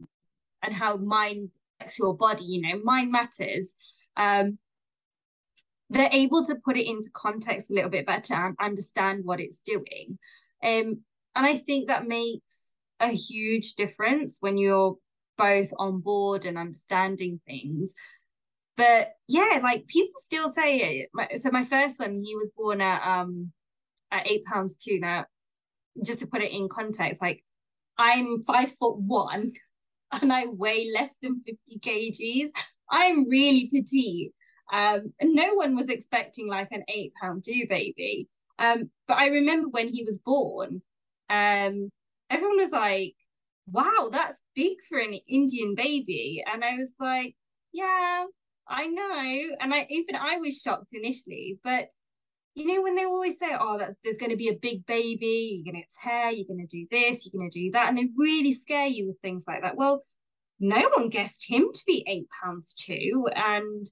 and 0.65 0.75
how 0.75 0.97
mind 0.97 1.51
affects 1.79 1.99
your 1.99 2.17
body, 2.17 2.45
you 2.45 2.63
know, 2.63 2.81
mind 2.83 3.13
matters. 3.13 3.75
Um, 4.17 4.59
they're 5.91 6.09
able 6.11 6.45
to 6.47 6.57
put 6.57 6.77
it 6.77 6.89
into 6.89 7.11
context 7.13 7.71
a 7.71 7.75
little 7.75 7.91
bit 7.91 8.07
better 8.07 8.35
and 8.35 8.57
understand 8.61 9.25
what 9.25 9.41
it's 9.41 9.61
doing. 9.61 10.19
Um, 10.63 11.03
and 11.37 11.47
I 11.47 11.59
think 11.59 11.89
that 11.89 12.09
makes 12.09 12.73
a 13.01 13.09
huge 13.09 13.75
difference 13.75 14.39
when 14.41 14.57
you're 14.57 14.97
both 15.37 15.73
on 15.79 16.01
board 16.01 16.45
and 16.45 16.59
understanding 16.59 17.41
things. 17.47 17.93
But 18.77 19.13
yeah, 19.29 19.61
like 19.63 19.87
people 19.87 20.15
still 20.17 20.53
say 20.53 21.07
it. 21.13 21.41
So 21.41 21.51
my 21.51 21.65
first 21.65 21.99
son, 21.99 22.21
he 22.23 22.35
was 22.35 22.51
born 22.57 22.81
at 22.81 23.03
um 23.07 23.53
at 24.11 24.27
eight 24.29 24.45
pounds 24.45 24.77
two. 24.77 24.99
Now, 25.01 25.27
just 26.05 26.21
to 26.21 26.27
put 26.27 26.43
it 26.43 26.53
in 26.53 26.69
context, 26.69 27.23
like 27.23 27.45
I'm 27.99 28.45
five 28.45 28.73
foot 28.81 28.99
one 28.99 29.53
and 30.13 30.33
I 30.33 30.47
weigh 30.47 30.91
less 30.93 31.15
than 31.23 31.43
50 31.47 31.79
kgs. 31.79 32.49
I'm 32.91 33.29
really 33.29 33.69
petite. 33.73 34.33
Um, 34.73 35.13
and 35.21 35.35
no 35.35 35.55
one 35.55 35.77
was 35.77 35.91
expecting 35.91 36.49
like 36.49 36.69
an 36.73 36.85
eight 36.89 37.13
pound 37.21 37.45
two 37.45 37.67
baby. 37.69 38.29
Um, 38.59 38.91
but 39.07 39.19
I 39.19 39.27
remember 39.27 39.69
when 39.69 39.89
he 39.89 40.05
was 40.05 40.19
born, 40.19 40.81
um, 41.29 41.91
everyone 42.31 42.59
was 42.59 42.71
like, 42.71 43.15
wow, 43.67 44.09
that's 44.13 44.43
big 44.55 44.79
for 44.89 44.99
an 44.99 45.15
Indian 45.29 45.75
baby. 45.75 46.43
And 46.53 46.65
I 46.65 46.75
was 46.77 46.91
like, 47.01 47.35
yeah, 47.73 48.25
I 48.69 48.87
know. 48.87 49.57
And 49.61 49.75
I 49.75 49.87
even 49.91 50.17
I 50.17 50.37
was 50.39 50.61
shocked 50.61 50.89
initially, 50.93 51.59
but 51.65 51.89
you 52.55 52.67
know, 52.67 52.83
when 52.83 52.95
they 52.95 53.05
always 53.05 53.39
say, 53.39 53.57
oh, 53.59 53.79
that's 53.79 53.99
there's 54.05 54.19
gonna 54.19 54.37
be 54.37 54.49
a 54.49 54.55
big 54.55 54.87
baby, 54.87 55.63
you're 55.65 55.73
gonna 55.73 55.85
tear, 56.03 56.31
you're 56.31 56.47
gonna 56.49 56.69
do 56.69 56.87
this, 56.91 57.27
you're 57.27 57.39
gonna 57.39 57.51
do 57.51 57.71
that, 57.73 57.89
and 57.89 57.99
they 57.99 58.09
really 58.17 58.53
scare 58.53 58.87
you 58.87 59.07
with 59.07 59.21
things 59.21 59.45
like 59.49 59.63
that. 59.63 59.77
Well, 59.77 60.03
no 60.61 60.89
one 60.95 61.09
guessed 61.09 61.45
him 61.47 61.71
to 61.73 61.83
be 61.87 62.05
eight 62.07 62.27
pounds 62.43 62.75
two. 62.75 63.29
And 63.35 63.91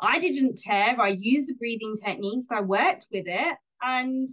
I 0.00 0.18
didn't 0.18 0.58
tear. 0.58 1.00
I 1.00 1.16
used 1.18 1.48
the 1.48 1.54
breathing 1.54 1.96
techniques. 1.96 2.46
I 2.50 2.60
worked 2.60 3.06
with 3.12 3.26
it 3.26 3.56
and 3.80 4.28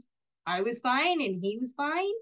I 0.45 0.62
was 0.62 0.80
fine 0.80 1.21
and 1.21 1.41
he 1.41 1.58
was 1.60 1.73
fine. 1.73 2.13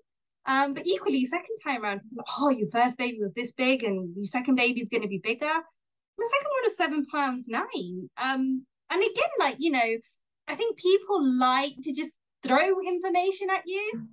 Um, 0.47 0.73
but 0.73 0.87
equally, 0.87 1.25
second 1.25 1.57
time 1.63 1.83
around, 1.83 2.01
oh, 2.39 2.49
your 2.49 2.69
first 2.71 2.97
baby 2.97 3.17
was 3.19 3.33
this 3.33 3.51
big 3.51 3.83
and 3.83 4.15
your 4.15 4.25
second 4.25 4.55
baby 4.55 4.81
is 4.81 4.89
going 4.89 5.03
to 5.03 5.09
be 5.09 5.19
bigger. 5.19 5.45
My 5.45 6.25
second 6.31 6.49
one 6.49 6.63
was 6.63 6.77
seven 6.77 7.05
pounds 7.05 7.47
nine. 7.49 8.09
Um, 8.17 8.65
and 8.89 9.03
again, 9.03 9.29
like, 9.39 9.57
you 9.59 9.71
know, 9.71 9.97
I 10.47 10.55
think 10.55 10.77
people 10.77 11.37
like 11.37 11.73
to 11.83 11.93
just 11.93 12.13
throw 12.43 12.79
information 12.79 13.49
at 13.49 13.63
you 13.65 14.07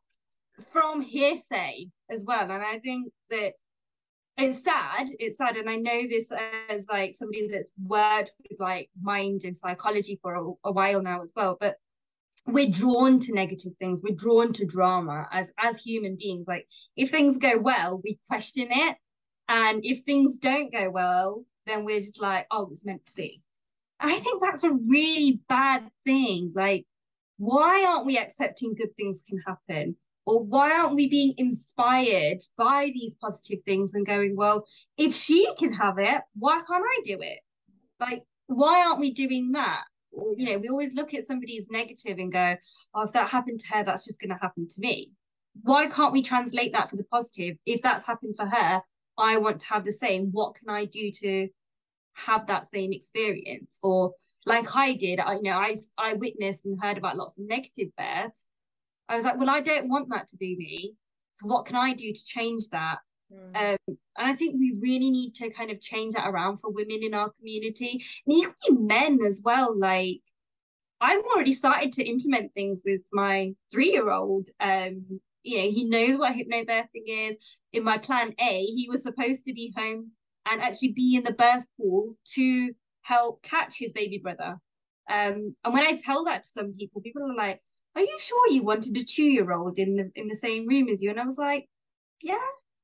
from 0.72 1.00
hearsay 1.00 1.86
as 2.10 2.24
well. 2.26 2.50
And 2.50 2.62
I 2.62 2.78
think 2.80 3.10
that 3.30 3.54
it's 4.38 4.62
sad 4.62 5.08
it's 5.18 5.38
sad 5.38 5.56
and 5.56 5.68
i 5.68 5.74
know 5.74 6.06
this 6.08 6.30
as 6.70 6.86
like 6.88 7.16
somebody 7.16 7.48
that's 7.48 7.74
worked 7.84 8.32
with 8.48 8.60
like 8.60 8.88
mind 9.02 9.42
and 9.44 9.56
psychology 9.56 10.18
for 10.22 10.34
a, 10.34 10.68
a, 10.68 10.72
while 10.72 11.02
now 11.02 11.20
as 11.20 11.32
well 11.34 11.56
but 11.60 11.76
we're 12.48 12.70
drawn 12.70 13.20
to 13.20 13.34
negative 13.34 13.72
things. 13.78 14.00
We're 14.02 14.14
drawn 14.14 14.52
to 14.54 14.64
drama 14.64 15.26
as 15.32 15.52
as 15.58 15.78
human 15.78 16.16
beings. 16.16 16.46
Like 16.48 16.66
if 16.96 17.10
things 17.10 17.36
go 17.36 17.58
well 17.58 18.00
we 18.02 18.18
question 18.26 18.68
it. 18.70 18.96
And 19.48 19.84
if 19.84 20.04
things 20.04 20.36
don't 20.38 20.72
go 20.72 20.90
well 20.90 21.44
then 21.66 21.84
we're 21.84 22.00
just 22.00 22.20
like 22.20 22.46
oh 22.50 22.68
it's 22.72 22.84
meant 22.84 23.04
to 23.06 23.14
be. 23.14 23.42
And 24.00 24.10
i 24.10 24.18
think 24.18 24.42
that's 24.42 24.64
a 24.64 24.72
really 24.72 25.40
bad 25.48 25.88
thing. 26.04 26.52
Like 26.54 26.86
why 27.36 27.84
aren't 27.86 28.06
we 28.06 28.18
accepting 28.18 28.74
good 28.74 28.96
things 28.96 29.24
can 29.28 29.38
happen? 29.46 29.96
Or 30.26 30.42
why 30.42 30.72
aren't 30.72 30.94
we 30.94 31.08
being 31.08 31.34
inspired 31.38 32.38
by 32.58 32.90
these 32.92 33.14
positive 33.14 33.60
things 33.64 33.94
and 33.94 34.04
going, 34.04 34.36
well, 34.36 34.66
if 34.98 35.14
she 35.14 35.48
can 35.58 35.72
have 35.72 35.98
it, 35.98 36.20
why 36.38 36.60
can't 36.68 36.84
I 36.84 37.00
do 37.04 37.18
it? 37.22 37.38
Like, 37.98 38.24
why 38.46 38.84
aren't 38.84 39.00
we 39.00 39.10
doing 39.10 39.52
that? 39.52 39.84
You 40.36 40.52
know, 40.52 40.58
we 40.58 40.68
always 40.68 40.94
look 40.94 41.14
at 41.14 41.26
somebody's 41.26 41.66
negative 41.70 42.18
and 42.18 42.32
go, 42.32 42.56
oh, 42.94 43.02
if 43.02 43.12
that 43.12 43.28
happened 43.28 43.60
to 43.60 43.74
her, 43.74 43.84
that's 43.84 44.04
just 44.04 44.20
going 44.20 44.30
to 44.30 44.40
happen 44.40 44.68
to 44.68 44.80
me. 44.80 45.12
Why 45.62 45.86
can't 45.86 46.12
we 46.12 46.22
translate 46.22 46.72
that 46.72 46.90
for 46.90 46.96
the 46.96 47.04
positive? 47.04 47.56
If 47.66 47.82
that's 47.82 48.04
happened 48.04 48.36
for 48.36 48.46
her, 48.46 48.82
I 49.16 49.36
want 49.38 49.60
to 49.60 49.66
have 49.66 49.84
the 49.84 49.92
same. 49.92 50.28
What 50.32 50.54
can 50.54 50.68
I 50.70 50.84
do 50.84 51.10
to 51.10 51.48
have 52.14 52.46
that 52.46 52.66
same 52.66 52.92
experience? 52.92 53.78
Or 53.82 54.12
like 54.46 54.76
I 54.76 54.94
did, 54.94 55.20
I 55.20 55.34
you 55.34 55.42
know, 55.42 55.58
I 55.58 55.76
I 55.98 56.14
witnessed 56.14 56.64
and 56.64 56.80
heard 56.80 56.98
about 56.98 57.16
lots 57.16 57.38
of 57.38 57.46
negative 57.46 57.88
births 57.96 58.46
I 59.08 59.16
was 59.16 59.24
like, 59.24 59.38
well, 59.38 59.50
I 59.50 59.60
don't 59.60 59.88
want 59.88 60.10
that 60.10 60.28
to 60.28 60.36
be 60.36 60.56
me. 60.56 60.94
So 61.34 61.46
what 61.46 61.64
can 61.66 61.76
I 61.76 61.94
do 61.94 62.12
to 62.12 62.24
change 62.24 62.68
that? 62.70 62.98
Mm. 63.32 63.56
Um, 63.56 63.78
and 63.86 63.98
I 64.16 64.34
think 64.34 64.56
we 64.58 64.78
really 64.80 65.10
need 65.10 65.34
to 65.36 65.50
kind 65.50 65.70
of 65.70 65.80
change 65.80 66.14
that 66.14 66.28
around 66.28 66.58
for 66.58 66.70
women 66.70 67.00
in 67.02 67.14
our 67.14 67.30
community 67.38 68.04
and 68.26 68.36
equally 68.36 68.78
men 68.78 69.18
as 69.26 69.42
well. 69.44 69.78
Like 69.78 70.20
I've 71.00 71.24
already 71.24 71.52
started 71.52 71.92
to 71.94 72.08
implement 72.08 72.54
things 72.54 72.82
with 72.84 73.02
my 73.12 73.54
three-year-old. 73.70 74.48
Um, 74.60 75.20
you 75.42 75.58
know, 75.58 75.70
he 75.70 75.84
knows 75.84 76.18
what 76.18 76.34
hypnobirthing 76.34 77.04
is. 77.06 77.36
In 77.72 77.84
my 77.84 77.98
plan 77.98 78.34
A, 78.40 78.64
he 78.64 78.88
was 78.88 79.02
supposed 79.02 79.44
to 79.44 79.52
be 79.52 79.72
home 79.76 80.10
and 80.50 80.62
actually 80.62 80.92
be 80.92 81.16
in 81.16 81.24
the 81.24 81.32
birth 81.32 81.64
pool 81.76 82.12
to 82.34 82.72
help 83.02 83.42
catch 83.42 83.78
his 83.78 83.92
baby 83.92 84.18
brother. 84.18 84.56
Um, 85.10 85.54
and 85.64 85.72
when 85.72 85.86
I 85.86 85.96
tell 85.96 86.24
that 86.24 86.42
to 86.42 86.48
some 86.48 86.72
people, 86.72 87.00
people 87.00 87.22
are 87.22 87.34
like, 87.34 87.62
are 87.94 88.02
you 88.02 88.18
sure 88.20 88.50
you 88.50 88.62
wanted 88.62 88.96
a 88.96 89.04
two-year-old 89.04 89.78
in 89.78 89.96
the 89.96 90.10
in 90.14 90.28
the 90.28 90.36
same 90.36 90.66
room 90.66 90.88
as 90.88 91.00
you? 91.02 91.10
And 91.10 91.18
I 91.18 91.24
was 91.24 91.38
like, 91.38 91.66
yeah, 92.20 92.36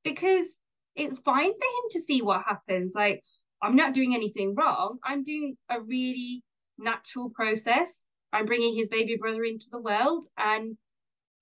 because 0.05 0.57
it's 0.95 1.19
fine 1.19 1.51
for 1.51 1.65
him 1.65 1.89
to 1.91 2.01
see 2.01 2.21
what 2.21 2.45
happens. 2.47 2.93
Like, 2.95 3.21
I'm 3.61 3.75
not 3.75 3.93
doing 3.93 4.15
anything 4.15 4.55
wrong. 4.55 4.99
I'm 5.03 5.23
doing 5.23 5.57
a 5.69 5.81
really 5.81 6.43
natural 6.77 7.29
process. 7.31 8.03
I'm 8.31 8.45
bringing 8.45 8.75
his 8.75 8.87
baby 8.87 9.17
brother 9.17 9.43
into 9.43 9.65
the 9.69 9.81
world, 9.81 10.25
and 10.37 10.77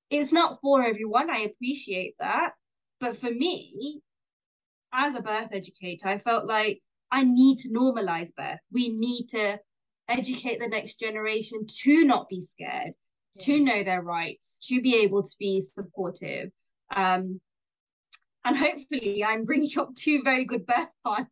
it's 0.09 0.31
not 0.31 0.59
for 0.61 0.83
everyone. 0.83 1.29
I 1.29 1.39
appreciate 1.39 2.15
that, 2.19 2.53
but 2.99 3.17
for 3.17 3.29
me, 3.29 4.01
as 4.91 5.15
a 5.15 5.21
birth 5.21 5.49
educator, 5.51 6.07
I 6.07 6.17
felt 6.17 6.47
like 6.47 6.81
I 7.11 7.23
need 7.23 7.59
to 7.59 7.69
normalize 7.69 8.33
birth. 8.35 8.59
We 8.71 8.89
need 8.89 9.27
to 9.29 9.59
educate 10.07 10.59
the 10.59 10.67
next 10.67 10.99
generation 10.99 11.65
to 11.83 12.03
not 12.05 12.27
be 12.29 12.41
scared 12.41 12.93
to 13.39 13.59
know 13.59 13.83
their 13.83 14.01
rights, 14.01 14.59
to 14.67 14.81
be 14.81 14.97
able 14.97 15.23
to 15.23 15.35
be 15.39 15.61
supportive. 15.61 16.51
Um, 16.95 17.41
and 18.45 18.57
hopefully, 18.57 19.23
I'm 19.23 19.45
bringing 19.45 19.77
up 19.77 19.95
two 19.95 20.21
very 20.23 20.45
good 20.45 20.65
birth 20.65 20.89
partners 21.03 21.29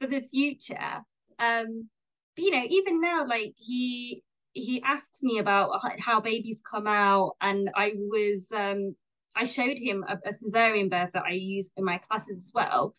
for 0.00 0.06
the 0.06 0.22
future. 0.30 1.02
Um, 1.38 1.88
but, 2.36 2.44
you 2.44 2.50
know, 2.50 2.64
even 2.68 3.00
now, 3.00 3.26
like 3.26 3.54
he 3.56 4.22
he 4.52 4.80
asks 4.82 5.22
me 5.22 5.38
about 5.38 5.80
how 5.98 6.20
babies 6.20 6.62
come 6.68 6.86
out, 6.86 7.32
and 7.40 7.70
I 7.74 7.92
was 7.96 8.46
um, 8.54 8.94
I 9.36 9.46
showed 9.46 9.76
him 9.78 10.04
a, 10.08 10.14
a 10.28 10.32
cesarean 10.32 10.90
birth 10.90 11.10
that 11.14 11.24
I 11.26 11.32
use 11.32 11.70
in 11.76 11.84
my 11.84 11.98
classes 11.98 12.44
as 12.44 12.50
well. 12.54 12.94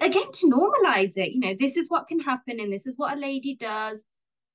Again, 0.00 0.30
to 0.32 0.50
normalize 0.50 1.16
it, 1.16 1.32
you 1.32 1.40
know, 1.40 1.54
this 1.58 1.76
is 1.76 1.88
what 1.88 2.08
can 2.08 2.20
happen, 2.20 2.60
and 2.60 2.72
this 2.72 2.86
is 2.86 2.98
what 2.98 3.16
a 3.16 3.20
lady 3.20 3.54
does 3.54 4.04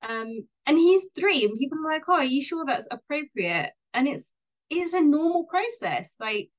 um, 0.02 0.46
and 0.66 0.78
he's 0.78 1.06
three, 1.16 1.44
and 1.44 1.58
people 1.58 1.78
are 1.78 1.92
like, 1.92 2.08
"Oh, 2.08 2.14
are 2.14 2.24
you 2.24 2.42
sure 2.42 2.64
that's 2.64 2.88
appropriate?" 2.90 3.72
And 3.94 4.08
it's 4.08 4.28
is 4.70 4.94
a 4.94 5.00
normal 5.00 5.44
process. 5.44 6.14
Like, 6.18 6.50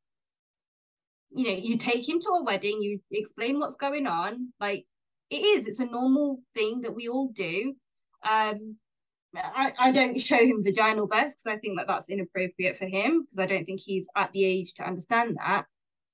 you 1.35 1.45
know, 1.45 1.57
you 1.57 1.77
take 1.77 2.07
him 2.07 2.19
to 2.19 2.29
a 2.29 2.43
wedding, 2.43 2.81
you 2.81 2.99
explain 3.11 3.59
what's 3.59 3.75
going 3.75 4.07
on. 4.07 4.53
Like, 4.59 4.85
it 5.29 5.37
is, 5.37 5.67
it's 5.67 5.79
a 5.79 5.85
normal 5.85 6.41
thing 6.53 6.81
that 6.81 6.93
we 6.93 7.07
all 7.07 7.29
do. 7.29 7.75
Um, 8.27 8.77
I, 9.35 9.73
I 9.79 9.91
don't 9.91 10.19
show 10.19 10.37
him 10.37 10.63
vaginal 10.63 11.07
births 11.07 11.35
because 11.35 11.57
I 11.57 11.59
think 11.59 11.77
that 11.77 11.87
that's 11.87 12.09
inappropriate 12.09 12.77
for 12.77 12.85
him 12.85 13.23
because 13.23 13.39
I 13.39 13.47
don't 13.47 13.65
think 13.65 13.79
he's 13.79 14.07
at 14.15 14.31
the 14.31 14.45
age 14.45 14.75
to 14.75 14.83
understand 14.83 15.37
that. 15.39 15.65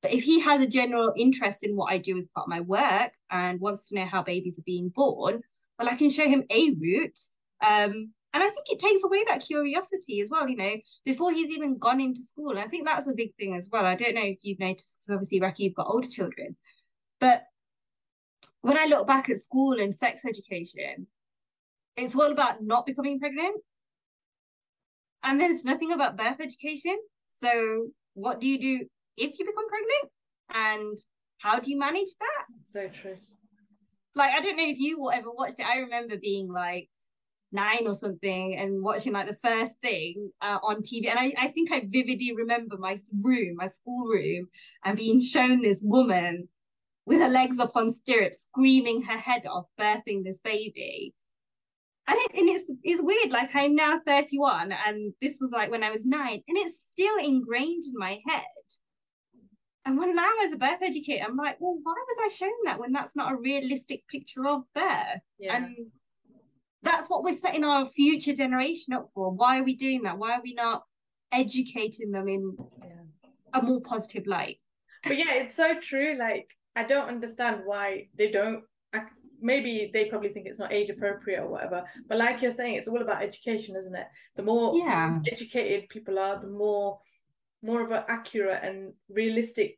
But 0.01 0.13
if 0.13 0.23
he 0.23 0.39
has 0.39 0.61
a 0.61 0.67
general 0.67 1.13
interest 1.17 1.63
in 1.63 1.75
what 1.75 1.91
I 1.91 1.97
do 1.97 2.17
as 2.17 2.27
part 2.27 2.45
of 2.45 2.49
my 2.49 2.61
work 2.61 3.11
and 3.29 3.59
wants 3.59 3.87
to 3.87 3.95
know 3.95 4.05
how 4.05 4.23
babies 4.23 4.57
are 4.57 4.63
being 4.65 4.89
born, 4.89 5.41
well, 5.77 5.89
I 5.89 5.95
can 5.95 6.09
show 6.09 6.27
him 6.27 6.43
a 6.49 6.71
route. 6.71 7.19
Um, 7.65 8.13
and 8.33 8.43
I 8.43 8.49
think 8.49 8.65
it 8.69 8.79
takes 8.79 9.03
away 9.03 9.23
that 9.27 9.41
curiosity 9.41 10.21
as 10.21 10.29
well, 10.29 10.47
you 10.47 10.55
know, 10.55 10.75
before 11.03 11.31
he's 11.31 11.49
even 11.49 11.79
gone 11.79 11.99
into 11.99 12.21
school. 12.21 12.51
And 12.51 12.59
I 12.59 12.67
think 12.67 12.85
that's 12.85 13.07
a 13.07 13.13
big 13.13 13.33
thing 13.35 13.55
as 13.55 13.69
well. 13.71 13.85
I 13.85 13.95
don't 13.95 14.13
know 14.13 14.23
if 14.23 14.39
you've 14.43 14.59
noticed, 14.59 14.99
because 14.99 15.15
obviously, 15.15 15.39
Raki, 15.39 15.63
you've 15.63 15.75
got 15.75 15.87
older 15.89 16.07
children. 16.07 16.55
But 17.19 17.43
when 18.61 18.77
I 18.77 18.85
look 18.85 19.07
back 19.07 19.29
at 19.29 19.39
school 19.39 19.81
and 19.81 19.95
sex 19.95 20.25
education, 20.25 21.07
it's 21.97 22.15
all 22.15 22.31
about 22.31 22.61
not 22.61 22.85
becoming 22.85 23.19
pregnant. 23.19 23.57
And 25.23 25.39
there's 25.39 25.65
nothing 25.65 25.91
about 25.91 26.17
birth 26.17 26.39
education. 26.39 26.97
So, 27.29 27.87
what 28.13 28.39
do 28.39 28.47
you 28.47 28.59
do 28.59 28.85
if 29.17 29.39
you 29.39 29.45
become 29.45 29.67
pregnant? 29.69 30.11
And 30.53 30.97
how 31.39 31.59
do 31.59 31.71
you 31.71 31.79
manage 31.79 32.09
that? 32.19 32.45
So 32.71 32.87
true. 32.89 33.17
Like, 34.13 34.31
I 34.31 34.41
don't 34.41 34.55
know 34.55 34.67
if 34.67 34.77
you 34.77 35.09
ever 35.11 35.31
watched 35.31 35.59
it. 35.59 35.65
I 35.65 35.77
remember 35.79 36.15
being 36.17 36.51
like 36.51 36.89
nine 37.51 37.87
or 37.87 37.93
something 37.93 38.57
and 38.57 38.83
watching 38.83 39.13
like 39.13 39.27
the 39.27 39.47
first 39.47 39.75
thing 39.81 40.31
uh, 40.41 40.59
on 40.63 40.81
TV. 40.81 41.09
And 41.09 41.19
I, 41.19 41.33
I 41.37 41.47
think 41.47 41.71
I 41.71 41.81
vividly 41.85 42.33
remember 42.35 42.77
my 42.77 42.97
room, 43.21 43.55
my 43.55 43.67
school 43.67 44.07
room, 44.07 44.47
and 44.85 44.97
being 44.97 45.21
shown 45.21 45.61
this 45.61 45.81
woman 45.83 46.47
with 47.05 47.19
her 47.19 47.29
legs 47.29 47.59
up 47.59 47.75
on 47.75 47.91
stirrups, 47.91 48.43
screaming 48.43 49.01
her 49.01 49.17
head 49.17 49.45
off, 49.47 49.65
birthing 49.79 50.23
this 50.23 50.39
baby 50.43 51.15
and, 52.09 52.17
it, 52.19 52.39
and 52.39 52.49
it's 52.49 52.71
it's 52.83 53.01
weird 53.01 53.31
like 53.31 53.51
i'm 53.53 53.75
now 53.75 53.99
31 54.05 54.73
and 54.87 55.13
this 55.21 55.37
was 55.39 55.51
like 55.51 55.69
when 55.69 55.83
i 55.83 55.91
was 55.91 56.05
nine 56.05 56.41
and 56.47 56.57
it's 56.57 56.87
still 56.91 57.17
ingrained 57.17 57.83
in 57.85 57.93
my 57.95 58.19
head 58.27 58.43
and 59.85 59.97
when 59.97 60.15
now 60.15 60.29
as 60.43 60.51
a 60.51 60.57
birth 60.57 60.81
educator 60.81 61.23
i'm 61.25 61.37
like 61.37 61.57
well 61.59 61.77
why 61.83 61.93
was 61.93 62.17
i 62.23 62.27
shown 62.33 62.51
that 62.65 62.79
when 62.79 62.91
that's 62.91 63.15
not 63.15 63.31
a 63.31 63.37
realistic 63.37 64.07
picture 64.07 64.47
of 64.47 64.63
birth 64.73 65.21
yeah. 65.37 65.57
and 65.57 65.75
that's 66.83 67.09
what 67.09 67.23
we're 67.23 67.33
setting 67.33 67.63
our 67.63 67.87
future 67.89 68.33
generation 68.33 68.93
up 68.93 69.09
for. 69.13 69.31
Why 69.31 69.59
are 69.59 69.63
we 69.63 69.75
doing 69.75 70.03
that? 70.03 70.17
Why 70.17 70.33
are 70.33 70.41
we 70.41 70.53
not 70.53 70.83
educating 71.31 72.11
them 72.11 72.27
in 72.27 72.55
yeah. 72.81 73.59
a 73.59 73.61
more 73.61 73.81
positive 73.81 74.27
light? 74.27 74.57
But 75.03 75.17
yeah 75.17 75.35
it's 75.35 75.55
so 75.55 75.79
true. 75.79 76.15
Like 76.17 76.49
i 76.75 76.83
don't 76.83 77.09
understand 77.09 77.61
why 77.65 78.07
they 78.15 78.31
don't 78.31 78.63
maybe 79.41 79.89
they 79.93 80.05
probably 80.05 80.29
think 80.29 80.45
it's 80.45 80.59
not 80.59 80.73
age 80.73 80.89
appropriate 80.89 81.41
or 81.41 81.47
whatever 81.47 81.83
but 82.07 82.17
like 82.17 82.41
you're 82.41 82.51
saying 82.51 82.75
it's 82.75 82.87
all 82.87 83.01
about 83.01 83.23
education 83.23 83.75
isn't 83.75 83.95
it? 83.95 84.07
The 84.35 84.43
more 84.43 84.75
yeah. 84.75 85.19
educated 85.31 85.89
people 85.89 86.19
are 86.19 86.39
the 86.39 86.49
more 86.49 86.99
more 87.61 87.81
of 87.81 87.91
an 87.91 88.03
accurate 88.07 88.63
and 88.63 88.93
realistic 89.09 89.77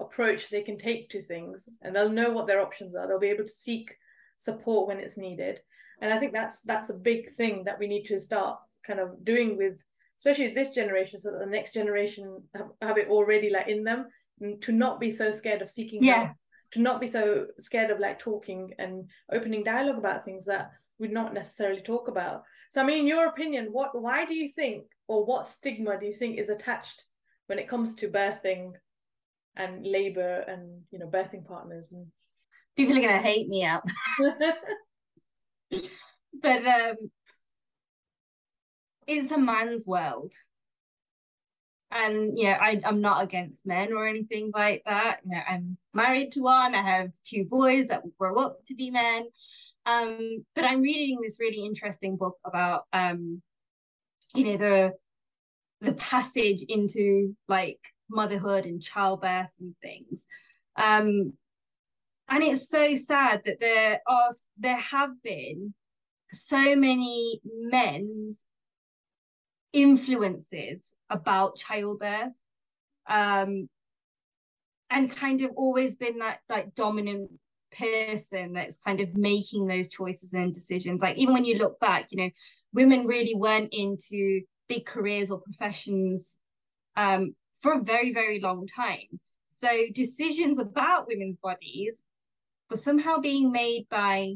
approach 0.00 0.50
they 0.50 0.62
can 0.62 0.76
take 0.76 1.08
to 1.10 1.22
things 1.22 1.68
and 1.82 1.94
they'll 1.94 2.08
know 2.10 2.30
what 2.30 2.46
their 2.46 2.60
options 2.60 2.94
are. 2.94 3.06
They'll 3.06 3.18
be 3.18 3.28
able 3.28 3.44
to 3.44 3.48
seek 3.48 3.94
support 4.36 4.88
when 4.88 4.98
it's 4.98 5.16
needed 5.16 5.60
and 6.00 6.12
i 6.12 6.18
think 6.18 6.32
that's 6.32 6.62
that's 6.62 6.90
a 6.90 6.94
big 6.94 7.30
thing 7.32 7.64
that 7.64 7.78
we 7.78 7.86
need 7.86 8.04
to 8.04 8.18
start 8.18 8.58
kind 8.86 9.00
of 9.00 9.24
doing 9.24 9.56
with 9.56 9.74
especially 10.18 10.52
this 10.52 10.68
generation 10.68 11.18
so 11.18 11.30
that 11.30 11.40
the 11.40 11.46
next 11.46 11.74
generation 11.74 12.42
have, 12.54 12.68
have 12.80 12.98
it 12.98 13.08
already 13.08 13.50
like 13.50 13.68
in 13.68 13.84
them 13.84 14.06
to 14.60 14.72
not 14.72 15.00
be 15.00 15.10
so 15.10 15.30
scared 15.30 15.62
of 15.62 15.70
seeking 15.70 16.02
yeah. 16.02 16.24
help 16.26 16.36
to 16.72 16.80
not 16.80 17.00
be 17.00 17.06
so 17.06 17.46
scared 17.58 17.90
of 17.90 18.00
like 18.00 18.18
talking 18.18 18.72
and 18.78 19.08
opening 19.32 19.62
dialogue 19.62 19.98
about 19.98 20.24
things 20.24 20.44
that 20.44 20.72
we'd 20.98 21.12
not 21.12 21.32
necessarily 21.32 21.80
talk 21.80 22.08
about. 22.08 22.42
So, 22.68 22.80
I 22.80 22.84
mean, 22.84 23.00
in 23.00 23.06
your 23.06 23.28
opinion, 23.28 23.68
what, 23.70 24.00
why 24.00 24.24
do 24.24 24.34
you 24.34 24.48
think, 24.48 24.84
or 25.06 25.24
what 25.24 25.46
stigma 25.46 25.98
do 26.00 26.06
you 26.06 26.14
think 26.14 26.36
is 26.36 26.48
attached 26.50 27.04
when 27.46 27.60
it 27.60 27.68
comes 27.68 27.94
to 27.94 28.08
birthing 28.08 28.72
and 29.56 29.86
labor 29.86 30.44
and 30.48 30.82
you 30.90 30.98
know 30.98 31.06
birthing 31.06 31.46
partners 31.46 31.92
and 31.92 32.06
people 32.76 32.96
are 32.96 33.00
gonna 33.00 33.22
hate 33.22 33.48
me 33.48 33.64
out 33.64 33.82
but 36.42 36.64
um 36.66 36.96
it's 39.06 39.32
a 39.32 39.38
man's 39.38 39.86
world 39.86 40.32
and 41.94 42.36
yeah, 42.36 42.58
I, 42.60 42.80
I'm 42.84 43.00
not 43.00 43.22
against 43.22 43.66
men 43.66 43.92
or 43.92 44.08
anything 44.08 44.50
like 44.52 44.82
that. 44.84 45.20
You 45.24 45.30
know, 45.30 45.42
I'm 45.48 45.78
married 45.94 46.32
to 46.32 46.40
one. 46.40 46.74
I 46.74 46.82
have 46.82 47.10
two 47.24 47.44
boys 47.44 47.86
that 47.86 48.02
will 48.02 48.12
grow 48.18 48.40
up 48.40 48.58
to 48.66 48.74
be 48.74 48.90
men. 48.90 49.28
Um, 49.86 50.44
but 50.56 50.64
I'm 50.64 50.82
reading 50.82 51.20
this 51.20 51.38
really 51.38 51.64
interesting 51.64 52.16
book 52.16 52.36
about 52.44 52.84
um, 52.92 53.40
you 54.34 54.44
know, 54.44 54.56
the 54.56 54.92
the 55.80 55.92
passage 55.92 56.64
into 56.68 57.36
like 57.46 57.78
motherhood 58.10 58.64
and 58.64 58.82
childbirth 58.82 59.52
and 59.60 59.74
things. 59.80 60.24
Um, 60.76 61.34
and 62.28 62.42
it's 62.42 62.68
so 62.68 62.94
sad 62.94 63.42
that 63.44 63.60
there 63.60 64.00
are 64.06 64.30
there 64.58 64.76
have 64.76 65.10
been 65.22 65.74
so 66.32 66.74
many 66.74 67.40
men's 67.44 68.46
influences 69.72 70.94
about 71.10 71.56
childbirth 71.56 72.32
um 73.08 73.68
and 74.90 75.10
kind 75.10 75.42
of 75.42 75.50
always 75.56 75.96
been 75.96 76.18
that 76.18 76.38
like 76.48 76.74
dominant 76.74 77.30
person 77.76 78.52
that's 78.52 78.78
kind 78.78 79.00
of 79.00 79.16
making 79.16 79.66
those 79.66 79.88
choices 79.88 80.32
and 80.32 80.54
decisions. 80.54 81.02
Like 81.02 81.16
even 81.16 81.34
when 81.34 81.44
you 81.44 81.58
look 81.58 81.78
back 81.80 82.06
you 82.10 82.22
know 82.22 82.30
women 82.72 83.06
really 83.06 83.34
weren't 83.34 83.70
into 83.72 84.42
big 84.68 84.86
careers 84.86 85.30
or 85.30 85.40
professions 85.40 86.38
um 86.96 87.34
for 87.60 87.74
a 87.74 87.82
very 87.82 88.12
very 88.12 88.40
long 88.40 88.66
time. 88.68 89.20
So 89.50 89.68
decisions 89.92 90.58
about 90.58 91.08
women's 91.08 91.38
bodies 91.42 92.03
were 92.74 92.80
somehow 92.80 93.18
being 93.18 93.52
made 93.52 93.86
by 93.90 94.34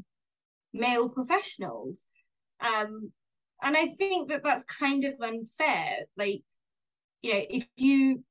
male 0.73 1.09
professionals 1.09 2.05
um 2.61 3.13
and 3.63 3.77
I 3.77 3.89
think 3.99 4.31
that 4.31 4.45
that's 4.45 4.65
kind 4.65 5.05
of 5.05 5.15
unfair. 5.21 6.07
Like, 6.17 6.43
you 7.23 7.33
know, 7.33 7.41
if 7.49 7.67
you 7.77 8.23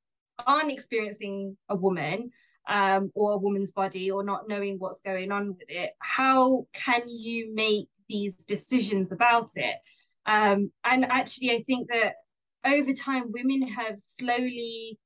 aren't 0.46 0.72
experiencing 0.72 1.56
a 1.68 1.76
woman 1.76 2.30
um, 2.68 3.10
or 3.14 3.32
a 3.32 3.38
woman's 3.38 3.72
body 3.72 4.10
or 4.10 4.24
not 4.24 4.48
knowing 4.48 4.76
what's 4.78 5.00
going 5.00 5.32
on 5.32 5.48
with 5.48 5.64
it, 5.68 5.90
how 5.98 6.66
can 6.72 7.02
you 7.08 7.54
make 7.54 7.88
these 8.08 8.36
decisions 8.36 9.12
about 9.12 9.50
it? 9.54 9.76
Um, 10.26 10.70
and 10.84 11.04
actually, 11.04 11.50
I 11.50 11.62
think 11.66 11.88
that 11.90 12.14
over 12.64 12.92
time, 12.92 13.32
women 13.32 13.62
have 13.68 13.98
slowly 13.98 14.98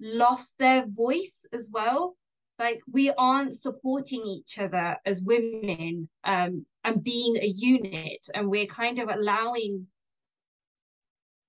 lost 0.00 0.54
their 0.58 0.86
voice 0.86 1.46
as 1.52 1.68
well. 1.72 2.16
Like, 2.58 2.80
we 2.90 3.12
aren't 3.12 3.54
supporting 3.54 4.24
each 4.26 4.58
other 4.58 4.96
as 5.06 5.22
women 5.22 6.08
um, 6.24 6.66
and 6.84 7.04
being 7.04 7.36
a 7.36 7.46
unit 7.46 8.26
and 8.34 8.48
we're 8.48 8.66
kind 8.66 8.98
of 8.98 9.08
allowing 9.08 9.86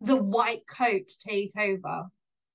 the 0.01 0.15
white 0.15 0.67
coat 0.67 1.07
to 1.07 1.27
take 1.27 1.57
over 1.57 2.05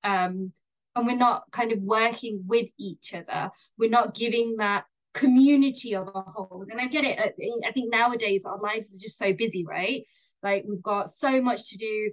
um, 0.04 0.52
and 0.96 1.06
we're 1.06 1.16
not 1.16 1.50
kind 1.50 1.72
of 1.72 1.80
working 1.80 2.44
with 2.46 2.68
each 2.78 3.14
other. 3.14 3.50
We're 3.78 3.90
not 3.90 4.14
giving 4.14 4.56
that 4.58 4.84
community 5.12 5.94
of 5.94 6.08
a 6.08 6.20
whole. 6.20 6.66
And 6.70 6.80
i 6.80 6.86
get 6.86 7.04
it 7.04 7.18
i 7.64 7.72
think 7.72 7.92
nowadays 7.92 8.44
our 8.44 8.60
lives 8.60 8.92
are 8.94 9.00
just 9.00 9.18
so 9.18 9.32
busy 9.32 9.64
right? 9.64 10.02
Like 10.42 10.64
we've 10.68 10.82
got 10.82 11.10
so 11.10 11.40
much 11.40 11.70
to 11.70 11.78
do. 11.78 12.10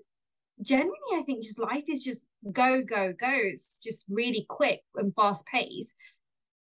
Generally 0.61 0.91
i 1.13 1.23
think 1.23 1.43
just 1.43 1.59
life 1.59 1.85
is 1.87 2.03
just 2.03 2.27
go 2.51 2.81
go 2.83 3.13
go. 3.13 3.31
It's 3.31 3.77
just 3.77 4.05
really 4.09 4.45
quick 4.47 4.81
and 4.95 5.13
fast 5.15 5.45
paced 5.45 5.95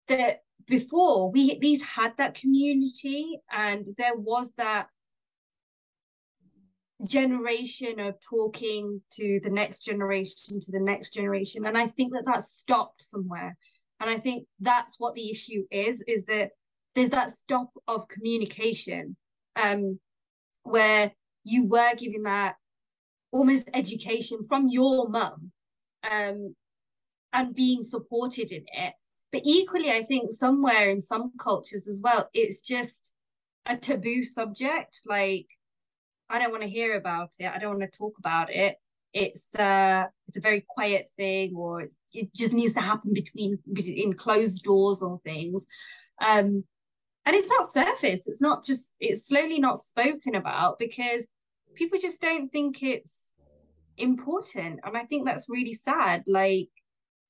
that 0.09 0.41
before 0.67 1.31
we 1.31 1.51
at 1.51 1.61
least 1.61 1.85
had 1.85 2.17
that 2.17 2.35
community 2.35 3.41
and 3.51 3.87
there 3.97 4.17
was 4.17 4.51
that 4.57 4.89
generation 7.05 8.01
of 8.01 8.17
talking 8.21 9.01
to 9.13 9.41
the 9.43 9.51
next 9.51 9.79
generation 9.79 10.59
to 10.61 10.73
the 10.73 10.81
next 10.81 11.15
generation. 11.15 11.65
And 11.67 11.79
i 11.79 11.87
think 11.87 12.13
that 12.13 12.25
that 12.27 12.43
stopped 12.43 13.03
somewhere. 13.03 13.57
And 14.01 14.11
i 14.11 14.19
think 14.19 14.47
that's 14.61 14.97
what 14.99 15.15
the 15.15 15.31
issue 15.31 15.65
is 15.71 16.03
is 16.07 16.25
that 16.27 16.51
there's 16.95 17.11
that 17.11 17.31
stop 17.31 17.71
of 17.87 18.09
communication 18.09 19.17
um 19.57 19.99
where 20.65 21.13
you 21.45 21.67
were 21.67 21.95
giving 21.97 22.25
that 22.25 22.57
almost 23.31 23.69
education 23.75 24.39
from 24.49 24.69
your 24.69 25.09
mum 25.09 25.53
um 26.11 26.55
and 27.33 27.55
being 27.55 27.85
supported 27.85 28.51
in 28.51 28.65
it 28.73 28.95
but 29.33 29.43
equally, 29.45 29.91
I 29.91 30.03
think 30.03 30.33
somewhere 30.33 30.89
in 30.89 31.01
some 31.03 31.33
cultures 31.39 31.87
as 31.89 32.01
well, 32.03 32.29
it's 32.35 32.61
just 32.61 33.13
a 33.67 33.77
taboo 33.77 34.23
subject. 34.25 35.01
Like, 35.07 35.47
I 36.31 36.39
don't 36.39 36.51
want 36.51 36.63
to 36.63 36.69
hear 36.69 36.97
about 36.97 37.31
it. 37.39 37.47
I 37.47 37.59
don't 37.59 37.79
want 37.79 37.91
to 37.91 37.99
talk 37.99 38.15
about 38.19 38.51
it. 38.53 38.77
it's 39.13 39.55
uh 39.55 40.05
it's 40.27 40.37
a 40.37 40.41
very 40.41 40.65
quiet 40.69 41.09
thing 41.17 41.55
or 41.57 41.83
it 42.13 42.35
just 42.35 42.53
needs 42.53 42.75
to 42.75 42.81
happen 42.81 43.13
between 43.13 43.59
in 43.77 44.13
closed 44.13 44.63
doors 44.63 45.03
or 45.03 45.19
things 45.25 45.67
um 46.21 46.63
and 47.25 47.37
it's 47.37 47.51
not 47.51 47.73
surface 47.73 48.29
it's 48.29 48.43
not 48.43 48.65
just 48.65 48.97
it's 49.01 49.27
slowly 49.27 49.59
not 49.59 49.79
spoken 49.79 50.35
about 50.35 50.79
because 50.79 51.27
people 51.75 51.99
just 51.99 52.21
don't 52.21 52.51
think 52.53 52.83
it's 52.83 53.33
important 53.97 54.79
and 54.85 54.97
i 54.97 55.05
think 55.05 55.25
that's 55.25 55.49
really 55.49 55.75
sad 55.75 56.23
like 56.27 56.69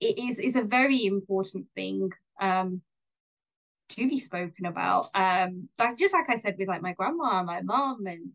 it 0.00 0.18
is 0.18 0.38
is 0.38 0.56
a 0.56 0.62
very 0.62 1.04
important 1.04 1.66
thing 1.74 2.10
um 2.40 2.82
to 3.90 4.08
be 4.08 4.20
spoken 4.20 4.66
about. 4.66 5.08
Um 5.14 5.68
like 5.78 5.96
just 5.96 6.12
like 6.12 6.28
i 6.28 6.38
said 6.38 6.56
with 6.58 6.68
like 6.68 6.82
my 6.82 6.92
grandma 6.92 7.38
and 7.38 7.46
my 7.46 7.62
mom 7.62 8.06
and 8.06 8.30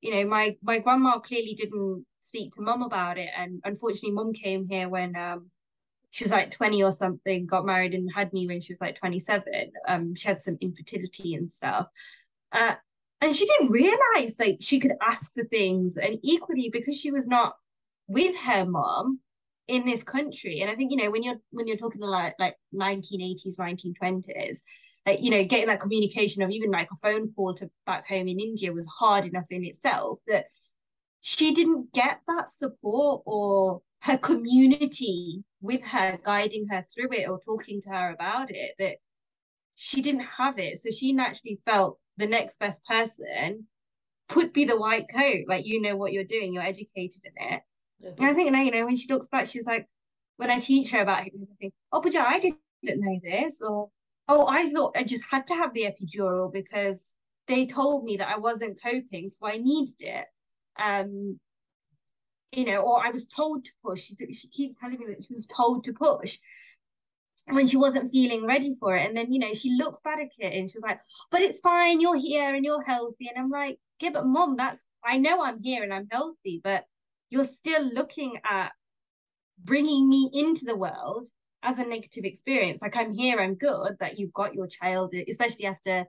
you 0.00 0.12
know 0.12 0.24
my 0.28 0.56
my 0.62 0.78
grandma 0.78 1.18
clearly 1.18 1.54
didn't 1.54 2.06
speak 2.20 2.54
to 2.54 2.62
mum 2.62 2.82
about 2.82 3.18
it. 3.18 3.30
And 3.36 3.60
unfortunately 3.64 4.12
mum 4.12 4.32
came 4.32 4.66
here 4.66 4.88
when 4.88 5.16
um 5.16 5.50
she 6.10 6.24
was 6.24 6.32
like 6.32 6.50
20 6.50 6.82
or 6.82 6.92
something 6.92 7.46
got 7.46 7.64
married 7.64 7.94
and 7.94 8.10
had 8.12 8.32
me 8.32 8.46
when 8.48 8.60
she 8.60 8.72
was 8.72 8.80
like 8.80 8.96
27 8.98 9.44
um 9.86 10.14
she 10.14 10.26
had 10.28 10.40
some 10.40 10.58
infertility 10.60 11.34
and 11.34 11.52
stuff. 11.52 11.86
Uh 12.52 12.74
and 13.22 13.34
she 13.36 13.46
didn't 13.46 13.70
realize 13.70 14.34
like 14.38 14.58
she 14.60 14.80
could 14.80 14.92
ask 15.02 15.32
for 15.34 15.44
things. 15.44 15.98
And 15.98 16.18
equally 16.22 16.70
because 16.70 16.98
she 16.98 17.10
was 17.10 17.26
not 17.26 17.54
with 18.08 18.36
her 18.40 18.64
mom 18.64 19.20
in 19.68 19.84
this 19.84 20.02
country. 20.02 20.60
And 20.60 20.70
i 20.70 20.74
think 20.74 20.90
you 20.90 20.96
know 20.96 21.10
when 21.10 21.22
you're 21.22 21.40
when 21.50 21.66
you're 21.66 21.76
talking 21.76 22.00
like 22.00 22.34
like 22.38 22.56
1980s 22.74 23.58
1920s 23.58 24.62
like 25.06 25.22
you 25.22 25.30
know 25.30 25.44
getting 25.44 25.66
that 25.66 25.80
communication 25.80 26.42
of 26.42 26.50
even 26.50 26.70
like 26.70 26.88
a 26.92 26.96
phone 26.96 27.32
call 27.34 27.54
to 27.54 27.70
back 27.86 28.06
home 28.06 28.28
in 28.28 28.38
india 28.38 28.72
was 28.72 28.86
hard 28.86 29.24
enough 29.24 29.46
in 29.50 29.64
itself 29.64 30.18
that 30.26 30.46
she 31.20 31.54
didn't 31.54 31.92
get 31.92 32.20
that 32.26 32.50
support 32.50 33.22
or 33.26 33.82
her 34.02 34.16
community 34.16 35.44
with 35.60 35.84
her 35.84 36.18
guiding 36.22 36.66
her 36.68 36.84
through 36.94 37.12
it 37.12 37.28
or 37.28 37.38
talking 37.40 37.80
to 37.82 37.90
her 37.90 38.12
about 38.12 38.50
it 38.50 38.72
that 38.78 38.96
she 39.74 40.02
didn't 40.02 40.22
have 40.22 40.58
it. 40.58 40.80
So 40.80 40.90
she 40.90 41.12
naturally 41.12 41.60
felt 41.64 41.98
the 42.16 42.26
next 42.26 42.58
best 42.58 42.84
person 42.84 43.66
could 44.28 44.52
be 44.52 44.64
the 44.64 44.78
white 44.78 45.06
coat. 45.14 45.44
Like 45.46 45.66
you 45.66 45.80
know 45.80 45.96
what 45.96 46.12
you're 46.12 46.24
doing 46.24 46.54
you're 46.54 46.62
educated 46.62 47.22
in 47.24 47.54
it 47.54 47.62
and 48.02 48.26
I 48.26 48.32
think 48.32 48.52
now, 48.52 48.62
you 48.62 48.70
know, 48.70 48.84
when 48.84 48.96
she 48.96 49.08
looks 49.08 49.28
back, 49.28 49.46
she's 49.46 49.66
like, 49.66 49.86
when 50.36 50.50
I 50.50 50.58
teach 50.58 50.90
her 50.92 51.00
about 51.00 51.24
think, 51.60 51.74
oh, 51.92 52.00
but 52.00 52.14
yeah, 52.14 52.24
I 52.26 52.38
didn't 52.38 52.58
know 52.82 53.20
this. 53.22 53.60
Or, 53.62 53.90
oh, 54.28 54.46
I 54.46 54.70
thought 54.70 54.96
I 54.96 55.04
just 55.04 55.24
had 55.30 55.46
to 55.48 55.54
have 55.54 55.74
the 55.74 55.84
epidural 55.84 56.52
because 56.52 57.14
they 57.46 57.66
told 57.66 58.04
me 58.04 58.16
that 58.16 58.28
I 58.28 58.38
wasn't 58.38 58.80
coping, 58.82 59.28
so 59.28 59.46
I 59.46 59.58
needed 59.58 60.00
it. 60.00 60.26
Um, 60.82 61.38
you 62.52 62.64
know, 62.64 62.78
or 62.78 63.04
I 63.04 63.10
was 63.10 63.26
told 63.26 63.64
to 63.64 63.70
push. 63.84 64.02
She, 64.02 64.32
she 64.32 64.48
keeps 64.48 64.80
telling 64.80 64.98
me 64.98 65.06
that 65.08 65.24
she 65.24 65.34
was 65.34 65.46
told 65.46 65.84
to 65.84 65.92
push 65.92 66.38
when 67.48 67.66
she 67.66 67.76
wasn't 67.76 68.10
feeling 68.10 68.46
ready 68.46 68.74
for 68.78 68.96
it. 68.96 69.06
And 69.06 69.16
then, 69.16 69.32
you 69.32 69.38
know, 69.38 69.52
she 69.54 69.74
looks 69.76 70.00
back 70.00 70.18
at 70.20 70.28
it 70.38 70.54
and 70.54 70.70
she's 70.70 70.82
like, 70.82 71.00
but 71.30 71.42
it's 71.42 71.60
fine, 71.60 72.00
you're 72.00 72.16
here 72.16 72.54
and 72.54 72.64
you're 72.64 72.82
healthy. 72.82 73.28
And 73.28 73.38
I'm 73.38 73.50
like, 73.50 73.78
yeah, 74.00 74.10
but 74.10 74.26
mom, 74.26 74.56
that's, 74.56 74.84
I 75.04 75.18
know 75.18 75.42
I'm 75.42 75.58
here 75.58 75.82
and 75.82 75.92
I'm 75.92 76.08
healthy, 76.10 76.60
but 76.62 76.84
you're 77.30 77.44
still 77.44 77.82
looking 77.94 78.38
at 78.44 78.72
bringing 79.62 80.08
me 80.08 80.30
into 80.32 80.64
the 80.64 80.76
world 80.76 81.26
as 81.62 81.78
a 81.78 81.84
negative 81.84 82.24
experience. 82.24 82.82
Like 82.82 82.96
I'm 82.96 83.10
here, 83.10 83.38
I'm 83.40 83.54
good 83.54 83.96
that 84.00 84.18
you've 84.18 84.32
got 84.32 84.54
your 84.54 84.66
child, 84.66 85.14
especially 85.28 85.66
after 85.66 86.06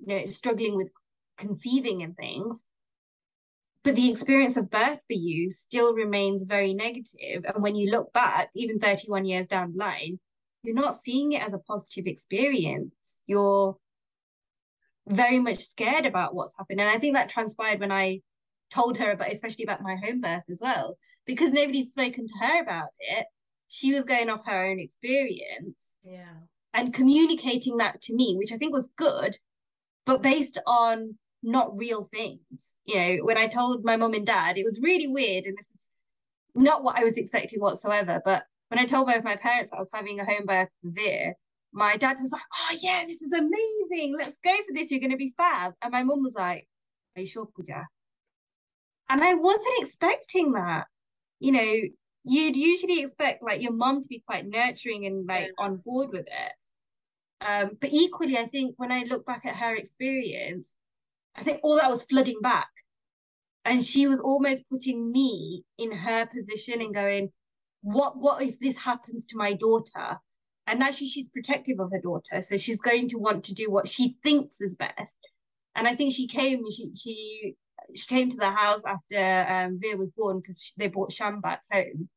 you 0.00 0.06
know 0.06 0.26
struggling 0.26 0.76
with 0.76 0.88
conceiving 1.36 2.02
and 2.02 2.16
things. 2.16 2.64
But 3.84 3.96
the 3.96 4.10
experience 4.10 4.56
of 4.56 4.70
birth 4.70 5.00
for 5.08 5.14
you 5.14 5.50
still 5.50 5.92
remains 5.92 6.44
very 6.44 6.72
negative. 6.72 7.44
And 7.44 7.62
when 7.62 7.74
you 7.74 7.90
look 7.90 8.12
back, 8.12 8.50
even 8.54 8.78
31 8.78 9.24
years 9.24 9.48
down 9.48 9.72
the 9.72 9.78
line, 9.78 10.20
you're 10.62 10.74
not 10.74 11.00
seeing 11.00 11.32
it 11.32 11.42
as 11.42 11.52
a 11.52 11.58
positive 11.58 12.06
experience. 12.06 13.20
You're 13.26 13.76
very 15.08 15.40
much 15.40 15.58
scared 15.58 16.06
about 16.06 16.32
what's 16.32 16.54
happened. 16.56 16.80
And 16.80 16.88
I 16.88 16.98
think 16.98 17.14
that 17.14 17.28
transpired 17.28 17.80
when 17.80 17.90
I 17.90 18.20
told 18.72 18.96
her 18.98 19.12
about, 19.12 19.32
especially 19.32 19.64
about 19.64 19.82
my 19.82 19.96
home 19.96 20.20
birth 20.20 20.44
as 20.50 20.58
well, 20.60 20.96
because 21.26 21.52
nobody's 21.52 21.90
spoken 21.90 22.26
to 22.26 22.34
her 22.40 22.62
about 22.62 22.90
it. 22.98 23.26
She 23.68 23.94
was 23.94 24.04
going 24.04 24.30
off 24.30 24.46
her 24.46 24.64
own 24.66 24.78
experience. 24.80 25.96
Yeah. 26.04 26.34
And 26.74 26.94
communicating 26.94 27.78
that 27.78 28.00
to 28.02 28.14
me, 28.14 28.34
which 28.38 28.52
I 28.52 28.56
think 28.56 28.72
was 28.72 28.88
good, 28.96 29.36
but 30.06 30.22
based 30.22 30.58
on 30.66 31.18
not 31.42 31.76
real 31.78 32.04
things. 32.04 32.74
You 32.84 32.96
know, 32.96 33.24
when 33.24 33.36
I 33.36 33.46
told 33.48 33.84
my 33.84 33.96
mom 33.96 34.14
and 34.14 34.26
dad, 34.26 34.56
it 34.56 34.64
was 34.64 34.80
really 34.82 35.08
weird. 35.08 35.44
And 35.44 35.56
this 35.56 35.70
is 35.70 35.88
not 36.54 36.82
what 36.84 36.96
I 36.96 37.04
was 37.04 37.18
expecting 37.18 37.60
whatsoever. 37.60 38.20
But 38.24 38.44
when 38.68 38.78
I 38.78 38.86
told 38.86 39.06
both 39.06 39.24
my 39.24 39.36
parents 39.36 39.72
I 39.72 39.78
was 39.78 39.90
having 39.92 40.20
a 40.20 40.24
home 40.24 40.46
birth 40.46 40.68
there, 40.82 41.34
my 41.72 41.96
dad 41.96 42.18
was 42.20 42.30
like, 42.30 42.42
Oh, 42.52 42.76
yeah, 42.80 43.04
this 43.06 43.22
is 43.22 43.32
amazing. 43.32 44.14
Let's 44.16 44.36
go 44.44 44.54
for 44.56 44.74
this. 44.74 44.90
You're 44.90 45.00
going 45.00 45.10
to 45.10 45.16
be 45.16 45.34
fab. 45.36 45.72
And 45.82 45.92
my 45.92 46.02
mom 46.02 46.22
was 46.22 46.34
like, 46.34 46.66
Are 47.16 47.20
you 47.20 47.26
sure, 47.26 47.46
Pooja? 47.46 47.86
And 49.08 49.22
I 49.22 49.34
wasn't 49.34 49.82
expecting 49.82 50.52
that. 50.52 50.86
You 51.40 51.52
know, 51.52 51.74
you'd 52.24 52.56
usually 52.56 53.00
expect 53.00 53.42
like 53.42 53.60
your 53.60 53.72
mom 53.72 54.02
to 54.02 54.08
be 54.08 54.22
quite 54.26 54.46
nurturing 54.46 55.06
and 55.06 55.26
like 55.26 55.46
yeah. 55.46 55.64
on 55.64 55.82
board 55.84 56.10
with 56.12 56.26
it. 56.26 56.52
Um, 57.40 57.70
but 57.80 57.90
equally, 57.92 58.38
I 58.38 58.46
think 58.46 58.74
when 58.76 58.92
I 58.92 59.02
look 59.02 59.26
back 59.26 59.44
at 59.44 59.56
her 59.56 59.74
experience, 59.74 60.76
I 61.34 61.42
think 61.42 61.60
all 61.62 61.76
that 61.76 61.90
was 61.90 62.04
flooding 62.04 62.40
back. 62.40 62.68
And 63.64 63.84
she 63.84 64.06
was 64.06 64.20
almost 64.20 64.62
putting 64.70 65.10
me 65.10 65.64
in 65.78 65.92
her 65.92 66.26
position 66.26 66.80
and 66.80 66.94
going, 66.94 67.30
what 67.82 68.16
what 68.16 68.42
if 68.42 68.58
this 68.60 68.76
happens 68.76 69.26
to 69.26 69.36
my 69.36 69.52
daughter? 69.52 70.18
And 70.66 70.78
naturally 70.78 71.08
she's 71.08 71.28
protective 71.28 71.80
of 71.80 71.90
her 71.90 72.00
daughter. 72.00 72.42
So 72.42 72.56
she's 72.56 72.80
going 72.80 73.08
to 73.08 73.18
want 73.18 73.44
to 73.44 73.54
do 73.54 73.70
what 73.70 73.88
she 73.88 74.16
thinks 74.22 74.60
is 74.60 74.76
best. 74.76 75.18
And 75.74 75.88
I 75.88 75.94
think 75.94 76.14
she 76.14 76.28
came, 76.28 76.62
she 76.70 76.92
she 76.94 77.56
she 77.94 78.06
came 78.06 78.30
to 78.30 78.36
the 78.36 78.50
house 78.50 78.82
after 78.84 79.46
um, 79.48 79.78
Veer 79.80 79.96
was 79.96 80.10
born 80.10 80.40
because 80.40 80.72
they 80.76 80.88
brought 80.88 81.12
Sham 81.12 81.40
back 81.40 81.62
home, 81.70 82.08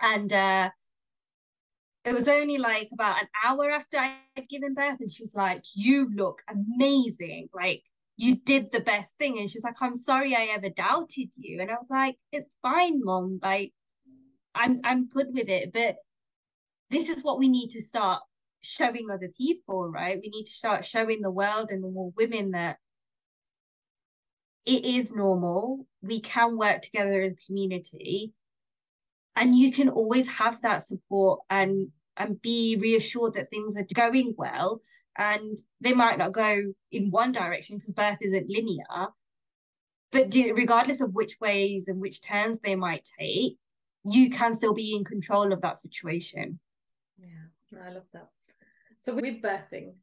and 0.00 0.32
uh, 0.32 0.70
it 2.04 2.12
was 2.12 2.28
only 2.28 2.58
like 2.58 2.88
about 2.92 3.22
an 3.22 3.28
hour 3.44 3.70
after 3.70 3.98
I 3.98 4.16
had 4.36 4.48
given 4.48 4.74
birth, 4.74 5.00
and 5.00 5.10
she 5.10 5.22
was 5.22 5.34
like, 5.34 5.64
"You 5.74 6.10
look 6.14 6.42
amazing! 6.48 7.48
Like 7.54 7.84
you 8.16 8.36
did 8.36 8.72
the 8.72 8.80
best 8.80 9.14
thing." 9.18 9.38
And 9.38 9.50
she's 9.50 9.64
like, 9.64 9.80
"I'm 9.80 9.96
sorry 9.96 10.34
I 10.34 10.48
ever 10.54 10.68
doubted 10.70 11.30
you," 11.36 11.60
and 11.60 11.70
I 11.70 11.74
was 11.74 11.90
like, 11.90 12.16
"It's 12.32 12.56
fine, 12.62 13.00
mom. 13.02 13.40
Like 13.42 13.72
I'm 14.54 14.80
I'm 14.84 15.08
good 15.08 15.28
with 15.32 15.48
it, 15.48 15.72
but." 15.72 15.96
This 16.90 17.08
is 17.08 17.24
what 17.24 17.38
we 17.38 17.48
need 17.48 17.70
to 17.70 17.82
start 17.82 18.20
showing 18.60 19.10
other 19.10 19.30
people, 19.36 19.88
right? 19.88 20.20
We 20.22 20.28
need 20.28 20.44
to 20.44 20.52
start 20.52 20.84
showing 20.84 21.22
the 21.22 21.30
world 21.30 21.70
and 21.70 21.80
more 21.80 22.12
women 22.16 22.52
that 22.52 22.78
it 24.66 24.84
is 24.84 25.14
normal. 25.14 25.86
We 26.02 26.20
can 26.20 26.56
work 26.56 26.82
together 26.82 27.20
as 27.22 27.32
a 27.32 27.46
community. 27.46 28.32
And 29.36 29.56
you 29.56 29.72
can 29.72 29.88
always 29.88 30.28
have 30.28 30.62
that 30.62 30.82
support 30.82 31.40
and 31.50 31.88
and 32.16 32.40
be 32.40 32.76
reassured 32.80 33.34
that 33.34 33.50
things 33.50 33.76
are 33.76 33.86
going 33.92 34.34
well. 34.36 34.80
And 35.16 35.58
they 35.80 35.92
might 35.92 36.18
not 36.18 36.32
go 36.32 36.72
in 36.92 37.10
one 37.10 37.32
direction 37.32 37.76
because 37.76 37.90
birth 37.90 38.18
isn't 38.20 38.48
linear. 38.48 39.08
But 40.12 40.30
do, 40.30 40.54
regardless 40.54 41.00
of 41.00 41.12
which 41.12 41.36
ways 41.40 41.88
and 41.88 42.00
which 42.00 42.22
turns 42.22 42.60
they 42.60 42.76
might 42.76 43.08
take, 43.18 43.58
you 44.04 44.30
can 44.30 44.54
still 44.54 44.74
be 44.74 44.94
in 44.94 45.04
control 45.04 45.52
of 45.52 45.60
that 45.62 45.80
situation. 45.80 46.60
Yeah, 47.18 47.80
I 47.84 47.90
love 47.90 48.04
that. 48.12 48.28
So 49.00 49.14
with 49.14 49.42
birthing, 49.42 49.94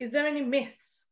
is 0.00 0.12
there 0.12 0.26
any 0.26 0.42
myths? 0.42 1.06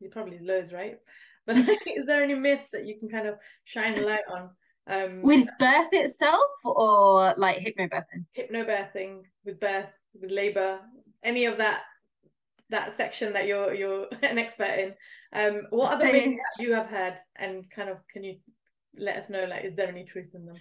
You 0.00 0.08
probably 0.08 0.40
loads, 0.40 0.72
right? 0.72 0.98
But 1.54 1.58
is 1.58 2.06
there 2.06 2.24
any 2.24 2.34
myths 2.34 2.70
that 2.70 2.86
you 2.86 2.98
can 2.98 3.08
kind 3.08 3.28
of 3.28 3.36
shine 3.64 3.96
a 3.98 4.02
light 4.02 4.24
on? 4.28 4.50
Um, 4.88 5.22
with 5.22 5.46
birth 5.58 5.88
itself 5.92 6.50
or 6.64 7.34
like 7.36 7.58
hypnobirthing? 7.58 8.24
Hypnobirthing 8.36 9.22
with 9.44 9.60
birth, 9.60 9.90
with 10.20 10.32
labor, 10.32 10.80
any 11.22 11.44
of 11.44 11.58
that 11.58 11.82
that 12.70 12.94
section 12.94 13.32
that 13.34 13.46
you're 13.46 13.74
you're 13.74 14.08
an 14.22 14.38
expert 14.38 14.78
in. 14.78 14.94
Um, 15.32 15.62
what 15.70 15.92
other 15.94 16.10
myths 16.10 16.42
you 16.58 16.74
have 16.74 16.86
heard 16.86 17.14
and 17.36 17.68
kind 17.70 17.90
of 17.90 17.98
can 18.08 18.24
you 18.24 18.38
let 18.96 19.16
us 19.16 19.30
know 19.30 19.44
like 19.44 19.64
is 19.64 19.76
there 19.76 19.88
any 19.88 20.04
truth 20.04 20.30
in 20.34 20.46
them? 20.46 20.56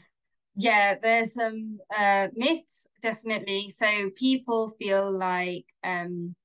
Yeah, 0.56 0.96
there's 1.02 1.34
some 1.34 1.80
uh, 1.98 2.28
myths 2.36 2.88
definitely. 3.02 3.70
So 3.70 4.12
people 4.16 4.76
feel 4.80 5.12
like 5.12 5.66
um, 5.84 6.36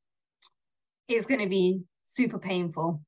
it's 1.09 1.26
going 1.26 1.41
to 1.41 1.49
be 1.49 1.82
super 2.05 2.38
painful 2.38 3.03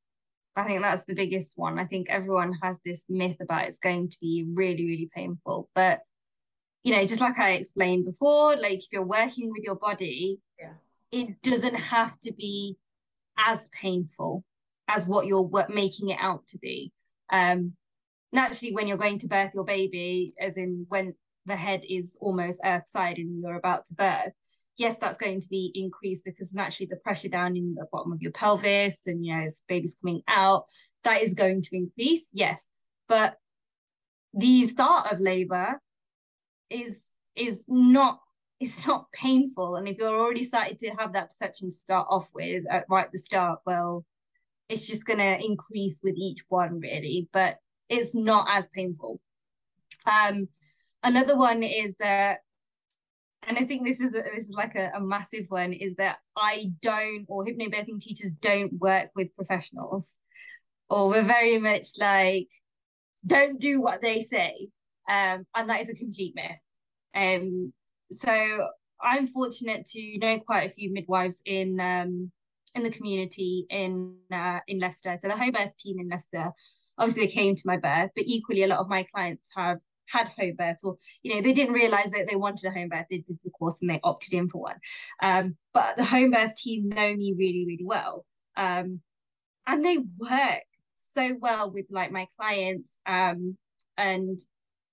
I 0.55 0.65
think 0.65 0.83
that's 0.83 1.05
the 1.05 1.15
biggest 1.15 1.57
one. 1.57 1.79
I 1.79 1.87
think 1.87 2.11
everyone 2.11 2.53
has 2.63 2.79
this 2.85 3.05
myth 3.09 3.39
about 3.41 3.67
it's 3.67 3.79
going 3.79 4.11
to 4.11 4.17
be 4.21 4.47
really, 4.53 4.85
really 4.87 5.11
painful. 5.15 5.71
But, 5.75 6.01
you 6.85 6.95
know, 6.95 7.07
just 7.07 7.21
like 7.21 7.39
I 7.39 7.53
explained 7.53 8.05
before, 8.05 8.57
like 8.57 8.79
if 8.79 8.93
you're 8.93 9.03
working 9.03 9.51
with 9.51 9.63
your 9.63 9.77
body, 9.77 10.41
yeah. 10.59 10.75
it 11.11 11.41
doesn't 11.43 11.75
have 11.75 12.19
to 12.21 12.33
be 12.33 12.77
as 13.39 13.71
painful 13.71 14.45
as 14.89 15.07
what 15.07 15.27
you're 15.27 15.51
making 15.71 16.11
it 16.11 16.19
out 16.21 16.47
to 16.49 16.59
be. 16.59 16.93
Um, 17.33 17.73
naturally 18.33 18.75
when 18.75 18.87
you're 18.87 18.97
going 18.97 19.19
to 19.21 19.29
birth 19.29 19.53
your 19.55 19.65
baby, 19.65 20.35
as 20.41 20.57
in 20.57 20.87
when 20.89 21.15
the 21.47 21.57
head 21.57 21.83
is 21.89 22.17
almost 22.21 22.61
outside 22.65 23.19
and 23.19 23.41
you're 23.41 23.57
about 23.57 23.87
to 23.87 23.95
birth, 23.95 24.33
yes, 24.77 24.99
that's 24.99 25.19
going 25.19 25.41
to 25.41 25.49
be 25.49 25.71
increased 25.75 26.25
because 26.25 26.55
naturally 26.55 26.89
the 26.91 26.97
pressure 26.97 27.29
down 27.29 27.57
in 27.57 27.75
the 27.75 27.87
bottom 27.93 28.13
of 28.13 28.23
your 28.23 28.33
pelvis 28.33 28.99
and 29.07 29.23
know 29.23 29.41
as 29.41 29.63
baby's 29.69 29.97
coming 30.01 30.23
out, 30.29 30.65
that 31.05 31.23
is 31.23 31.35
going 31.35 31.63
to 31.63 31.77
increase, 31.77 32.29
yes. 32.33 32.71
But 33.09 33.37
the 34.35 34.67
start 34.67 35.13
of 35.13 35.21
labor 35.21 35.81
is 36.71 37.05
is 37.37 37.65
not 37.69 38.21
it's 38.61 38.87
not 38.87 39.11
painful. 39.13 39.77
And 39.77 39.89
if 39.89 39.99
you're 39.99 40.19
already 40.19 40.45
started 40.45 40.79
to 40.81 40.91
have 40.91 41.13
that 41.13 41.31
perception 41.31 41.71
to 41.71 41.77
start 41.77 42.07
off 42.09 42.31
with 42.35 42.65
at 42.71 42.85
right 42.89 43.07
at 43.07 43.13
the 43.13 43.19
start, 43.19 43.61
well, 43.67 44.05
it's 44.69 44.87
just 44.87 45.05
gonna 45.05 45.39
increase 45.41 46.01
with 46.03 46.15
each 46.17 46.41
one 46.49 46.81
really, 46.81 47.29
but 47.33 47.59
it's 47.89 48.15
not 48.15 48.47
as 48.51 48.69
painful. 48.69 49.21
Um 50.07 50.49
another 51.03 51.37
one 51.37 51.63
is 51.63 51.95
that 51.99 52.39
and 53.45 53.59
I 53.59 53.65
think 53.65 53.85
this 53.85 54.01
is 54.01 54.15
a, 54.15 54.23
this 54.35 54.49
is 54.49 54.55
like 54.57 54.75
a, 54.77 54.91
a 54.95 55.01
massive 55.01 55.47
one 55.49 55.73
is 55.73 55.97
that 55.97 56.19
I 56.37 56.71
don't 56.81 57.27
or 57.29 57.45
hypnobirthing 57.45 58.01
teachers 58.01 58.31
don't 58.41 58.73
work 58.75 59.11
with 59.17 59.35
professionals. 59.35 60.13
Or 60.89 61.09
we're 61.09 61.23
very 61.23 61.59
much 61.59 61.89
like 61.99 62.49
don't 63.27 63.61
do 63.61 63.81
what 63.81 64.01
they 64.01 64.21
say. 64.21 64.69
Um 65.09 65.45
and 65.55 65.69
that 65.69 65.81
is 65.81 65.89
a 65.89 65.95
complete 65.95 66.35
myth. 66.35 66.59
Um 67.15 67.73
so 68.11 68.69
I'm 69.01 69.27
fortunate 69.27 69.87
to 69.87 70.19
know 70.19 70.39
quite 70.39 70.71
a 70.71 70.73
few 70.73 70.93
midwives 70.93 71.43
in 71.45 71.81
um 71.81 72.31
in 72.75 72.85
the 72.85 72.91
community 72.91 73.67
in 73.69 74.17
uh, 74.33 74.61
in 74.69 74.79
Leicester. 74.79 75.19
So 75.21 75.29
the 75.29 75.37
home 75.37 75.51
birth 75.53 75.77
team 75.79 75.99
in 75.99 76.09
Leicester 76.09 76.53
obviously 76.99 77.27
they 77.27 77.33
came 77.33 77.57
to 77.57 77.63
my 77.65 77.77
birth 77.79 78.11
but 78.15 78.25
equally 78.27 78.63
a 78.63 78.67
lot 78.67 78.79
of 78.79 78.89
my 78.89 79.03
clients 79.15 79.51
have 79.57 79.79
had 80.09 80.29
home 80.29 80.55
births 80.57 80.85
or 80.85 80.97
you 81.23 81.35
know 81.35 81.41
they 81.41 81.53
didn't 81.53 81.75
realize 81.75 82.11
that 82.11 82.27
they 82.29 82.37
wanted 82.37 82.65
a 82.67 82.71
home 82.71 82.89
birth. 82.89 83.07
They 83.11 83.19
did 83.19 83.39
the 83.45 83.51
course 83.51 83.81
and 83.81 83.91
they 83.91 84.01
opted 84.03 84.33
in 84.33 84.49
for 84.49 84.63
one. 84.63 84.77
Um, 85.23 85.57
but 85.73 85.97
the 85.97 86.05
home 86.05 86.31
birth 86.31 86.55
team 86.57 86.89
know 86.89 87.15
me 87.15 87.35
really 87.37 87.65
really 87.67 87.85
well. 87.85 88.25
Um, 88.57 89.01
and 89.67 89.85
they 89.85 89.99
work 90.19 90.63
so 90.97 91.37
well 91.41 91.71
with 91.71 91.87
like 91.91 92.11
my 92.11 92.27
clients 92.37 92.99
um, 93.07 93.57
and 93.97 94.39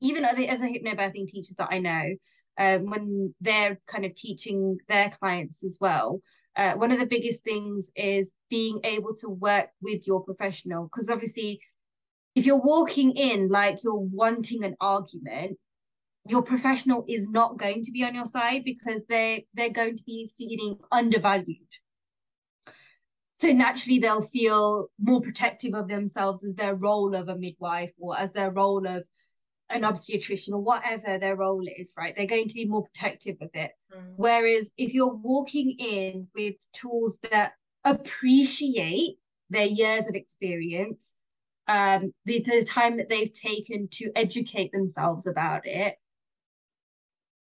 even 0.02 0.26
other 0.26 0.46
other 0.50 0.68
hypnobirthing 0.68 1.28
teachers 1.28 1.56
that 1.58 1.70
I 1.72 1.80
know 1.80 2.16
um, 2.58 2.90
when 2.90 3.34
they're 3.40 3.80
kind 3.88 4.06
of 4.06 4.16
teaching 4.16 4.78
their 4.88 5.10
clients 5.10 5.64
as 5.64 5.78
well 5.80 6.22
uh, 6.56 6.74
one 6.74 6.92
of 6.92 7.00
the 7.00 7.06
biggest 7.06 7.44
things 7.44 7.90
is 7.96 8.34
being 8.50 8.80
able 8.84 9.16
to 9.16 9.30
work 9.30 9.70
with 9.82 10.06
your 10.06 10.22
professional. 10.24 10.84
Because 10.84 11.10
obviously 11.10 11.62
if 12.36 12.46
you're 12.46 12.62
walking 12.62 13.12
in 13.12 13.50
like 13.50 13.84
you're 13.84 13.96
wanting 13.96 14.64
an 14.64 14.76
argument 14.80 15.58
your 16.30 16.44
professional 16.44 17.06
is 17.08 17.28
not 17.28 17.58
going 17.58 17.84
to 17.84 17.92
be 17.92 18.04
on 18.04 18.14
your 18.14 18.26
side 18.26 18.64
because 18.64 19.02
they 19.10 19.48
they're 19.54 19.72
going 19.72 19.98
to 19.98 20.04
be 20.04 20.32
feeling 20.38 20.78
undervalued. 20.92 21.58
So 23.40 23.52
naturally 23.52 24.00
they'll 24.00 24.22
feel 24.22 24.88
more 25.00 25.22
protective 25.22 25.74
of 25.74 25.88
themselves 25.88 26.44
as 26.44 26.56
their 26.56 26.76
role 26.76 27.16
of 27.16 27.30
a 27.30 27.38
midwife 27.38 27.92
or 27.98 28.18
as 28.18 28.32
their 28.34 28.52
role 28.52 28.86
of 28.86 29.04
an 29.70 29.86
obstetrician 29.86 30.54
or 30.54 30.62
whatever 30.62 31.18
their 31.18 31.36
role 31.36 31.64
is 31.78 31.94
right? 31.98 32.14
They're 32.16 32.26
going 32.26 32.50
to 32.50 32.56
be 32.56 32.66
more 32.66 32.84
protective 32.84 33.38
of 33.42 33.50
it. 33.54 33.72
Mm. 33.96 34.14
whereas 34.18 34.72
if 34.78 34.94
you're 34.94 35.16
walking 35.16 35.72
in 35.80 36.28
with 36.36 36.56
tools 36.74 37.18
that 37.32 37.54
appreciate 37.86 39.16
their 39.50 39.66
years 39.66 40.08
of 40.08 40.14
experience 40.14 41.16
um, 41.70 42.12
the, 42.26 42.40
the 42.40 42.66
time 42.66 42.98
that 42.98 43.10
they've 43.10 43.32
taken 43.32 43.88
to 43.92 44.12
educate 44.16 44.72
themselves 44.72 45.28
about 45.28 45.68
it, 45.68 45.96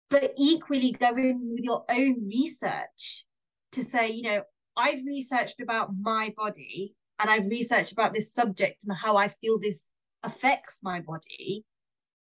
but 0.09 0.31
equally 0.37 0.91
go 0.91 1.15
in 1.15 1.49
with 1.53 1.63
your 1.63 1.85
own 1.89 2.27
research 2.27 3.25
to 3.71 3.83
say, 3.83 4.11
you 4.11 4.23
know, 4.23 4.41
I've 4.75 5.05
researched 5.05 5.61
about 5.61 5.91
my 6.01 6.33
body 6.35 6.93
and 7.19 7.29
I've 7.29 7.45
researched 7.45 7.93
about 7.93 8.13
this 8.13 8.33
subject 8.33 8.83
and 8.85 8.95
how 8.95 9.15
I 9.15 9.29
feel 9.29 9.59
this 9.59 9.89
affects 10.23 10.79
my 10.83 10.99
body. 10.99 11.63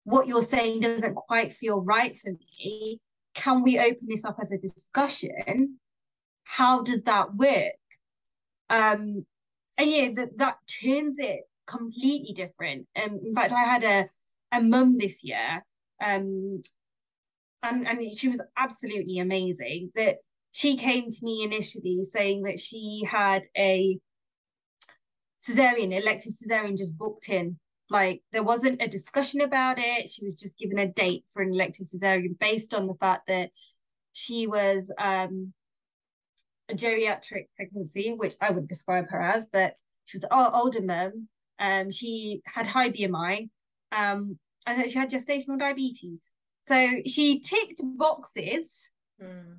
What 0.04 0.26
you're 0.26 0.42
saying 0.42 0.80
doesn't 0.80 1.14
quite 1.14 1.52
feel 1.52 1.82
right 1.82 2.16
for 2.16 2.32
me. 2.32 2.98
Can 3.34 3.62
we 3.62 3.78
open 3.78 4.06
this 4.08 4.24
up 4.24 4.38
as 4.40 4.50
a 4.52 4.58
discussion? 4.58 5.78
How 6.44 6.82
does 6.82 7.02
that 7.02 7.34
work? 7.34 7.74
Um, 8.70 9.26
and 9.76 9.90
yeah, 9.90 10.08
that 10.14 10.38
that 10.38 10.56
turns 10.82 11.18
it 11.18 11.42
completely 11.66 12.32
different. 12.32 12.86
Um, 12.96 13.18
in 13.22 13.34
fact, 13.34 13.52
I 13.52 13.64
had 13.64 13.84
a 13.84 14.08
a 14.52 14.62
mum 14.62 14.98
this 14.98 15.22
year, 15.22 15.64
um, 16.02 16.62
and 17.62 17.86
and 17.86 18.16
she 18.16 18.28
was 18.28 18.42
absolutely 18.56 19.18
amazing. 19.18 19.90
That 19.94 20.16
she 20.52 20.76
came 20.76 21.10
to 21.10 21.18
me 21.24 21.42
initially 21.44 22.02
saying 22.04 22.42
that 22.42 22.58
she 22.58 23.02
had 23.08 23.42
a 23.56 23.98
cesarean, 25.40 25.96
elective 25.96 26.32
cesarean, 26.32 26.76
just 26.76 26.96
booked 26.98 27.28
in. 27.28 27.58
Like 27.88 28.22
there 28.32 28.44
wasn't 28.44 28.82
a 28.82 28.88
discussion 28.88 29.40
about 29.40 29.78
it. 29.78 30.08
She 30.10 30.24
was 30.24 30.36
just 30.36 30.58
given 30.58 30.78
a 30.78 30.88
date 30.88 31.24
for 31.32 31.42
an 31.42 31.52
elective 31.52 31.86
cesarean 31.86 32.38
based 32.38 32.74
on 32.74 32.86
the 32.86 32.94
fact 32.94 33.26
that 33.28 33.50
she 34.12 34.46
was 34.46 34.92
um 34.98 35.52
a 36.68 36.74
geriatric 36.74 37.46
pregnancy, 37.56 38.14
which 38.16 38.34
I 38.40 38.50
would 38.50 38.68
describe 38.68 39.06
her 39.10 39.20
as, 39.20 39.46
but 39.52 39.74
she 40.04 40.18
was 40.18 40.24
an 40.24 40.50
older 40.54 40.82
mum 40.82 41.28
um, 41.60 41.90
she 41.90 42.40
had 42.46 42.66
high 42.66 42.90
BMI, 42.90 43.50
um, 43.92 44.38
and 44.66 44.78
that 44.78 44.90
she 44.90 44.98
had 44.98 45.10
gestational 45.10 45.58
diabetes. 45.58 46.34
So 46.66 46.88
she 47.06 47.40
ticked 47.40 47.80
boxes, 47.82 48.90
mm. 49.22 49.56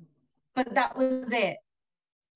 but 0.54 0.74
that 0.74 0.96
was 0.96 1.30
it. 1.32 1.58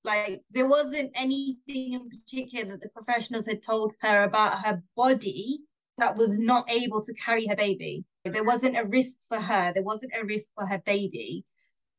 Like 0.05 0.43
there 0.51 0.69
wasn't 0.69 1.11
anything 1.15 1.95
in 1.95 2.09
particular 2.09 2.71
that 2.71 2.81
the 2.81 2.89
professionals 2.91 3.47
had 3.47 3.63
told 3.63 3.93
her 4.01 4.23
about 4.23 4.65
her 4.65 4.83
body 4.97 5.59
that 5.99 6.17
was 6.17 6.39
not 6.39 6.71
able 6.71 7.03
to 7.03 7.15
carry 7.15 7.47
her 7.47 7.57
baby. 7.57 8.05
There 8.25 8.45
wasn't 8.45 8.77
a 8.77 8.85
risk 8.85 9.19
for 9.29 9.41
her. 9.41 9.73
There 9.73 9.83
wasn't 9.83 10.13
a 10.21 10.25
risk 10.25 10.51
for 10.55 10.67
her 10.67 10.79
baby. 10.85 11.45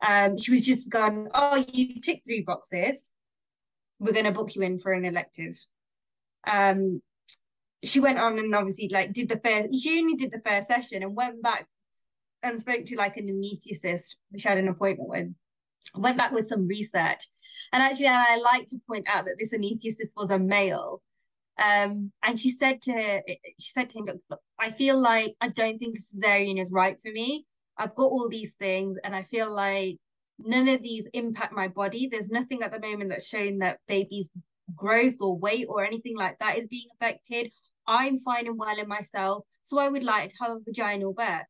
Um, 0.07 0.37
she 0.37 0.51
was 0.51 0.61
just 0.61 0.89
going, 0.91 1.27
oh, 1.33 1.65
you 1.73 1.99
tick 1.99 2.21
three 2.23 2.43
boxes. 2.43 3.11
We're 3.99 4.13
going 4.13 4.25
to 4.25 4.31
book 4.31 4.55
you 4.55 4.61
in 4.61 4.77
for 4.77 4.93
an 4.93 5.05
elective. 5.05 5.57
Um, 6.45 7.01
she 7.83 7.99
went 7.99 8.17
on 8.17 8.39
and 8.39 8.55
obviously 8.55 8.89
like 8.91 9.13
did 9.13 9.29
the 9.29 9.39
first 9.43 9.69
she 9.81 9.99
only 9.99 10.15
did 10.15 10.31
the 10.31 10.41
first 10.45 10.67
session 10.67 11.03
and 11.03 11.15
went 11.15 11.41
back 11.41 11.67
and 12.43 12.59
spoke 12.59 12.85
to 12.85 12.95
like 12.95 13.17
an 13.17 13.27
anaesthetist 13.27 14.15
she 14.37 14.47
had 14.47 14.57
an 14.57 14.67
appointment 14.67 15.09
with. 15.09 15.33
Went 15.95 16.17
back 16.17 16.31
with 16.31 16.47
some 16.47 16.67
research. 16.67 17.27
And 17.73 17.81
actually 17.81 18.07
i 18.07 18.37
like 18.37 18.67
to 18.67 18.77
point 18.87 19.07
out 19.09 19.25
that 19.25 19.35
this 19.39 19.53
anaesthetist 19.53 20.15
was 20.15 20.31
a 20.31 20.39
male. 20.39 21.01
Um 21.63 22.11
and 22.23 22.39
she 22.39 22.51
said 22.51 22.81
to 22.83 23.21
she 23.59 23.71
said 23.71 23.89
to 23.89 23.99
him 23.99 24.05
look, 24.29 24.41
i 24.59 24.71
feel 24.71 24.99
like 24.99 25.35
i 25.41 25.47
don't 25.47 25.79
think 25.79 25.97
cesarean 25.97 26.61
is 26.61 26.71
right 26.71 26.97
for 27.01 27.11
me. 27.11 27.45
I've 27.77 27.95
got 27.95 28.11
all 28.11 28.29
these 28.29 28.55
things 28.55 28.97
and 29.03 29.15
i 29.15 29.23
feel 29.23 29.53
like 29.53 29.97
none 30.39 30.67
of 30.67 30.83
these 30.83 31.07
impact 31.13 31.53
my 31.53 31.67
body. 31.67 32.07
There's 32.07 32.29
nothing 32.29 32.61
at 32.61 32.71
the 32.71 32.79
moment 32.79 33.09
that's 33.09 33.27
showing 33.27 33.59
that 33.59 33.79
babies 33.87 34.29
growth 34.75 35.15
or 35.19 35.37
weight 35.37 35.65
or 35.69 35.83
anything 35.83 36.15
like 36.17 36.37
that 36.39 36.57
is 36.57 36.67
being 36.67 36.87
affected. 36.93 37.51
I'm 37.87 38.19
fine 38.19 38.47
and 38.47 38.57
well 38.57 38.77
in 38.77 38.87
myself, 38.87 39.45
so 39.63 39.79
I 39.79 39.87
would 39.87 40.03
like 40.03 40.31
to 40.31 40.43
have 40.43 40.51
a 40.51 40.59
vaginal 40.65 41.13
birth. 41.13 41.45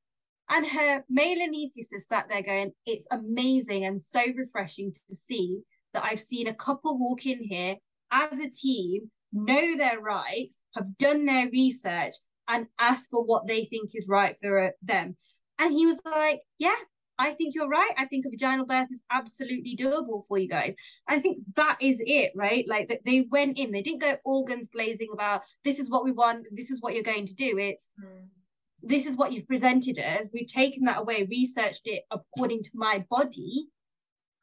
And 0.49 0.65
her 0.65 1.03
male 1.09 1.39
anaesthetist 1.39 2.07
sat 2.07 2.29
there 2.29 2.43
going, 2.43 2.71
It's 2.85 3.07
amazing 3.11 3.85
and 3.85 4.01
so 4.01 4.21
refreshing 4.35 4.93
to 4.93 5.15
see 5.15 5.59
that 5.93 6.05
I've 6.05 6.19
seen 6.19 6.47
a 6.47 6.53
couple 6.53 6.97
walk 6.97 7.25
in 7.25 7.41
here 7.41 7.75
as 8.11 8.39
a 8.39 8.49
team, 8.49 9.11
know 9.33 9.75
their 9.77 9.99
rights, 9.99 10.61
have 10.75 10.97
done 10.97 11.25
their 11.25 11.49
research, 11.49 12.13
and 12.47 12.67
ask 12.79 13.09
for 13.09 13.23
what 13.23 13.47
they 13.47 13.65
think 13.65 13.91
is 13.93 14.07
right 14.07 14.37
for 14.41 14.67
uh, 14.67 14.69
them. 14.81 15.17
And 15.59 15.73
he 15.73 15.85
was 15.85 15.99
like, 16.05 16.39
Yeah, 16.59 16.75
I 17.19 17.31
think 17.31 17.55
you're 17.55 17.67
right. 17.67 17.91
I 17.97 18.05
think 18.05 18.25
a 18.25 18.29
vaginal 18.29 18.65
birth 18.65 18.89
is 18.91 19.01
absolutely 19.09 19.75
doable 19.75 20.27
for 20.27 20.37
you 20.37 20.47
guys. 20.47 20.75
I 21.07 21.19
think 21.19 21.39
that 21.55 21.77
is 21.81 22.01
it, 22.05 22.31
right? 22.35 22.65
Like 22.67 22.89
that 22.89 23.05
they 23.05 23.27
went 23.31 23.57
in, 23.57 23.71
they 23.71 23.81
didn't 23.81 24.01
go 24.01 24.17
organs 24.23 24.67
blazing 24.67 25.09
about 25.11 25.41
this 25.63 25.79
is 25.79 25.89
what 25.89 26.03
we 26.03 26.11
want, 26.11 26.47
this 26.51 26.69
is 26.69 26.81
what 26.81 26.93
you're 26.93 27.03
going 27.03 27.25
to 27.27 27.35
do. 27.35 27.57
It's 27.57 27.89
mm. 27.99 28.27
this 28.83 29.05
is 29.07 29.17
what 29.17 29.33
you've 29.33 29.47
presented 29.47 29.97
us. 29.99 30.27
We've 30.31 30.47
taken 30.47 30.85
that 30.85 30.99
away, 30.99 31.27
researched 31.29 31.83
it 31.85 32.03
according 32.11 32.63
to 32.63 32.71
my 32.75 33.03
body, 33.09 33.67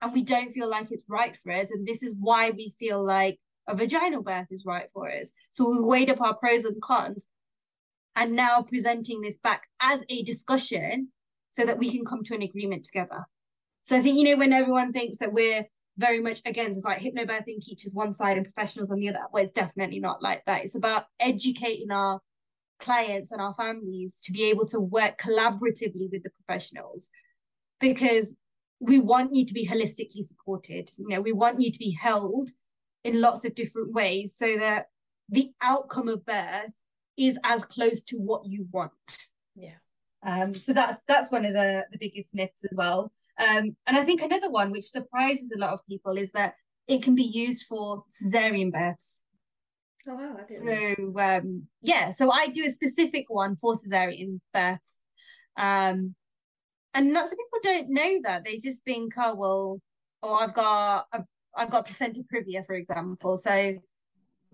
and 0.03 0.13
we 0.13 0.23
don't 0.23 0.53
feel 0.53 0.69
like 0.69 0.91
it's 0.91 1.05
right 1.09 1.37
for 1.43 1.53
us. 1.53 1.71
And 1.71 1.87
this 1.87 2.03
is 2.03 2.15
why 2.19 2.51
we 2.51 2.75
feel 2.79 3.05
like 3.05 3.39
a 3.69 3.77
vaginal 3.77 4.23
birth 4.23 4.49
is 4.51 4.65
right 4.67 4.89
for 4.93 5.11
us. 5.11 5.33
So 5.53 5.69
we 5.71 5.81
weighed 5.81 6.11
up 6.11 6.21
our 6.21 6.37
pros 6.37 6.65
and 6.65 6.81
cons 6.83 7.29
and 8.17 8.35
now 8.35 8.63
presenting 8.63 9.21
this 9.21 9.39
back 9.39 9.63
as 9.81 10.05
a 10.09 10.23
discussion 10.23 11.09
so 11.55 11.65
that 11.65 11.79
we 11.79 11.89
can 11.89 12.05
come 12.05 12.25
to 12.25 12.35
an 12.35 12.43
agreement 12.43 12.85
together. 12.85 13.25
So 13.85 13.97
I 13.97 14.03
think, 14.03 14.19
you 14.19 14.25
know, 14.25 14.37
when 14.37 14.53
everyone 14.53 14.93
thinks 14.93 15.19
that 15.19 15.33
we're 15.33 15.65
very 15.97 16.19
much 16.21 16.43
against 16.45 16.85
like 16.85 17.01
hypnobirthing 17.01 17.61
teachers 17.61 17.95
one 17.95 18.13
side 18.13 18.37
and 18.37 18.45
professionals 18.45 18.91
on 18.91 18.99
the 18.99 19.09
other, 19.09 19.21
well, 19.33 19.45
it's 19.45 19.53
definitely 19.53 20.01
not 20.01 20.21
like 20.21 20.45
that. 20.47 20.65
It's 20.65 20.75
about 20.75 21.05
educating 21.21 21.93
our 21.93 22.21
clients 22.81 23.31
and 23.31 23.41
our 23.41 23.55
families 23.55 24.21
to 24.25 24.33
be 24.33 24.51
able 24.51 24.67
to 24.67 24.81
work 24.81 25.17
collaboratively 25.17 26.11
with 26.11 26.25
the 26.25 26.31
professionals 26.45 27.09
because 27.79 28.35
we 28.81 28.99
want 28.99 29.33
you 29.33 29.47
to 29.47 29.55
be 29.55 29.65
holistically 29.65 30.25
supported. 30.25 30.91
You 30.99 31.07
know, 31.07 31.21
we 31.21 31.33
want 31.33 31.61
you 31.61 31.71
to 31.71 31.79
be 31.79 31.93
held 31.93 32.51
in 33.05 33.21
lots 33.21 33.45
of 33.45 33.55
different 33.55 33.93
ways 33.93 34.33
so 34.35 34.57
that 34.59 34.87
the 35.29 35.53
outcome 35.63 36.09
of 36.09 36.27
birth 36.27 36.73
is 37.17 37.39
as 37.45 37.65
close 37.65 38.03
to 38.03 38.17
what 38.17 38.43
you 38.45 38.67
want. 38.73 38.91
Um, 40.25 40.55
so 40.55 40.73
that's 40.73 41.03
that's 41.07 41.31
one 41.31 41.45
of 41.45 41.53
the 41.53 41.85
the 41.93 41.99
biggest 41.99 42.31
myths 42.33 42.65
as 42.65 42.71
well. 42.75 43.13
Um, 43.39 43.77
and 43.87 43.97
I 43.97 44.05
think 44.05 44.23
another 44.23 44.51
one 44.51 44.71
which 44.71 44.85
surprises 44.85 45.53
a 45.55 45.59
lot 45.59 45.75
of 45.75 45.81
people 45.89 46.17
is 46.17 46.31
that 46.33 46.55
it 46.89 47.03
can 47.03 47.15
be 47.15 47.25
used 47.25 47.67
for 47.67 48.05
cesarean 48.11 48.73
births. 48.73 49.23
Oh 50.09 50.15
wow, 50.15 50.37
I 50.39 50.45
didn't 50.47 50.97
So 50.97 51.21
um, 51.21 51.63
yeah, 51.83 52.11
so 52.11 52.31
I 52.31 52.49
do 52.49 52.65
a 52.65 52.71
specific 52.71 53.27
one 53.29 53.57
for 53.57 53.75
cesarean 53.75 54.41
births. 54.53 54.97
Um, 55.57 56.15
and 56.95 57.13
lots 57.13 57.33
of 57.33 57.39
people 57.39 57.59
don't 57.63 57.91
know 57.91 58.21
that. 58.23 58.45
They 58.45 58.59
just 58.59 58.83
think, 58.85 59.15
oh 59.19 59.35
well, 59.35 59.81
oh 60.23 60.35
I've 60.35 60.55
got 60.55 61.07
I've, 61.13 61.25
I've 61.57 61.71
got 61.71 61.87
placenta 61.87 62.23
previa, 62.33 62.65
for 62.65 62.75
example. 62.75 63.37
So 63.39 63.75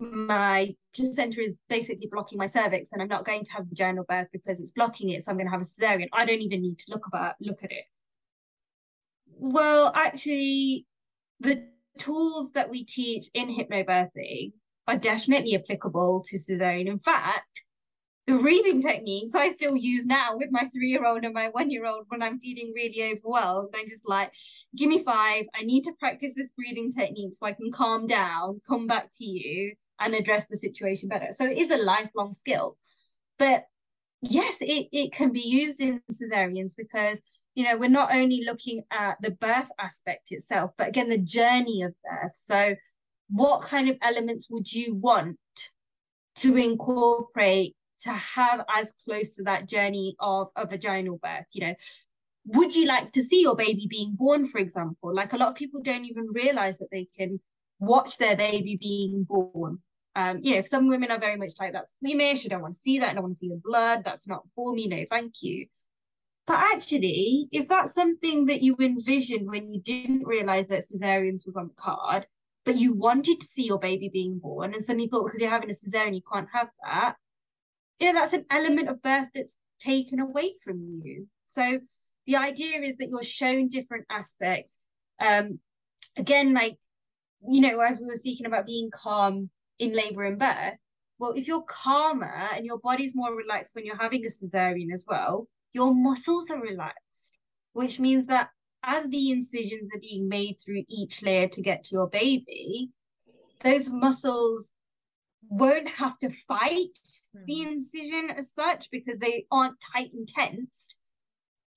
my 0.01 0.75
placenta 0.95 1.41
is 1.41 1.55
basically 1.69 2.09
blocking 2.11 2.39
my 2.39 2.47
cervix 2.47 2.93
and 2.93 3.03
I'm 3.03 3.09
not 3.09 3.25
going 3.25 3.45
to 3.45 3.53
have 3.53 3.67
vaginal 3.67 4.05
birth 4.09 4.29
because 4.33 4.59
it's 4.59 4.73
blocking 4.73 5.11
it. 5.11 5.25
So 5.25 5.31
I'm 5.31 5.37
going 5.37 5.47
to 5.47 5.53
have 5.53 5.61
a 5.61 5.65
cesarean. 5.65 6.09
I 6.13 6.25
don't 6.25 6.41
even 6.41 6.63
need 6.63 6.79
to 6.79 6.85
look 6.89 7.07
about 7.07 7.35
look 7.41 7.63
at 7.63 7.71
it. 7.71 7.85
Well, 9.27 9.93
actually, 9.95 10.87
the 11.41 11.69
tools 11.99 12.53
that 12.53 12.71
we 12.71 12.85
teach 12.85 13.29
in 13.35 13.49
hypnobirthing 13.49 14.53
are 14.87 14.97
definitely 14.97 15.55
applicable 15.55 16.25
to 16.29 16.37
cesarean. 16.37 16.87
In 16.87 16.99
fact, 16.99 17.65
the 18.27 18.39
breathing 18.39 18.81
techniques 18.81 19.35
I 19.35 19.53
still 19.53 19.77
use 19.77 20.05
now 20.05 20.37
with 20.37 20.51
my 20.51 20.69
three 20.73 20.89
year 20.89 21.05
old 21.05 21.25
and 21.25 21.35
my 21.35 21.49
one 21.49 21.71
year 21.71 21.85
old 21.87 22.05
when 22.09 22.23
I'm 22.23 22.39
feeling 22.39 22.73
really 22.75 23.13
overwhelmed. 23.13 23.75
I'm 23.75 23.89
just 23.89 24.09
like, 24.09 24.33
give 24.77 24.89
me 24.89 25.03
five. 25.03 25.47
I 25.55 25.63
need 25.63 25.85
to 25.85 25.93
practice 25.99 26.35
this 26.37 26.51
breathing 26.57 26.93
technique 26.93 27.35
so 27.35 27.47
I 27.47 27.53
can 27.53 27.73
calm 27.73 28.07
down, 28.07 28.61
come 28.67 28.87
back 28.87 29.11
to 29.19 29.25
you, 29.25 29.75
and 30.01 30.15
address 30.15 30.47
the 30.49 30.57
situation 30.57 31.09
better. 31.09 31.29
So 31.33 31.45
it 31.45 31.59
is 31.59 31.71
a 31.71 31.77
lifelong 31.77 32.33
skill. 32.35 32.77
But 33.39 33.65
yes, 34.23 34.59
it, 34.61 34.89
it 34.93 35.13
can 35.13 35.33
be 35.33 35.41
used 35.41 35.81
in 35.81 36.03
cesareans 36.11 36.75
because, 36.77 37.21
you 37.55 37.65
know, 37.65 37.77
we're 37.77 37.89
not 37.89 38.15
only 38.15 38.43
looking 38.45 38.83
at 38.91 39.17
the 39.21 39.31
birth 39.31 39.69
aspect 39.79 40.29
itself, 40.31 40.73
but 40.77 40.89
again, 40.89 41.09
the 41.09 41.19
journey 41.19 41.83
of 41.83 41.95
birth. 42.03 42.33
So, 42.35 42.75
what 43.29 43.63
kind 43.63 43.89
of 43.89 43.97
elements 44.03 44.49
would 44.51 44.73
you 44.73 44.95
want 44.95 45.39
to 46.37 46.57
incorporate 46.57 47.77
to 48.01 48.11
have 48.11 48.65
as 48.75 48.93
close 49.05 49.31
to 49.31 49.45
that 49.45 49.69
journey 49.69 50.17
of 50.19 50.51
a 50.57 50.67
vaginal 50.67 51.19
birth? 51.23 51.47
You 51.53 51.69
know, 51.69 51.75
would 52.47 52.75
you 52.75 52.87
like 52.87 53.13
to 53.13 53.23
see 53.23 53.43
your 53.43 53.55
baby 53.55 53.87
being 53.89 54.15
born, 54.17 54.47
for 54.47 54.59
example? 54.59 55.15
Like 55.15 55.33
a 55.33 55.37
lot 55.37 55.49
of 55.49 55.55
people 55.55 55.81
don't 55.81 56.07
even 56.07 56.29
realize 56.33 56.79
that 56.79 56.89
they 56.91 57.07
can 57.17 57.41
watch 57.79 58.19
their 58.19 58.37
baby 58.37 58.77
being 58.77 59.25
born 59.25 59.79
um, 60.17 60.39
you 60.43 60.55
know, 60.55 60.63
some 60.63 60.89
women 60.89 61.11
are 61.11 61.21
very 61.21 61.37
much 61.37 61.53
like 61.61 61.73
that's 61.73 61.93
squeamish. 61.93 62.45
I 62.45 62.49
don't 62.49 62.63
want 62.63 62.75
to 62.75 62.81
see 62.81 62.99
that. 62.99 63.11
I 63.11 63.15
don't 63.15 63.23
want 63.23 63.35
to 63.35 63.39
see 63.39 63.49
the 63.49 63.61
blood. 63.63 64.03
That's 64.05 64.27
not 64.27 64.43
for 64.55 64.73
me. 64.73 64.89
No, 64.89 65.05
thank 65.09 65.43
you. 65.43 65.67
But 66.47 66.59
actually, 66.75 67.49
if 67.53 67.69
that's 67.69 67.95
something 67.95 68.47
that 68.47 68.63
you 68.63 68.77
envisioned 68.81 69.49
when 69.49 69.73
you 69.73 69.81
didn't 69.81 70.27
realize 70.27 70.67
that 70.69 70.83
cesareans 70.83 71.47
was 71.47 71.57
on 71.57 71.69
the 71.69 71.75
card, 71.75 72.27
but 72.65 72.77
you 72.77 72.93
wanted 72.93 73.41
to 73.41 73.47
see 73.47 73.65
your 73.65 73.79
baby 73.79 74.11
being 74.13 74.39
born, 74.39 74.75
and 74.75 74.85
suddenly 74.85 75.07
thought 75.07 75.27
because 75.27 75.41
you're 75.41 75.51
having 75.51 75.71
a 75.71 75.73
cesarean 75.73 76.15
you 76.15 76.23
can't 76.33 76.49
have 76.53 76.69
that, 76.85 77.15
you 78.01 78.07
know, 78.07 78.19
that's 78.19 78.33
an 78.33 78.47
element 78.51 78.89
of 78.89 79.01
birth 79.03 79.29
that's 79.35 79.57
taken 79.81 80.19
away 80.19 80.55
from 80.63 81.01
you. 81.05 81.29
So 81.47 81.81
the 82.27 82.37
idea 82.37 82.81
is 82.81 82.97
that 82.97 83.09
you're 83.09 83.23
shown 83.23 83.69
different 83.69 84.07
aspects. 84.11 84.79
Um, 85.21 85.61
again, 86.17 86.53
like 86.53 86.79
you 87.49 87.61
know, 87.61 87.79
as 87.81 87.99
we 87.99 88.07
were 88.07 88.17
speaking 88.17 88.47
about 88.47 88.67
being 88.67 88.91
calm 88.93 89.51
in 89.81 89.95
labor 89.95 90.23
and 90.25 90.39
birth. 90.39 90.77
Well, 91.19 91.33
if 91.33 91.49
you're 91.49 91.63
calmer 91.63 92.49
and 92.55 92.65
your 92.65 92.79
body's 92.79 93.17
more 93.17 93.35
relaxed 93.35 93.75
when 93.75 93.85
you're 93.85 93.97
having 93.97 94.25
a 94.25 94.29
cesarean 94.29 94.95
as 94.95 95.05
well, 95.09 95.49
your 95.73 95.95
muscles 95.95 96.51
are 96.51 96.61
relaxed, 96.61 97.37
which 97.73 97.99
means 97.99 98.27
that 98.27 98.51
as 98.83 99.09
the 99.09 99.31
incisions 99.31 99.91
are 99.95 100.01
being 100.01 100.29
made 100.29 100.57
through 100.65 100.85
each 100.89 101.23
layer 101.23 101.49
to 101.49 101.63
get 101.63 101.85
to 101.85 101.95
your 101.95 102.09
baby, 102.09 102.91
those 103.61 103.91
muscles 103.91 104.73
won't 105.49 105.89
have 105.89 106.19
to 106.21 106.31
fight 106.31 106.99
the 107.47 107.63
hmm. 107.63 107.69
incision 107.69 108.31
as 108.31 108.55
such 108.55 108.91
because 108.91 109.19
they 109.19 109.47
aren't 109.51 109.77
tight 109.93 110.11
and 110.13 110.29
tensed. 110.29 110.97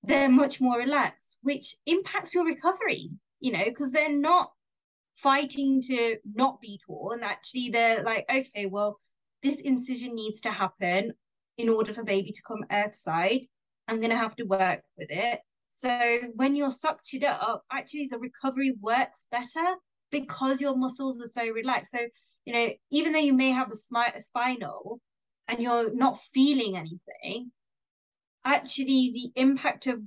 They're 0.04 0.30
much 0.30 0.60
more 0.60 0.78
relaxed, 0.78 1.40
which 1.44 1.76
impacts 1.86 2.34
your 2.34 2.46
recovery, 2.46 3.10
you 3.40 3.54
know, 3.54 3.64
because 3.64 3.92
they're 3.92 4.12
not 4.12 4.52
fighting 5.16 5.82
to 5.82 6.18
not 6.34 6.60
be 6.62 6.80
tall 6.86 7.12
and 7.14 7.24
Actually, 7.24 7.70
they're 7.70 8.04
like, 8.04 8.26
okay, 8.30 8.66
well, 8.66 9.00
this 9.42 9.60
incision 9.62 10.16
needs 10.16 10.42
to 10.42 10.52
happen 10.52 11.14
in 11.58 11.70
order 11.70 11.94
for 11.94 12.04
baby 12.04 12.32
to 12.32 12.42
come 12.48 12.64
earthside. 12.72 13.42
I'm 13.88 14.00
going 14.00 14.10
to 14.10 14.18
have 14.18 14.36
to 14.38 14.44
work 14.44 14.82
with 14.98 15.10
it. 15.12 15.40
So 15.70 16.20
when 16.36 16.56
you're 16.56 16.70
suctioned 16.70 17.26
up, 17.26 17.64
actually 17.72 18.08
the 18.10 18.18
recovery 18.18 18.74
works 18.80 19.28
better 19.32 19.76
because 20.12 20.62
your 20.62 20.78
muscles 20.78 21.22
are 21.22 21.28
so 21.28 21.50
relaxed. 21.50 21.92
So, 21.92 22.00
you 22.46 22.54
know, 22.54 22.70
even 22.92 23.12
though 23.12 23.20
you 23.20 23.34
may 23.34 23.50
have 23.50 23.70
the 23.70 23.76
smi- 23.76 24.22
spinal 24.22 25.02
and 25.48 25.60
you're 25.60 25.94
not 25.94 26.22
feeling 26.34 26.78
anything, 26.78 27.52
actually 28.46 29.12
the 29.14 29.42
impact 29.42 29.88
of 29.88 30.02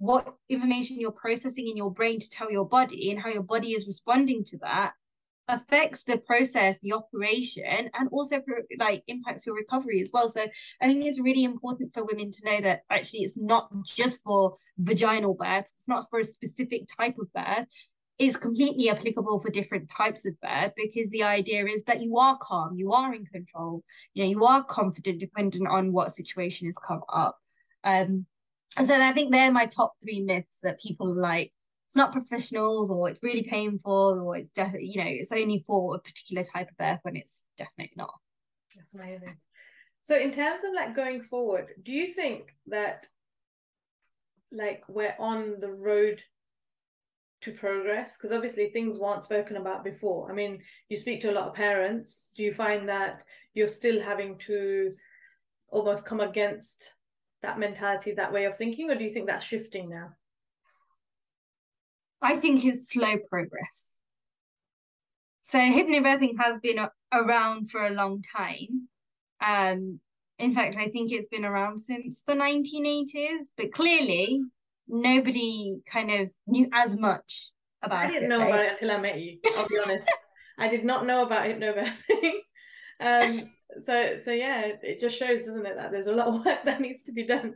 what 0.00 0.34
information 0.48 0.98
you're 0.98 1.12
processing 1.12 1.68
in 1.68 1.76
your 1.76 1.92
brain 1.92 2.18
to 2.18 2.30
tell 2.30 2.50
your 2.50 2.64
body 2.64 3.10
and 3.10 3.20
how 3.20 3.28
your 3.28 3.42
body 3.42 3.72
is 3.72 3.86
responding 3.86 4.42
to 4.42 4.56
that 4.56 4.94
affects 5.46 6.04
the 6.04 6.16
process 6.16 6.78
the 6.80 6.94
operation 6.94 7.90
and 7.92 8.08
also 8.10 8.40
like 8.78 9.02
impacts 9.08 9.44
your 9.44 9.54
recovery 9.54 10.00
as 10.00 10.10
well. 10.10 10.28
So 10.30 10.46
i 10.80 10.86
think 10.86 11.04
it's 11.04 11.20
really 11.20 11.44
important 11.44 11.92
for 11.92 12.04
women 12.04 12.32
to 12.32 12.44
know 12.46 12.60
that 12.62 12.80
actually 12.88 13.20
it's 13.20 13.36
not 13.36 13.68
just 13.84 14.22
for 14.22 14.54
vaginal 14.78 15.34
birth 15.34 15.70
it's 15.74 15.88
not 15.88 16.06
for 16.08 16.20
a 16.20 16.24
specific 16.24 16.82
type 16.98 17.16
of 17.18 17.30
birth. 17.34 17.66
It's 18.18 18.36
completely 18.36 18.88
applicable 18.90 19.38
for 19.40 19.50
different 19.50 19.90
types 19.90 20.26
of 20.26 20.40
birth 20.40 20.72
because 20.76 21.10
the 21.10 21.24
idea 21.24 21.66
is 21.66 21.82
that 21.84 22.00
you 22.00 22.16
are 22.16 22.38
calm 22.40 22.74
you 22.74 22.94
are 22.94 23.12
in 23.12 23.26
control 23.26 23.84
you 24.14 24.22
know 24.22 24.30
you 24.30 24.44
are 24.46 24.64
confident 24.64 25.20
dependent 25.20 25.68
on 25.68 25.92
what 25.92 26.14
situation 26.14 26.68
has 26.68 26.76
come 26.78 27.02
up. 27.12 27.36
Um 27.84 28.24
and 28.76 28.86
so 28.86 28.94
I 29.00 29.12
think 29.12 29.32
they're 29.32 29.52
my 29.52 29.66
top 29.66 29.94
three 30.02 30.20
myths 30.20 30.60
that 30.62 30.80
people 30.80 31.12
like. 31.14 31.52
It's 31.88 31.96
not 31.96 32.12
professionals, 32.12 32.90
or 32.90 33.08
it's 33.08 33.22
really 33.22 33.42
painful, 33.42 34.22
or 34.24 34.36
it's 34.36 34.52
definitely 34.52 34.88
you 34.94 35.04
know 35.04 35.10
it's 35.10 35.32
only 35.32 35.64
for 35.66 35.96
a 35.96 35.98
particular 35.98 36.44
type 36.44 36.70
of 36.70 36.76
birth 36.76 37.00
when 37.02 37.16
it's 37.16 37.42
definitely 37.58 37.92
not. 37.96 38.14
That's 38.76 38.94
amazing. 38.94 39.36
So 40.04 40.16
in 40.16 40.30
terms 40.30 40.64
of 40.64 40.72
like 40.74 40.94
going 40.94 41.22
forward, 41.22 41.68
do 41.82 41.92
you 41.92 42.06
think 42.08 42.54
that 42.68 43.06
like 44.52 44.82
we're 44.88 45.14
on 45.18 45.56
the 45.60 45.70
road 45.70 46.22
to 47.42 47.52
progress? 47.52 48.16
Because 48.16 48.32
obviously 48.32 48.68
things 48.68 48.98
weren't 48.98 49.24
spoken 49.24 49.56
about 49.56 49.84
before. 49.84 50.30
I 50.30 50.34
mean, 50.34 50.60
you 50.88 50.96
speak 50.96 51.20
to 51.22 51.30
a 51.30 51.34
lot 51.34 51.48
of 51.48 51.54
parents. 51.54 52.30
Do 52.36 52.42
you 52.42 52.52
find 52.52 52.88
that 52.88 53.22
you're 53.54 53.68
still 53.68 54.02
having 54.02 54.38
to 54.38 54.92
almost 55.68 56.04
come 56.04 56.20
against 56.20 56.94
that 57.42 57.58
mentality, 57.58 58.12
that 58.12 58.32
way 58.32 58.44
of 58.44 58.56
thinking, 58.56 58.90
or 58.90 58.94
do 58.94 59.04
you 59.04 59.10
think 59.10 59.26
that's 59.26 59.44
shifting 59.44 59.88
now? 59.88 60.10
I 62.22 62.36
think 62.36 62.64
it's 62.64 62.90
slow 62.90 63.16
progress. 63.28 63.98
So 65.42 65.58
hypnobirthing 65.58 66.38
has 66.38 66.58
been 66.58 66.78
a- 66.78 66.92
around 67.12 67.70
for 67.70 67.86
a 67.86 67.90
long 67.90 68.22
time. 68.22 68.88
Um, 69.40 70.00
in 70.38 70.54
fact, 70.54 70.76
I 70.76 70.88
think 70.88 71.12
it's 71.12 71.28
been 71.28 71.44
around 71.44 71.80
since 71.80 72.22
the 72.22 72.34
1980s, 72.34 73.54
but 73.56 73.72
clearly 73.72 74.40
nobody 74.86 75.80
kind 75.90 76.10
of 76.10 76.30
knew 76.46 76.68
as 76.72 76.96
much 76.96 77.50
about 77.82 78.04
it. 78.04 78.08
I 78.08 78.10
didn't 78.10 78.28
know 78.28 78.40
right? 78.40 78.48
about 78.48 78.64
it 78.64 78.72
until 78.72 78.90
I 78.92 78.96
met 78.98 79.20
you, 79.20 79.38
I'll 79.56 79.68
be 79.68 79.78
honest. 79.78 80.06
I 80.58 80.68
did 80.68 80.84
not 80.84 81.06
know 81.06 81.24
about 81.24 81.44
hypnobirthing. 81.44 82.32
um, 83.00 83.50
so 83.82 84.18
so 84.22 84.32
yeah 84.32 84.72
it 84.82 85.00
just 85.00 85.18
shows 85.18 85.42
doesn't 85.42 85.66
it 85.66 85.76
that 85.76 85.92
there's 85.92 86.06
a 86.06 86.14
lot 86.14 86.28
of 86.28 86.44
work 86.44 86.58
that 86.64 86.80
needs 86.80 87.02
to 87.04 87.12
be 87.12 87.24
done. 87.24 87.54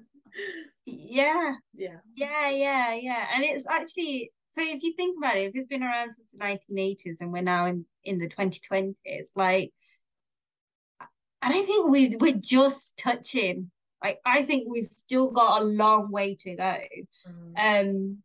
Yeah. 0.86 1.54
Yeah. 1.74 1.96
Yeah 2.14 2.50
yeah 2.50 2.94
yeah. 2.94 3.26
And 3.34 3.44
it's 3.44 3.66
actually 3.68 4.32
so 4.52 4.62
if 4.62 4.82
you 4.82 4.94
think 4.94 5.16
about 5.18 5.36
it 5.36 5.48
if 5.48 5.52
it's 5.54 5.68
been 5.68 5.82
around 5.82 6.12
since 6.12 6.32
the 6.32 6.38
1980s 6.38 7.20
and 7.20 7.32
we're 7.32 7.42
now 7.42 7.66
in 7.66 7.84
in 8.04 8.18
the 8.18 8.28
2020s 8.28 8.94
like 9.36 9.72
I 11.42 11.52
don't 11.52 11.66
think 11.66 11.90
we 11.90 12.16
we're 12.18 12.40
just 12.40 12.96
touching 12.96 13.70
like 14.02 14.18
I 14.24 14.42
think 14.42 14.66
we've 14.68 14.84
still 14.84 15.30
got 15.30 15.62
a 15.62 15.64
long 15.64 16.10
way 16.10 16.36
to 16.40 16.56
go. 16.56 16.76
Mm. 17.28 17.54
um 17.56 18.18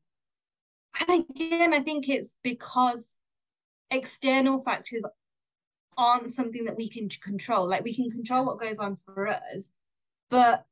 and 1.00 1.26
again 1.30 1.74
I 1.74 1.82
think 1.82 2.10
it's 2.10 2.36
because 2.44 3.20
external 3.92 4.62
factors 4.62 5.04
aren't 6.00 6.34
something 6.34 6.64
that 6.64 6.78
we 6.78 6.90
can 6.90 7.10
control. 7.10 7.68
Like 7.68 7.84
we 7.84 7.94
can 7.94 8.10
control 8.10 8.46
what 8.46 8.62
goes 8.62 8.80
on 8.80 8.98
for 9.06 9.28
us, 9.28 9.70
but 10.30 10.66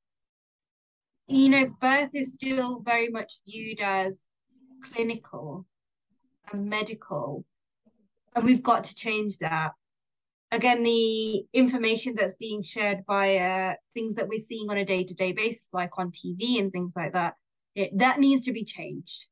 you 1.27 1.49
know, 1.49 1.65
birth 1.81 2.11
is 2.13 2.33
still 2.33 2.79
very 2.79 3.09
much 3.09 3.39
viewed 3.45 3.81
as 3.81 4.21
clinical 4.81 5.65
and 6.51 6.69
medical, 6.69 7.43
and 8.33 8.45
we've 8.45 8.63
got 8.63 8.85
to 8.85 8.95
change 8.95 9.37
that. 9.39 9.73
Again, 10.53 10.83
the 10.83 11.43
information 11.51 12.15
that's 12.15 12.35
being 12.35 12.63
shared 12.63 13.03
via 13.05 13.75
things 13.93 14.15
that 14.15 14.29
we're 14.29 14.39
seeing 14.39 14.69
on 14.69 14.77
a 14.77 14.85
day 14.85 15.03
to 15.03 15.13
day 15.13 15.33
basis, 15.33 15.67
like 15.73 15.97
on 15.97 16.11
TV 16.11 16.59
and 16.59 16.71
things 16.71 16.93
like 16.95 17.11
that, 17.11 17.35
it, 17.75 17.97
that 17.97 18.21
needs 18.21 18.43
to 18.45 18.53
be 18.53 18.63
changed. 18.63 19.25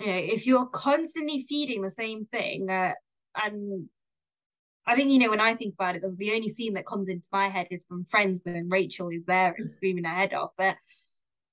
You 0.00 0.06
know, 0.06 0.18
if 0.18 0.48
you're 0.48 0.66
constantly 0.66 1.46
feeding 1.48 1.82
the 1.82 1.90
same 1.90 2.26
thing, 2.26 2.68
uh, 2.68 2.94
and 3.36 3.88
I 4.86 4.94
think, 4.94 5.10
you 5.10 5.18
know, 5.18 5.30
when 5.30 5.40
I 5.40 5.54
think 5.54 5.74
about 5.74 5.96
it, 5.96 6.02
the 6.18 6.32
only 6.32 6.48
scene 6.48 6.74
that 6.74 6.86
comes 6.86 7.08
into 7.08 7.26
my 7.32 7.48
head 7.48 7.68
is 7.70 7.86
from 7.86 8.04
Friends 8.04 8.40
when 8.44 8.68
Rachel 8.68 9.08
is 9.08 9.24
there 9.26 9.54
and 9.56 9.72
screaming 9.72 10.04
her 10.04 10.14
head 10.14 10.34
off. 10.34 10.50
But 10.58 10.76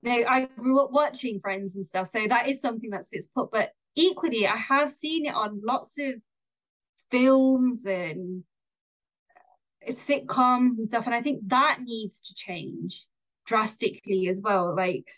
know, 0.03 0.23
I 0.27 0.45
grew 0.57 0.79
up 0.81 0.91
watching 0.91 1.39
Friends 1.39 1.75
and 1.75 1.85
stuff, 1.85 2.09
so 2.09 2.27
that 2.27 2.47
is 2.49 2.61
something 2.61 2.89
that 2.91 3.07
sits 3.07 3.27
put. 3.27 3.51
But 3.51 3.71
equally, 3.95 4.47
I 4.47 4.57
have 4.57 4.91
seen 4.91 5.25
it 5.25 5.35
on 5.35 5.61
lots 5.63 5.97
of 5.99 6.15
films 7.09 7.85
and 7.85 8.43
sitcoms 9.89 10.77
and 10.77 10.87
stuff, 10.87 11.05
and 11.05 11.15
I 11.15 11.21
think 11.21 11.41
that 11.47 11.79
needs 11.83 12.21
to 12.21 12.35
change 12.35 13.07
drastically 13.45 14.27
as 14.27 14.41
well. 14.41 14.75
Like, 14.75 15.09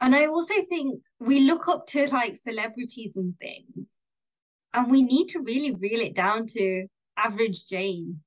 and 0.00 0.14
I 0.14 0.26
also 0.26 0.54
think 0.68 1.02
we 1.20 1.40
look 1.40 1.68
up 1.68 1.86
to 1.88 2.08
like 2.08 2.36
celebrities 2.36 3.16
and 3.16 3.34
things 3.38 3.98
and 4.74 4.90
we 4.90 5.02
need 5.02 5.28
to 5.28 5.40
really 5.40 5.72
reel 5.72 6.00
it 6.00 6.14
down 6.14 6.46
to 6.48 6.86
average 7.16 7.66
Jane. 7.66 8.20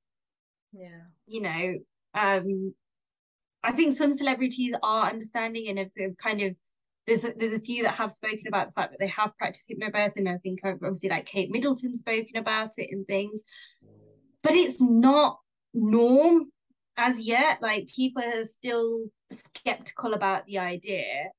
Yeah. 0.72 1.02
You 1.28 1.42
know, 1.42 1.74
um, 2.14 2.74
I 3.64 3.74
think 3.74 3.98
some 3.98 4.14
celebrities 4.14 4.74
are 4.82 5.10
understanding 5.10 5.68
and 5.68 5.78
have 5.78 5.92
kind 6.18 6.42
of 6.42 6.56
there's 7.06 7.24
a, 7.24 7.34
there's 7.38 7.54
a 7.54 7.60
few 7.60 7.84
that 7.84 7.96
have 7.96 8.12
spoken 8.12 8.48
about 8.48 8.68
the 8.68 8.74
fact 8.74 8.92
that 8.92 9.00
they 9.00 9.08
have 9.08 9.38
practiced 9.38 9.70
hypnobirth, 9.70 10.18
and 10.18 10.28
I 10.28 10.38
think 10.38 10.60
obviously 10.64 11.10
like 11.10 11.26
Kate 11.26 11.50
Middleton 11.50 11.96
spoken 11.96 12.36
about 12.36 12.72
it 12.78 12.90
and 12.92 13.08
things, 13.08 13.44
but 14.44 14.54
it's 14.54 14.82
not 14.82 15.40
norm 15.74 16.52
as 16.98 17.20
yet. 17.20 17.62
Like 17.62 17.88
people 17.96 18.24
are 18.24 18.44
still 18.44 19.06
skeptical 19.32 20.14
about 20.14 20.46
the 20.48 20.60
idea, 20.60 21.30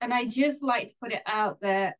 and 0.00 0.12
I 0.12 0.24
just 0.24 0.62
like 0.64 0.88
to 0.88 0.94
put 1.00 1.12
it 1.12 1.22
out 1.24 1.58
there 1.60 1.96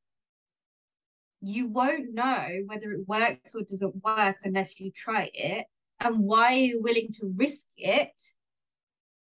you 1.42 1.66
won't 1.66 2.14
know 2.14 2.48
whether 2.66 2.92
it 2.92 3.06
works 3.08 3.54
or 3.54 3.62
doesn't 3.62 4.02
work 4.04 4.38
unless 4.44 4.78
you 4.78 4.90
try 4.92 5.28
it. 5.34 5.66
And 6.00 6.20
why 6.20 6.52
are 6.52 6.56
you 6.56 6.80
willing 6.82 7.08
to 7.14 7.34
risk 7.36 7.66
it 7.76 8.22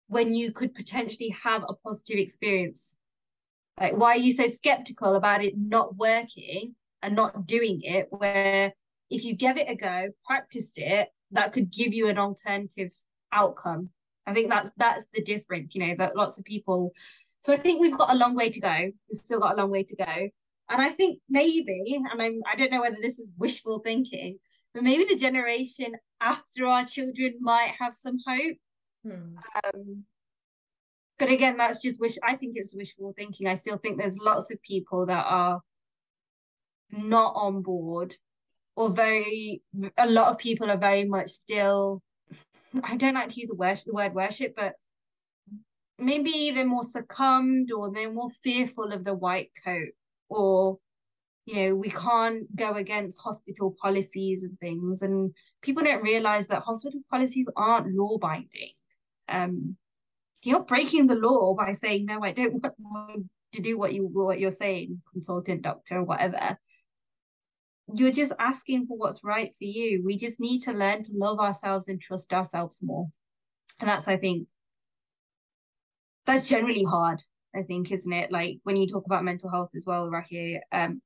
when 0.09 0.35
you 0.35 0.53
could 0.53 0.75
potentially 0.75 1.35
have 1.43 1.63
a 1.69 1.75
positive 1.75 2.19
experience? 2.19 2.97
Like, 3.81 3.97
why 3.97 4.11
are 4.11 4.19
you 4.19 4.33
so 4.33 4.49
skeptical 4.49 5.15
about 5.15 5.45
it 5.45 5.55
not 5.57 5.97
working 5.97 6.75
and 7.03 7.15
not 7.15 7.47
doing 7.47 7.81
it? 7.83 8.09
Where 8.11 8.73
if 9.11 9.25
you 9.25 9.35
give 9.35 9.57
it 9.57 9.71
a 9.71 9.77
go, 9.77 10.09
practiced 10.27 10.79
it, 10.79 11.09
that 11.31 11.53
could 11.53 11.71
give 11.71 11.95
you 11.95 12.09
an 12.09 12.19
alternative 12.19 12.91
outcome. 13.33 13.91
I 14.27 14.35
think 14.35 14.51
that's 14.51 14.71
that's 14.77 15.07
the 15.15 15.23
difference, 15.23 15.75
you 15.75 15.87
know, 15.87 15.95
that 15.99 16.17
lots 16.17 16.39
of 16.39 16.45
people. 16.45 16.93
So 17.41 17.53
I 17.53 17.57
think 17.57 17.81
we've 17.81 17.97
got 17.97 18.13
a 18.13 18.19
long 18.19 18.35
way 18.35 18.51
to 18.51 18.61
go. 18.61 18.77
We've 19.09 19.19
still 19.19 19.41
got 19.41 19.55
a 19.55 19.61
long 19.61 19.71
way 19.71 19.85
to 19.85 19.97
go. 19.97 20.29
And 20.71 20.83
I 20.83 20.91
think 20.91 21.21
maybe, 21.29 21.99
and 22.13 22.21
I'm 22.21 22.41
I 22.51 22.57
don't 22.57 22.71
know 22.71 22.81
whether 22.81 22.99
this 23.01 23.19
is 23.19 23.33
wishful 23.39 23.79
thinking, 23.79 24.39
but 24.75 24.83
maybe 24.83 25.05
the 25.05 25.17
generation 25.17 25.95
after 26.21 26.67
our 26.67 26.85
children 26.85 27.37
might 27.41 27.73
have 27.79 27.95
some 27.95 28.19
hope. 28.27 28.57
Hmm. 29.03 29.37
Um, 29.65 30.05
but 31.19 31.31
again, 31.31 31.57
that's 31.57 31.81
just 31.81 32.01
wish. 32.01 32.17
I 32.23 32.37
think 32.37 32.53
it's 32.57 32.75
wishful 32.75 33.15
thinking. 33.17 33.49
I 33.49 33.55
still 33.55 33.79
think 33.79 33.99
there's 33.99 34.19
lots 34.19 34.53
of 34.53 34.63
people 34.63 35.07
that 35.07 35.25
are 35.27 35.61
not 36.91 37.33
on 37.35 37.63
board, 37.63 38.15
or 38.77 38.91
very. 38.91 39.63
A 39.97 40.09
lot 40.09 40.29
of 40.29 40.39
people 40.39 40.71
are 40.71 40.77
very 40.77 41.05
much 41.05 41.31
still. 41.31 42.03
I 42.83 42.97
don't 42.97 43.15
like 43.15 43.31
to 43.31 43.41
use 43.41 43.49
the 43.49 43.55
word 43.55 43.81
the 43.87 43.95
word 43.95 44.15
worship, 44.15 44.55
but 44.55 44.75
maybe 45.99 46.51
they're 46.51 46.67
more 46.67 46.85
succumbed 46.85 47.73
or 47.73 47.91
they're 47.91 48.13
more 48.13 48.31
fearful 48.43 48.93
of 48.93 49.05
the 49.05 49.15
white 49.15 49.51
coat 49.65 49.89
or 50.29 50.79
you 51.47 51.55
know 51.55 51.75
we 51.75 51.91
can't 51.91 52.55
go 52.55 52.75
against 52.75 53.19
hospital 53.19 53.75
policies 53.81 54.43
and 54.43 54.59
things 54.61 55.03
and 55.03 55.33
people 55.63 55.83
don't 55.83 56.03
realize 56.03 56.47
that 56.47 56.63
hospital 56.63 57.01
policies 57.11 57.49
aren't 57.57 57.95
law 57.95 58.19
binding 58.19 58.73
um 59.29 59.77
you're 60.45 60.65
breaking 60.65 61.07
the 61.07 61.15
law 61.15 61.55
by 61.55 61.73
saying 61.73 62.05
no 62.05 62.23
i 62.23 62.33
don't 62.33 62.63
want 62.79 63.27
to 63.53 63.63
do 63.63 63.79
what 63.79 63.93
you 63.93 64.07
what 64.07 64.39
you're 64.39 64.51
saying 64.51 65.01
consultant 65.13 65.63
doctor 65.63 66.03
whatever. 66.03 66.59
You're 67.95 68.13
just 68.13 68.33
asking 68.39 68.87
for 68.87 68.99
what's 68.99 69.25
right 69.25 69.51
for 69.57 69.65
you. 69.65 70.03
We 70.05 70.19
just 70.19 70.39
need 70.41 70.61
to 70.65 70.73
learn 70.73 71.05
to 71.05 71.13
love 71.15 71.41
ourselves 71.41 71.89
and 71.89 71.99
trust 72.01 72.35
ourselves 72.35 72.81
more. 72.83 73.09
And 73.81 73.89
that's 73.89 74.09
i 74.09 74.17
think 74.17 74.49
that's 76.27 76.43
generally 76.43 76.85
hard 76.85 77.23
I 77.55 77.63
think, 77.63 77.91
isn't 77.91 78.13
it? 78.13 78.31
Like 78.31 78.61
when 78.65 78.77
you 78.77 78.87
talk 78.87 79.07
about 79.07 79.25
mental 79.25 79.51
health 79.51 79.71
as 79.75 79.85
well, 79.87 80.11
Raki, 80.11 80.61
um, 80.73 81.01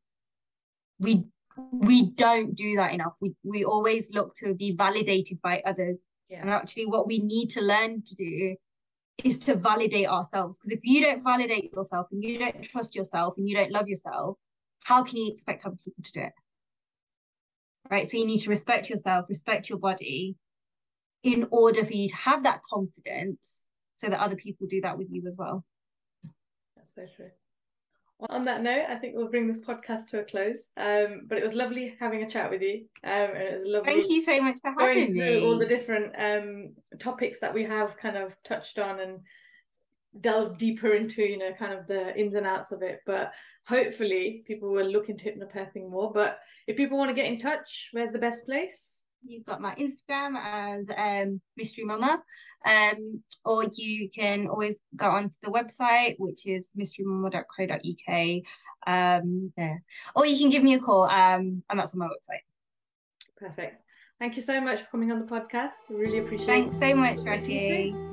we 0.98 1.24
we 1.70 2.10
don't 2.12 2.54
do 2.54 2.76
that 2.76 2.92
enough. 2.92 3.14
We 3.20 3.34
we 3.44 3.64
always 3.64 4.14
look 4.14 4.34
to 4.36 4.54
be 4.54 4.72
validated 4.72 5.40
by 5.42 5.62
others. 5.64 5.98
Yeah. 6.28 6.40
And 6.40 6.50
actually 6.50 6.86
what 6.86 7.06
we 7.06 7.18
need 7.18 7.50
to 7.50 7.60
learn 7.60 8.02
to 8.02 8.14
do 8.14 8.56
is 9.22 9.38
to 9.40 9.54
validate 9.54 10.08
ourselves. 10.08 10.58
Because 10.58 10.72
if 10.72 10.80
you 10.82 11.02
don't 11.02 11.22
validate 11.22 11.72
yourself 11.72 12.06
and 12.10 12.22
you 12.22 12.38
don't 12.38 12.62
trust 12.62 12.96
yourself 12.96 13.34
and 13.36 13.48
you 13.48 13.54
don't 13.54 13.70
love 13.70 13.88
yourself, 13.88 14.38
how 14.84 15.02
can 15.02 15.18
you 15.18 15.30
expect 15.30 15.66
other 15.66 15.76
people 15.76 16.02
to 16.02 16.12
do 16.12 16.20
it? 16.20 16.32
Right. 17.90 18.08
So 18.08 18.16
you 18.16 18.26
need 18.26 18.40
to 18.40 18.50
respect 18.50 18.88
yourself, 18.88 19.28
respect 19.28 19.68
your 19.68 19.78
body 19.78 20.36
in 21.22 21.46
order 21.50 21.84
for 21.84 21.92
you 21.92 22.08
to 22.08 22.16
have 22.16 22.42
that 22.44 22.62
confidence 22.62 23.66
so 23.94 24.08
that 24.08 24.20
other 24.20 24.36
people 24.36 24.66
do 24.66 24.80
that 24.80 24.98
with 24.98 25.08
you 25.10 25.22
as 25.26 25.36
well. 25.38 25.64
That's 26.82 26.94
so 26.96 27.06
true. 27.16 27.30
On 28.30 28.44
that 28.44 28.62
note, 28.62 28.86
I 28.88 28.96
think 28.96 29.14
we'll 29.16 29.28
bring 29.28 29.46
this 29.46 29.58
podcast 29.58 30.08
to 30.08 30.20
a 30.20 30.24
close. 30.24 30.68
Um, 30.76 31.22
but 31.26 31.38
it 31.38 31.44
was 31.44 31.54
lovely 31.54 31.96
having 32.00 32.22
a 32.22 32.30
chat 32.30 32.50
with 32.50 32.62
you. 32.62 32.86
Um, 33.04 33.30
it 33.34 33.54
was 33.54 33.62
lovely. 33.64 33.92
Thank 33.92 34.10
you 34.10 34.22
so 34.22 34.40
much 34.40 34.58
for 34.60 34.72
having 34.78 35.12
me. 35.12 35.44
All 35.44 35.58
the 35.58 35.66
different 35.66 36.12
um 36.18 36.74
topics 36.98 37.38
that 37.40 37.54
we 37.54 37.64
have 37.64 37.96
kind 37.96 38.16
of 38.16 38.36
touched 38.42 38.78
on 38.78 39.00
and 39.00 39.20
delve 40.20 40.58
deeper 40.58 40.94
into, 40.94 41.22
you 41.22 41.38
know, 41.38 41.52
kind 41.52 41.72
of 41.72 41.86
the 41.86 42.16
ins 42.18 42.34
and 42.34 42.46
outs 42.46 42.72
of 42.72 42.82
it. 42.82 43.00
But 43.06 43.32
hopefully, 43.66 44.42
people 44.46 44.70
will 44.70 44.86
look 44.86 45.08
into 45.08 45.24
hypnobirthing 45.24 45.88
more. 45.88 46.12
But 46.12 46.38
if 46.66 46.76
people 46.76 46.98
want 46.98 47.10
to 47.10 47.20
get 47.20 47.30
in 47.30 47.38
touch, 47.38 47.90
where's 47.92 48.12
the 48.12 48.18
best 48.18 48.44
place? 48.44 49.01
You've 49.24 49.44
got 49.44 49.60
my 49.60 49.74
Instagram 49.76 50.36
as 50.36 50.90
um, 50.90 51.40
Mystrimumma, 51.60 52.18
um, 52.66 53.22
or 53.44 53.64
you 53.74 54.10
can 54.10 54.48
always 54.48 54.80
go 54.96 55.06
onto 55.06 55.36
the 55.42 55.50
website, 55.50 56.16
which 56.18 56.46
is 56.46 56.70
mystrimumma.co.uk. 56.78 58.42
Um, 58.86 59.52
yeah. 59.56 59.76
Or 60.16 60.26
you 60.26 60.38
can 60.38 60.50
give 60.50 60.62
me 60.62 60.74
a 60.74 60.80
call, 60.80 61.04
um, 61.04 61.62
and 61.70 61.78
that's 61.78 61.94
on 61.94 62.00
my 62.00 62.06
website. 62.06 62.42
Perfect. 63.36 63.82
Thank 64.18 64.36
you 64.36 64.42
so 64.42 64.60
much 64.60 64.80
for 64.80 64.86
coming 64.86 65.10
on 65.10 65.18
the 65.18 65.26
podcast. 65.26 65.88
Really 65.90 66.18
appreciate 66.18 66.46
Thanks 66.46 66.76
it. 66.76 66.78
Thanks 66.78 67.18
so 67.18 67.22
much, 67.22 67.26
Raki. 67.26 68.11